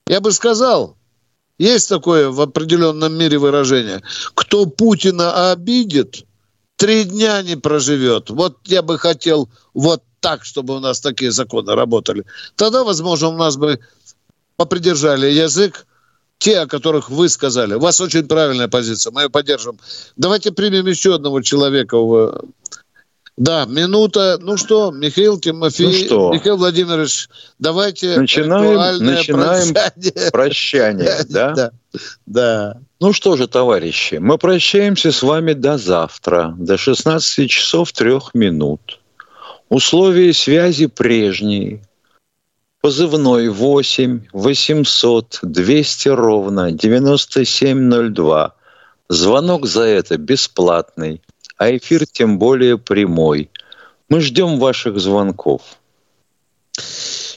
Я 0.07 0.21
бы 0.21 0.33
сказал, 0.33 0.97
есть 1.59 1.89
такое 1.89 2.31
в 2.31 2.41
определенном 2.41 3.13
мире 3.13 3.39
выражение. 3.39 4.01
Кто 4.35 4.67
Путина 4.67 5.51
обидит, 5.53 6.25
три 6.77 7.05
дня 7.05 7.43
не 7.43 7.57
проживет. 7.57 8.31
Вот 8.31 8.59
я 8.65 8.83
бы 8.83 8.99
хотел 8.99 9.49
вот 9.75 10.03
так, 10.21 10.45
чтобы 10.45 10.77
у 10.77 10.81
нас 10.81 11.01
такие 11.01 11.31
законы 11.31 11.75
работали. 11.75 12.25
Тогда, 12.55 12.85
возможно, 12.85 13.29
у 13.29 13.37
нас 13.37 13.57
бы 13.57 13.81
попридержали 14.57 15.27
язык 15.31 15.87
те, 16.39 16.61
о 16.61 16.67
которых 16.67 17.11
вы 17.11 17.29
сказали. 17.29 17.75
У 17.75 17.81
вас 17.81 18.01
очень 18.01 18.27
правильная 18.27 18.69
позиция, 18.69 19.11
мы 19.11 19.23
ее 19.23 19.31
поддержим. 19.31 19.79
Давайте 20.17 20.53
примем 20.53 20.87
еще 20.87 21.15
одного 21.15 21.41
человека. 21.41 21.97
Да, 23.37 23.67
минута. 23.67 24.39
Ну 24.41 24.57
что, 24.57 24.91
Михаил 24.91 25.39
Тимофеев, 25.39 25.93
ну 25.93 26.07
что? 26.07 26.33
Михаил 26.33 26.57
Владимирович, 26.57 27.29
давайте 27.59 28.19
начинаем, 28.19 29.05
начинаем 29.05 29.75
прощание. 29.75 30.31
прощание 30.31 31.17
да? 31.29 31.53
да? 31.53 31.71
Да. 32.25 32.79
Ну 32.99 33.13
что 33.13 33.37
же, 33.37 33.47
товарищи, 33.47 34.15
мы 34.15 34.39
прощаемся 34.39 35.13
с 35.13 35.23
вами 35.23 35.53
до 35.53 35.77
завтра, 35.77 36.55
до 36.59 36.79
16 36.79 37.51
часов 37.51 37.93
3 37.93 38.13
минут. 38.33 39.01
Условия 39.69 40.33
связи 40.33 40.87
прежние. 40.87 41.83
Позывной 42.81 43.49
8 43.49 44.29
800 44.33 45.41
200 45.43 46.09
ровно 46.09 46.73
9702. 46.73 48.55
Звонок 49.09 49.67
за 49.67 49.83
это 49.83 50.17
бесплатный 50.17 51.21
а 51.57 51.77
эфир 51.77 52.07
тем 52.07 52.39
более 52.39 52.79
прямой. 52.79 53.51
Мы 54.09 54.21
ждем 54.21 54.59
ваших 54.59 55.01
звонков. 55.01 55.63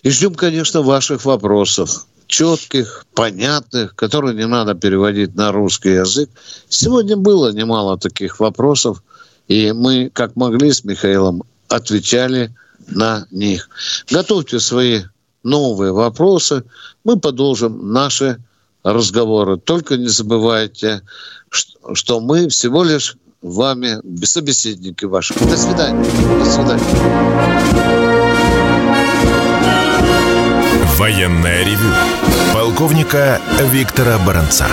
И 0.04 0.10
ждем, 0.10 0.36
конечно, 0.36 0.82
ваших 0.82 1.26
вопросов 1.26 2.06
четких, 2.28 3.06
понятных, 3.16 3.96
которые 3.96 4.36
не 4.36 4.46
надо 4.46 4.76
переводить 4.76 5.36
на 5.36 5.52
русский 5.52 5.90
язык. 5.90 6.30
Сегодня 6.70 7.18
было 7.18 7.52
немало 7.52 7.98
таких 7.98 8.40
вопросов, 8.40 9.04
и 9.48 9.72
мы, 9.72 10.12
как 10.14 10.36
могли 10.36 10.72
с 10.72 10.84
Михаилом, 10.84 11.44
отвечали 11.68 12.54
на 12.88 13.26
них. 13.32 13.70
Готовьте 14.12 14.60
свои 14.60 15.02
новые 15.44 15.92
вопросы, 15.92 16.64
мы 17.04 17.20
продолжим 17.20 17.92
наши 17.92 18.38
разговоры. 18.84 19.58
Только 19.58 19.98
не 19.98 20.08
забывайте, 20.08 21.02
что 21.50 22.20
мы 22.20 22.48
всего 22.50 22.84
лишь 22.84 23.18
вами, 23.42 24.00
собеседники 24.26 25.06
ваши. 25.06 25.34
До 25.34 25.58
свидания. 25.58 26.06
До 26.40 26.46
свидания. 26.46 26.84
Военная 30.98 31.64
ревю. 31.64 31.90
Полковника 32.54 33.40
Виктора 33.72 34.18
Баранца. 34.20 34.66